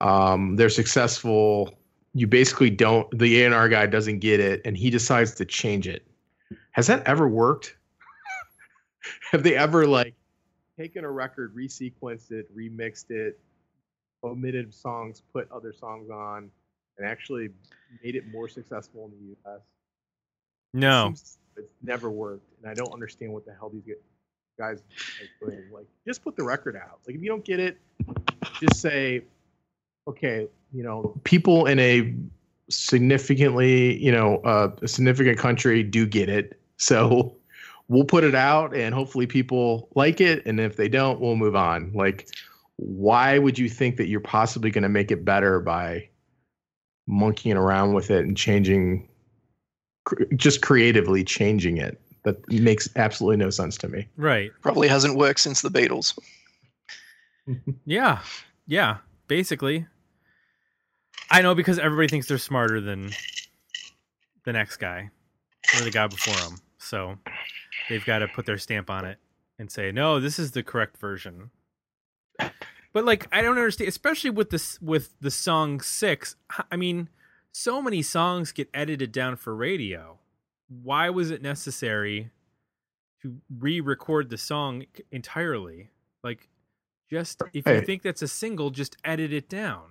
um, 0.00 0.56
they're 0.56 0.70
successful. 0.70 1.74
You 2.14 2.26
basically 2.26 2.70
don't. 2.70 3.06
The 3.16 3.42
A 3.42 3.46
and 3.46 3.54
R 3.54 3.68
guy 3.68 3.86
doesn't 3.86 4.18
get 4.18 4.40
it, 4.40 4.62
and 4.64 4.76
he 4.76 4.90
decides 4.90 5.34
to 5.34 5.44
change 5.44 5.86
it. 5.86 6.04
Has 6.72 6.86
that 6.86 7.06
ever 7.06 7.28
worked? 7.28 7.76
Have 9.30 9.42
they 9.42 9.54
ever 9.54 9.86
like 9.86 10.14
taken 10.76 11.04
a 11.04 11.10
record, 11.10 11.54
resequenced 11.54 12.32
it, 12.32 12.54
remixed 12.56 13.10
it, 13.10 13.38
omitted 14.24 14.72
songs, 14.74 15.22
put 15.32 15.50
other 15.52 15.72
songs 15.72 16.10
on, 16.10 16.50
and 16.96 17.06
actually 17.06 17.50
made 18.02 18.16
it 18.16 18.26
more 18.32 18.48
successful 18.48 19.04
in 19.04 19.10
the 19.10 19.26
U.S. 19.28 19.60
no, 20.72 21.08
Seems 21.08 21.38
it's 21.56 21.74
never 21.82 22.10
worked, 22.10 22.50
and 22.60 22.70
I 22.70 22.74
don't 22.74 22.92
understand 22.92 23.32
what 23.32 23.44
the 23.44 23.52
hell 23.52 23.68
these 23.68 23.84
get- 23.84 24.02
guys. 24.60 24.82
Like, 25.42 25.86
just 26.06 26.22
put 26.22 26.36
the 26.36 26.44
record 26.44 26.76
out. 26.76 27.00
Like, 27.06 27.16
if 27.16 27.22
you 27.22 27.28
don't 27.28 27.44
get 27.44 27.60
it, 27.60 27.78
just 28.60 28.80
say, 28.80 29.22
okay, 30.06 30.48
you 30.72 30.82
know, 30.82 31.18
people 31.24 31.66
in 31.66 31.78
a 31.78 32.14
significantly, 32.68 33.98
you 33.98 34.12
know, 34.12 34.36
uh, 34.38 34.70
a 34.82 34.88
significant 34.88 35.38
country 35.38 35.82
do 35.82 36.06
get 36.06 36.28
it, 36.28 36.60
so 36.76 37.34
we'll 37.88 38.04
put 38.04 38.22
it 38.22 38.34
out, 38.34 38.76
and 38.76 38.94
hopefully 38.94 39.26
people 39.26 39.88
like 39.94 40.20
it, 40.20 40.44
and 40.46 40.60
if 40.60 40.76
they 40.76 40.88
don't, 40.88 41.20
we'll 41.20 41.36
move 41.36 41.56
on. 41.56 41.90
Like, 41.94 42.28
why 42.76 43.38
would 43.38 43.58
you 43.58 43.68
think 43.68 43.96
that 43.96 44.08
you're 44.08 44.20
possibly 44.20 44.70
going 44.70 44.82
to 44.82 44.88
make 44.88 45.10
it 45.10 45.24
better 45.24 45.60
by 45.60 46.08
monkeying 47.06 47.56
around 47.56 47.94
with 47.94 48.10
it 48.10 48.24
and 48.24 48.36
changing 48.36 49.08
cr- 50.04 50.22
just 50.36 50.62
creatively 50.62 51.24
changing 51.24 51.78
it 51.78 52.00
that 52.24 52.36
makes 52.50 52.88
absolutely 52.96 53.36
no 53.36 53.50
sense 53.50 53.76
to 53.78 53.88
me 53.88 54.06
right. 54.16 54.50
Probably 54.62 54.88
hasn't 54.88 55.16
worked 55.16 55.40
since 55.40 55.62
the 55.62 55.70
Beatles. 55.70 56.18
Yeah. 57.84 58.20
Yeah. 58.68 58.98
Basically. 59.26 59.86
I 61.32 61.42
know 61.42 61.54
because 61.56 61.80
everybody 61.80 62.06
thinks 62.06 62.28
they're 62.28 62.38
smarter 62.38 62.80
than 62.80 63.10
the 64.44 64.52
next 64.52 64.76
guy 64.76 65.10
or 65.76 65.82
the 65.82 65.90
guy 65.90 66.06
before 66.06 66.34
them. 66.48 66.58
So 66.78 67.18
they've 67.88 68.04
got 68.04 68.20
to 68.20 68.28
put 68.28 68.46
their 68.46 68.58
stamp 68.58 68.88
on 68.88 69.04
it 69.04 69.18
and 69.58 69.68
say, 69.68 69.90
no, 69.90 70.20
this 70.20 70.38
is 70.38 70.52
the 70.52 70.62
correct 70.62 70.96
version. 70.98 71.50
But 72.92 73.04
like, 73.04 73.26
I 73.32 73.42
don't 73.42 73.56
understand, 73.58 73.88
especially 73.88 74.30
with 74.30 74.50
this 74.50 74.80
with 74.80 75.14
the 75.20 75.30
song 75.32 75.80
six. 75.80 76.36
I 76.70 76.76
mean, 76.76 77.08
so 77.50 77.82
many 77.82 78.02
songs 78.02 78.52
get 78.52 78.68
edited 78.72 79.10
down 79.10 79.34
for 79.34 79.56
radio. 79.56 80.19
Why 80.70 81.10
was 81.10 81.30
it 81.30 81.42
necessary 81.42 82.30
to 83.22 83.36
re-record 83.58 84.30
the 84.30 84.38
song 84.38 84.84
entirely? 85.12 85.90
Like, 86.24 86.48
just 87.10 87.42
if 87.52 87.66
you 87.66 87.80
think 87.82 88.02
that's 88.02 88.22
a 88.22 88.28
single, 88.28 88.70
just 88.70 88.96
edit 89.04 89.32
it 89.32 89.48
down. 89.48 89.82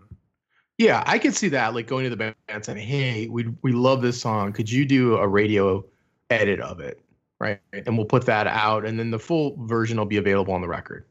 yeah 0.78 1.04
i 1.06 1.20
could 1.20 1.36
see 1.36 1.50
that 1.50 1.74
like 1.76 1.86
going 1.86 2.06
to 2.06 2.10
the 2.10 2.16
band 2.16 2.34
and 2.48 2.64
saying 2.64 2.78
hey 2.78 3.28
we 3.28 3.48
we 3.62 3.74
love 3.74 4.02
this 4.02 4.20
song. 4.20 4.54
Could 4.54 4.72
you 4.72 4.86
do 4.86 5.18
a 5.18 5.28
radio 5.28 5.84
edit 6.30 6.62
of 6.62 6.80
it? 6.80 7.02
Right? 7.42 7.60
And 7.74 7.98
we'll 7.98 8.06
put 8.06 8.26
that 8.26 8.48
out 8.48 8.86
and 8.86 8.98
then 8.98 9.12
the 9.12 9.20
full 9.20 9.58
version 9.66 9.98
will 9.98 10.06
be 10.06 10.18
available 10.18 10.54
on 10.54 10.62
the 10.62 10.70
record. 10.70 11.06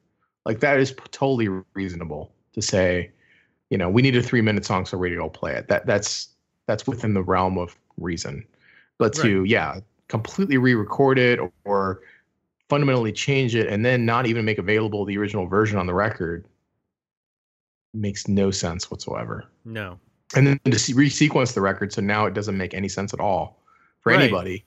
Like 0.46 0.60
that 0.60 0.80
is 0.80 0.94
totally 1.10 1.48
reasonable 1.74 2.32
to 2.54 2.62
say 2.62 3.10
you 3.68 3.76
know 3.76 3.90
we 3.90 4.00
need 4.00 4.16
a 4.16 4.22
three 4.22 4.40
minute 4.40 4.64
song 4.64 4.86
so 4.86 4.96
radio 4.96 5.20
will 5.22 5.30
play 5.30 5.52
it. 5.54 5.68
That 5.68 5.84
that's 5.84 6.30
that's 6.66 6.86
within 6.86 7.12
the 7.12 7.22
realm 7.22 7.58
of 7.58 7.76
reason 7.98 8.46
but 8.99 9.14
to 9.14 9.44
yeah 9.44 9.80
completely 10.09 10.59
re-record 10.59 11.18
it 11.18 11.38
or 11.64 12.01
fundamentally 12.68 13.12
change 13.12 13.55
it 13.55 13.66
and 13.68 13.84
then 13.84 14.05
not 14.05 14.26
even 14.26 14.44
make 14.44 14.59
available 14.59 15.05
the 15.05 15.16
original 15.16 15.46
version 15.46 15.78
on 15.78 15.86
the 15.86 15.94
record 15.94 16.46
makes 17.94 18.28
no 18.28 18.51
sense 18.51 18.90
whatsoever. 18.90 19.44
No. 19.64 19.99
and 20.36 20.46
then 20.46 20.61
to 20.64 20.78
se- 20.78 20.92
resequence 20.92 21.55
the 21.55 21.61
record 21.61 21.92
so 21.92 22.03
now 22.03 22.26
it 22.26 22.34
doesn't 22.34 22.57
make 22.57 22.74
any 22.74 22.88
sense 22.88 23.14
at 23.14 23.20
all 23.20 23.62
for 24.01 24.11
Right. 24.12 24.20
anybody. 24.22 24.64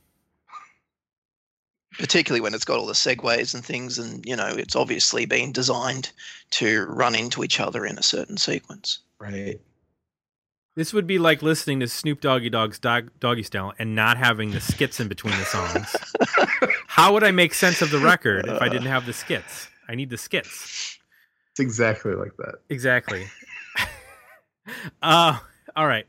Particularly 2.00 2.42
when 2.42 2.54
it's 2.54 2.66
got 2.66 2.80
all 2.80 2.86
the 2.88 2.94
segues 2.94 3.54
and 3.54 3.64
things 3.66 4.00
and 4.00 4.26
you 4.26 4.36
know 4.36 4.48
it's 4.48 4.76
obviously 4.76 5.26
been 5.26 5.52
designed 5.52 6.12
to 6.52 6.86
run 6.86 7.16
into 7.16 7.44
each 7.44 7.60
other 7.60 7.86
in 7.86 7.98
a 7.98 8.04
certain 8.04 8.38
sequence. 8.38 9.00
Right 9.20 9.60
This 10.76 10.94
would 10.94 11.06
be 11.06 11.20
like 11.20 11.42
listening 11.42 11.82
to 11.82 11.88
Snoop 11.88 12.22
Doggy 12.22 12.50
Dogg's 12.50 12.80
dog, 12.80 13.12
Doggy 13.20 13.44
Style 13.44 13.74
and 13.78 13.94
not 13.94 14.18
having 14.18 14.52
the 14.52 14.62
skits 14.62 15.02
in 15.02 15.10
between 15.10 15.38
the 15.38 15.44
songs. 15.44 15.96
How 16.88 17.14
would 17.14 17.24
I 17.24 17.32
make 17.32 17.54
sense 17.54 17.82
of 17.82 17.92
the 17.92 18.00
record 18.00 18.48
if 18.48 18.62
I 18.62 18.70
didn't 18.70 18.88
have 18.88 19.06
the 19.06 19.12
skits? 19.12 19.68
I 19.90 19.96
need 19.96 20.10
the 20.10 20.18
skits. 20.18 20.98
It's 21.52 21.60
exactly 21.60 22.14
like 22.14 22.32
that. 22.38 22.56
Exactly. 22.70 23.28
uh 25.02 25.40
all 25.76 25.88
right. 25.88 26.06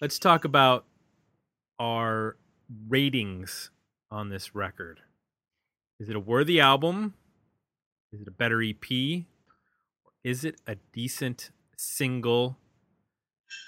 Let's 0.00 0.18
talk 0.18 0.44
about 0.44 0.86
our 1.78 2.36
ratings 2.88 3.70
on 4.10 4.28
this 4.28 4.56
record. 4.56 5.00
Is 6.00 6.08
it 6.08 6.16
a 6.16 6.20
worthy 6.20 6.60
album? 6.60 7.14
Is 8.12 8.22
it 8.22 8.28
a 8.28 8.32
better 8.32 8.60
EP? 8.60 8.90
Or 8.90 10.12
is 10.24 10.44
it 10.44 10.60
a 10.66 10.76
decent 10.92 11.50
single? 11.76 12.56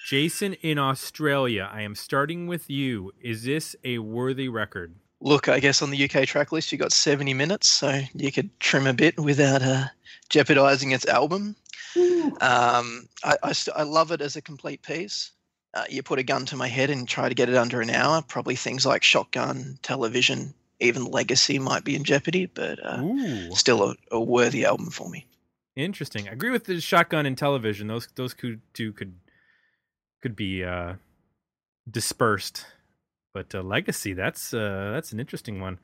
Jason 0.07 0.55
in 0.55 0.79
Australia, 0.79 1.71
I 1.73 1.83
am 1.83 1.95
starting 1.95 2.47
with 2.47 2.69
you. 2.69 3.13
Is 3.21 3.45
this 3.45 3.77
a 3.85 3.99
worthy 3.99 4.49
record? 4.49 4.95
Look, 5.21 5.49
I 5.49 5.61
guess 5.61 5.83
on 5.83 5.91
the 5.91 6.05
UK 6.05 6.27
track 6.27 6.51
list 6.53 6.73
you 6.73 6.79
got 6.79 6.93
70 6.93 7.33
minutes, 7.35 7.69
so 7.69 8.01
you 8.15 8.33
could 8.33 8.59
trim 8.61 8.87
a 8.87 8.93
bit 8.93 9.19
without 9.19 9.63
uh, 9.63 9.85
jeopardizing 10.29 10.91
its 10.91 11.07
album. 11.07 11.55
Um, 12.41 13.09
I, 13.23 13.37
I, 13.43 13.53
st- 13.53 13.77
I 13.77 13.85
love 13.85 14.11
it 14.11 14.21
as 14.21 14.37
a 14.37 14.43
complete 14.43 14.83
piece. 14.83 15.31
Uh, 15.75 15.85
you 15.89 16.03
put 16.03 16.19
a 16.19 16.23
gun 16.23 16.45
to 16.47 16.57
my 16.57 16.69
head 16.69 16.91
and 16.91 17.09
try 17.09 17.29
to 17.29 17.35
get 17.35 17.49
it 17.49 17.55
under 17.55 17.81
an 17.81 17.91
hour. 17.91 18.23
Probably 18.23 18.57
things 18.57 18.85
like 18.85 19.03
Shotgun, 19.03 19.79
Television, 19.83 20.53
even 20.81 21.05
Legacy 21.05 21.59
might 21.59 21.85
be 21.85 21.95
in 21.95 22.05
jeopardy, 22.05 22.47
but 22.47 22.85
uh, 22.85 23.03
still 23.55 23.91
a, 23.91 23.95
a 24.11 24.21
worthy 24.21 24.65
album 24.65 24.91
for 24.91 25.09
me. 25.09 25.27
interesting. 25.77 26.29
I 26.29 26.33
agree 26.33 26.51
with 26.51 26.65
the 26.65 26.81
shotgun 26.81 27.25
and 27.27 27.39
television. 27.39 27.87
Those 27.87 28.09
those 28.17 28.35
could, 28.35 28.61
two 28.75 28.93
could 28.93 29.15
could 30.23 30.37
be 30.37 30.65
uh, 30.65 30.95
dispersed, 31.91 32.65
but 33.35 33.55
uh, 33.55 33.63
legacy 33.63 34.13
that's 34.15 34.55
uh, 34.55 34.91
that's 34.95 35.13
an 35.13 35.21
interesting 35.21 35.61
one. 35.61 35.79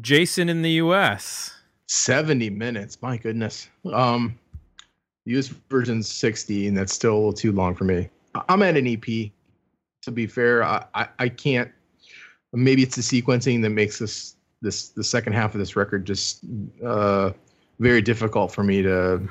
Jason 0.00 0.48
in 0.48 0.62
the 0.62 0.72
U.S. 0.72 1.54
70 1.88 2.50
minutes. 2.50 3.00
My 3.00 3.16
goodness. 3.16 3.68
Um, 3.92 4.38
US 5.26 5.48
version's 5.70 6.08
60, 6.08 6.68
and 6.68 6.76
that's 6.76 6.92
still 6.92 7.14
a 7.14 7.16
little 7.16 7.32
too 7.32 7.52
long 7.52 7.74
for 7.74 7.84
me. 7.84 8.08
I'm 8.48 8.62
at 8.62 8.76
an 8.76 8.86
EP. 8.86 9.30
To 10.02 10.10
be 10.12 10.26
fair, 10.26 10.62
I, 10.62 10.84
I, 10.94 11.08
I 11.18 11.28
can't. 11.28 11.70
Maybe 12.52 12.82
it's 12.82 12.96
the 12.96 13.02
sequencing 13.02 13.62
that 13.62 13.70
makes 13.70 13.98
this 13.98 14.36
this 14.62 14.88
the 14.90 15.04
second 15.04 15.34
half 15.34 15.54
of 15.54 15.58
this 15.58 15.76
record 15.76 16.06
just 16.06 16.40
uh, 16.84 17.32
very 17.80 18.00
difficult 18.00 18.52
for 18.52 18.62
me 18.62 18.82
to 18.82 19.28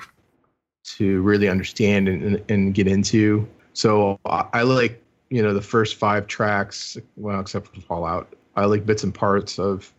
to 0.98 1.22
really 1.22 1.50
understand 1.50 2.08
and, 2.08 2.24
and, 2.24 2.52
and 2.52 2.74
get 2.74 2.88
into. 2.88 3.48
So 3.76 4.20
I, 4.26 4.62
like 4.64 5.04
you 5.30 5.44
know 5.44 5.54
the 5.54 5.62
first 5.62 5.96
five 5.96 6.28
tracks, 6.28 6.98
well, 7.18 7.40
except 7.42 7.68
for 7.68 7.82
Fallout. 7.82 8.34
I 8.56 8.66
like 8.66 8.86
bits 8.86 9.04
and 9.04 9.14
parts 9.14 9.60
of 9.60 9.94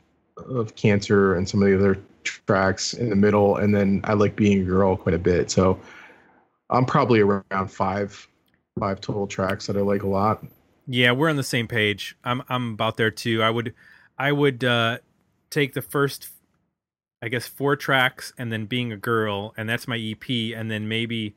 of 0.49 0.75
Cancer 0.77 1.35
and 1.35 1.49
some 1.49 1.63
of 1.63 1.69
the 1.69 1.77
other 1.77 2.03
tracks 2.25 2.95
in 2.95 3.11
the 3.11 3.17
middle, 3.17 3.57
and 3.57 3.75
then 3.75 4.01
I 4.05 4.15
like 4.15 4.35
Being 4.35 4.63
a 4.63 4.65
Girl 4.65 4.97
quite 4.97 5.15
a 5.15 5.19
bit. 5.19 5.51
So 5.51 5.79
I'm 6.71 6.87
probably 6.87 7.21
around 7.21 7.69
five 7.69 8.27
five 8.81 9.01
total 9.03 9.27
tracks 9.27 9.67
that 9.67 9.77
I 9.77 9.81
like 9.81 10.03
a 10.03 10.09
lot. 10.09 10.43
Yeah, 10.87 11.13
we're 11.13 11.29
on 11.29 11.37
the 11.37 11.43
same 11.43 11.69
page. 11.69 12.17
I'm 12.25 12.43
I'm 12.49 12.73
about 12.73 12.97
there 12.97 13.11
too. 13.11 13.43
I 13.43 13.51
would 13.51 13.75
I 14.19 14.33
would 14.33 14.65
uh 14.65 14.99
take 15.51 15.75
the 15.75 15.83
first 15.83 16.31
I 17.21 17.29
guess 17.29 17.47
four 17.47 17.77
tracks 17.77 18.33
and 18.39 18.51
then 18.51 18.65
being 18.65 18.91
a 18.91 18.97
girl 18.97 19.53
and 19.59 19.69
that's 19.69 19.87
my 19.87 19.99
EP 19.99 20.57
and 20.57 20.71
then 20.71 20.89
maybe 20.89 21.35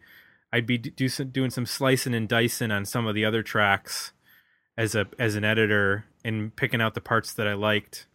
I'd 0.52 0.66
be 0.66 0.78
do 0.78 1.10
some, 1.10 1.30
doing 1.30 1.52
some 1.52 1.66
slicing 1.66 2.14
and 2.14 2.28
dicing 2.28 2.72
on 2.72 2.86
some 2.86 3.06
of 3.06 3.16
the 3.16 3.26
other 3.26 3.44
tracks 3.44 4.14
as 4.78 4.96
a 4.96 5.08
as 5.20 5.36
an 5.36 5.44
editor 5.44 6.06
and 6.24 6.56
picking 6.56 6.82
out 6.82 6.96
the 6.96 7.02
parts 7.02 7.34
that 7.34 7.48
I 7.48 7.54
liked. 7.54 8.08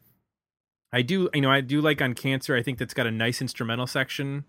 I 0.93 1.03
do 1.03 1.29
you 1.33 1.41
know 1.41 1.51
I 1.51 1.61
do 1.61 1.81
like 1.81 2.03
on 2.03 2.15
Cancer. 2.15 2.57
I 2.57 2.63
think 2.63 2.79
that's 2.79 2.95
got 2.95 3.07
a 3.07 3.11
nice 3.11 3.41
instrumental 3.41 3.87
section. 3.87 4.45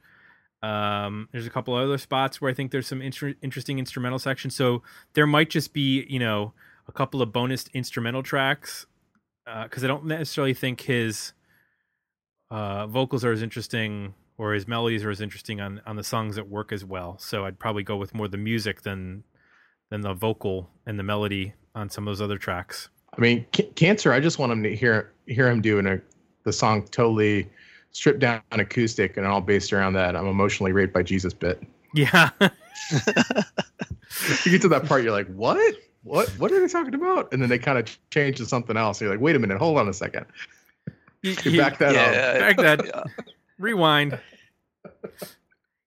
Um, 0.64 1.30
there's 1.32 1.46
a 1.46 1.52
couple 1.52 1.76
other 1.76 1.98
spots 1.98 2.42
where 2.42 2.50
I 2.50 2.54
think 2.56 2.72
there's 2.72 2.88
some 2.88 3.02
inter- 3.02 3.36
interesting 3.42 3.78
instrumental 3.78 4.18
sections. 4.18 4.56
So 4.56 4.82
there 5.14 5.28
might 5.28 5.50
just 5.50 5.74
be 5.74 6.06
you 6.10 6.20
know 6.20 6.54
a 6.88 6.92
couple 6.92 7.22
of 7.22 7.32
bonus 7.32 7.66
instrumental 7.74 8.24
tracks 8.24 8.88
because 9.64 9.84
I 9.84 9.88
don't 9.88 10.06
necessarily 10.06 10.56
think 10.56 10.82
his 10.82 11.34
uh, 12.50 12.88
vocals 12.88 13.24
are 13.24 13.32
as 13.32 13.44
interesting 13.44 14.16
or 14.38 14.54
his 14.54 14.68
melodies 14.68 15.04
are 15.04 15.10
as 15.12 15.22
interesting 15.22 15.62
on 15.62 15.82
on 15.86 15.96
the 15.96 16.04
songs 16.04 16.36
that 16.36 16.48
work 16.48 16.72
as 16.72 16.84
well. 16.86 17.18
So 17.20 17.46
I'd 17.46 17.60
probably 17.60 17.84
go 17.84 17.96
with 17.98 18.14
more 18.14 18.28
the 18.28 18.38
music 18.38 18.82
than 18.82 19.24
than 19.90 20.02
the 20.02 20.14
vocal 20.14 20.70
and 20.86 20.98
the 21.00 21.04
melody 21.04 21.54
on 21.76 21.90
some 21.90 22.08
of 22.08 22.12
those 22.12 22.22
other 22.22 22.38
tracks. 22.38 22.90
I 23.18 23.22
mean, 23.22 23.46
C- 23.56 23.64
Cancer. 23.76 24.12
I 24.12 24.20
just 24.20 24.40
want 24.40 24.52
him 24.52 24.64
to 24.64 24.76
hear 24.76 25.12
hear 25.28 25.50
him 25.50 25.62
doing 25.62 25.86
a 25.88 26.00
the 26.44 26.54
song 26.54 26.84
totally 26.88 27.50
stripped 27.92 28.20
down 28.20 28.42
acoustic 28.52 29.16
and 29.18 29.26
all 29.26 29.42
based 29.42 29.72
around 29.74 29.94
that. 29.94 30.16
I'm 30.16 30.28
emotionally 30.28 30.72
raped 30.74 30.94
by 30.94 31.02
Jesus 31.04 31.34
bit. 31.34 31.64
Yeah, 31.94 32.30
You 34.44 34.52
get 34.52 34.62
to 34.62 34.68
that 34.70 34.86
part, 34.86 35.04
you're 35.04 35.12
like, 35.12 35.28
what? 35.34 35.76
What? 36.04 36.30
What 36.38 36.52
are 36.52 36.60
they 36.60 36.68
talking 36.68 36.94
about? 36.94 37.32
And 37.34 37.42
then 37.42 37.50
they 37.50 37.58
kind 37.58 37.78
of 37.78 37.86
change 38.12 38.38
to 38.38 38.46
something 38.46 38.78
else. 38.78 39.02
You're 39.02 39.10
like, 39.10 39.20
wait 39.20 39.36
a 39.36 39.40
minute, 39.40 39.58
hold 39.58 39.78
on 39.78 39.88
a 39.88 39.94
second. 39.94 40.26
You- 41.22 41.36
You 41.44 41.52
you- 41.52 41.60
back 41.60 41.78
that 41.80 41.90
up. 41.96 42.14
yeah, 42.14 42.40
back 42.40 42.58
that. 42.58 43.06
Yeah. 43.58 43.64
rewind. 43.64 44.20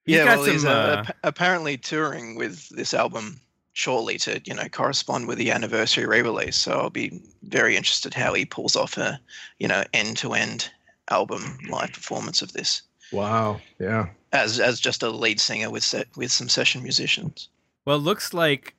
He's 0.05 0.17
yeah, 0.17 0.25
got 0.25 0.39
well, 0.39 0.47
he's 0.47 0.65
uh, 0.65 1.05
uh, 1.07 1.13
apparently 1.23 1.77
touring 1.77 2.37
with 2.37 2.69
this 2.71 2.95
album 2.95 3.41
shortly 3.75 4.19
to 4.19 4.41
you 4.45 4.55
know 4.55 4.69
correspond 4.69 5.29
with 5.29 5.39
the 5.39 5.51
anniversary 5.51 6.07
re-release. 6.07 6.57
So 6.57 6.73
I'll 6.73 6.91
be 6.91 7.23
very 7.43 7.77
interested 7.77 8.15
how 8.15 8.35
he 8.35 8.45
pulls 8.45 8.75
off 8.75 8.97
a 8.97 9.21
you 9.59 9.69
know 9.69 9.85
end-to-end 9.93 10.71
album 11.11 11.59
live 11.71 11.93
performance 11.93 12.43
of 12.43 12.53
this 12.53 12.83
Wow. 13.13 13.61
Yeah. 13.79 14.09
as 14.33 14.61
as 14.61 14.81
just 14.81 15.03
a 15.03 15.11
lead 15.11 15.41
singer 15.41 15.71
with 15.71 15.83
set 15.83 16.09
with 16.17 16.33
some 16.33 16.49
session 16.49 16.83
musicians. 16.83 17.49
Well, 17.85 17.97
it 17.97 18.01
looks 18.01 18.35
like 18.35 18.75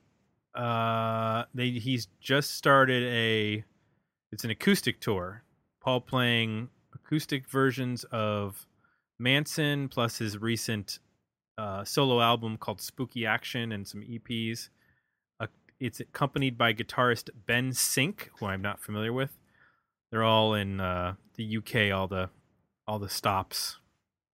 uh 0.54 1.44
they 1.54 1.70
he's 1.70 2.08
just 2.20 2.52
started 2.56 3.04
a 3.04 3.64
it's 4.32 4.44
an 4.44 4.50
acoustic 4.50 5.00
tour. 5.00 5.42
Paul 5.80 6.00
playing 6.00 6.68
acoustic 6.94 7.48
versions 7.48 8.04
of 8.04 8.66
Mansun 9.20 9.90
plus 9.90 10.18
his 10.18 10.38
recent 10.38 10.98
uh 11.58 11.84
solo 11.84 12.20
album 12.20 12.56
called 12.56 12.80
Spooky 12.80 13.26
Action 13.26 13.72
and 13.72 13.86
some 13.86 14.02
EPs. 14.02 14.68
Uh, 15.38 15.46
it's 15.78 16.00
accompanied 16.00 16.56
by 16.56 16.72
guitarist 16.72 17.30
Ben 17.46 17.72
Sink, 17.72 18.30
who 18.38 18.46
I'm 18.46 18.62
not 18.62 18.80
familiar 18.80 19.12
with. 19.12 19.38
They're 20.10 20.24
all 20.24 20.54
in 20.54 20.80
uh 20.80 21.14
the 21.36 21.58
UK 21.58 21.92
all 21.92 22.08
the 22.08 22.30
all 22.86 22.98
the 22.98 23.08
stops. 23.08 23.78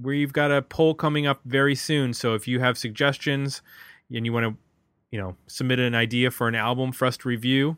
we've 0.00 0.32
got 0.32 0.52
a 0.52 0.62
poll 0.62 0.94
coming 0.94 1.26
up 1.26 1.40
very 1.44 1.74
soon. 1.74 2.14
So 2.14 2.34
if 2.34 2.46
you 2.46 2.60
have 2.60 2.78
suggestions, 2.78 3.60
and 4.14 4.24
you 4.24 4.32
want 4.32 4.46
to, 4.46 4.56
you 5.10 5.18
know, 5.20 5.36
submit 5.48 5.80
an 5.80 5.96
idea 5.96 6.30
for 6.30 6.46
an 6.46 6.54
album 6.54 6.92
for 6.92 7.06
us 7.06 7.16
to 7.18 7.28
review, 7.28 7.76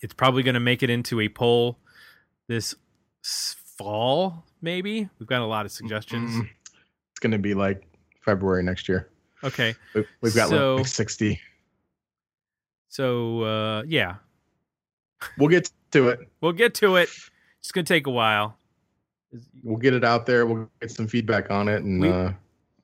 it's 0.00 0.14
probably 0.14 0.42
going 0.42 0.54
to 0.54 0.60
make 0.60 0.82
it 0.82 0.88
into 0.88 1.20
a 1.20 1.28
poll 1.28 1.78
this 2.48 2.74
fall. 3.22 4.44
Maybe 4.62 5.08
we've 5.18 5.28
got 5.28 5.42
a 5.42 5.46
lot 5.46 5.66
of 5.66 5.72
suggestions. 5.72 6.30
Mm, 6.32 6.48
It's 7.10 7.20
going 7.20 7.32
to 7.32 7.38
be 7.38 7.52
like 7.52 7.86
February 8.24 8.62
next 8.62 8.88
year. 8.88 9.10
Okay, 9.44 9.74
We- 9.94 10.06
We've 10.22 10.34
got 10.34 10.48
So- 10.48 10.76
like 10.76 10.86
60. 10.86 11.38
so 12.88 13.42
uh, 13.42 13.82
yeah, 13.86 14.16
We'll 15.38 15.50
get 15.50 15.70
to 15.92 16.08
it. 16.08 16.20
we'll 16.40 16.52
get 16.52 16.72
to 16.76 16.96
it. 16.96 17.10
It's 17.66 17.72
going 17.72 17.84
to 17.84 17.92
take 17.92 18.06
a 18.06 18.12
while. 18.12 18.56
We'll 19.64 19.76
get 19.78 19.92
it 19.92 20.04
out 20.04 20.24
there. 20.24 20.46
We'll 20.46 20.70
get 20.80 20.92
some 20.92 21.08
feedback 21.08 21.50
on 21.50 21.66
it 21.68 21.82
and 21.82 22.00
We- 22.00 22.08
uh, 22.08 22.30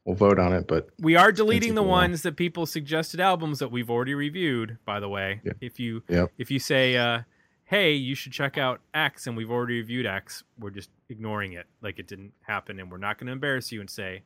we'll 0.04 0.16
vote 0.16 0.40
on 0.40 0.52
it. 0.52 0.66
But 0.66 0.88
We 0.98 1.14
are 1.14 1.30
deleting 1.30 1.76
the 1.76 1.84
ones 1.84 2.22
that 2.22 2.34
people 2.36 2.66
suggested 2.66 3.20
albums 3.20 3.60
that 3.60 3.70
we've 3.70 3.88
already 3.88 4.14
reviewed. 4.16 4.78
By 4.84 4.98
the 4.98 5.08
way, 5.08 5.40
Yeah. 5.44 5.52
if 5.60 5.78
you 5.78 6.02
Yep. 6.08 6.32
if 6.36 6.50
you 6.50 6.58
say, 6.58 6.96
uh, 6.96 7.22
"Hey, 7.64 7.92
you 7.92 8.16
should 8.16 8.32
check 8.32 8.58
out 8.58 8.80
X," 8.92 9.28
and 9.28 9.36
we've 9.36 9.52
already 9.52 9.74
reviewed 9.76 10.04
X, 10.04 10.42
we're 10.58 10.70
just 10.70 10.90
ignoring 11.08 11.52
it 11.52 11.68
like 11.80 12.00
it 12.00 12.08
didn't 12.08 12.32
happen, 12.40 12.80
and 12.80 12.90
we're 12.90 12.98
not 12.98 13.18
going 13.18 13.28
to 13.28 13.32
embarrass 13.32 13.70
you 13.70 13.80
and 13.80 13.88
say 13.88 14.24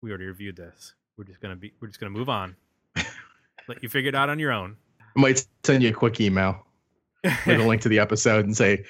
we 0.00 0.08
already 0.08 0.24
reviewed 0.24 0.56
this. 0.56 0.94
We're 1.18 1.24
just 1.24 1.40
gonna 1.40 1.56
be 1.56 1.74
we're 1.78 1.88
just 1.88 2.00
gonna 2.00 2.08
move 2.08 2.30
on. 2.30 2.56
Let 3.68 3.82
you 3.82 3.90
figure 3.90 4.08
it 4.08 4.14
out 4.14 4.30
on 4.30 4.38
your 4.38 4.50
own. 4.52 4.78
I 5.14 5.20
might 5.20 5.46
send 5.62 5.82
you 5.82 5.90
a 5.90 5.92
quick 5.92 6.22
email 6.22 6.66
with 7.24 7.60
a 7.60 7.64
link 7.64 7.82
to 7.82 7.88
the 7.88 7.98
episode 7.98 8.44
and 8.44 8.56
say, 8.56 8.84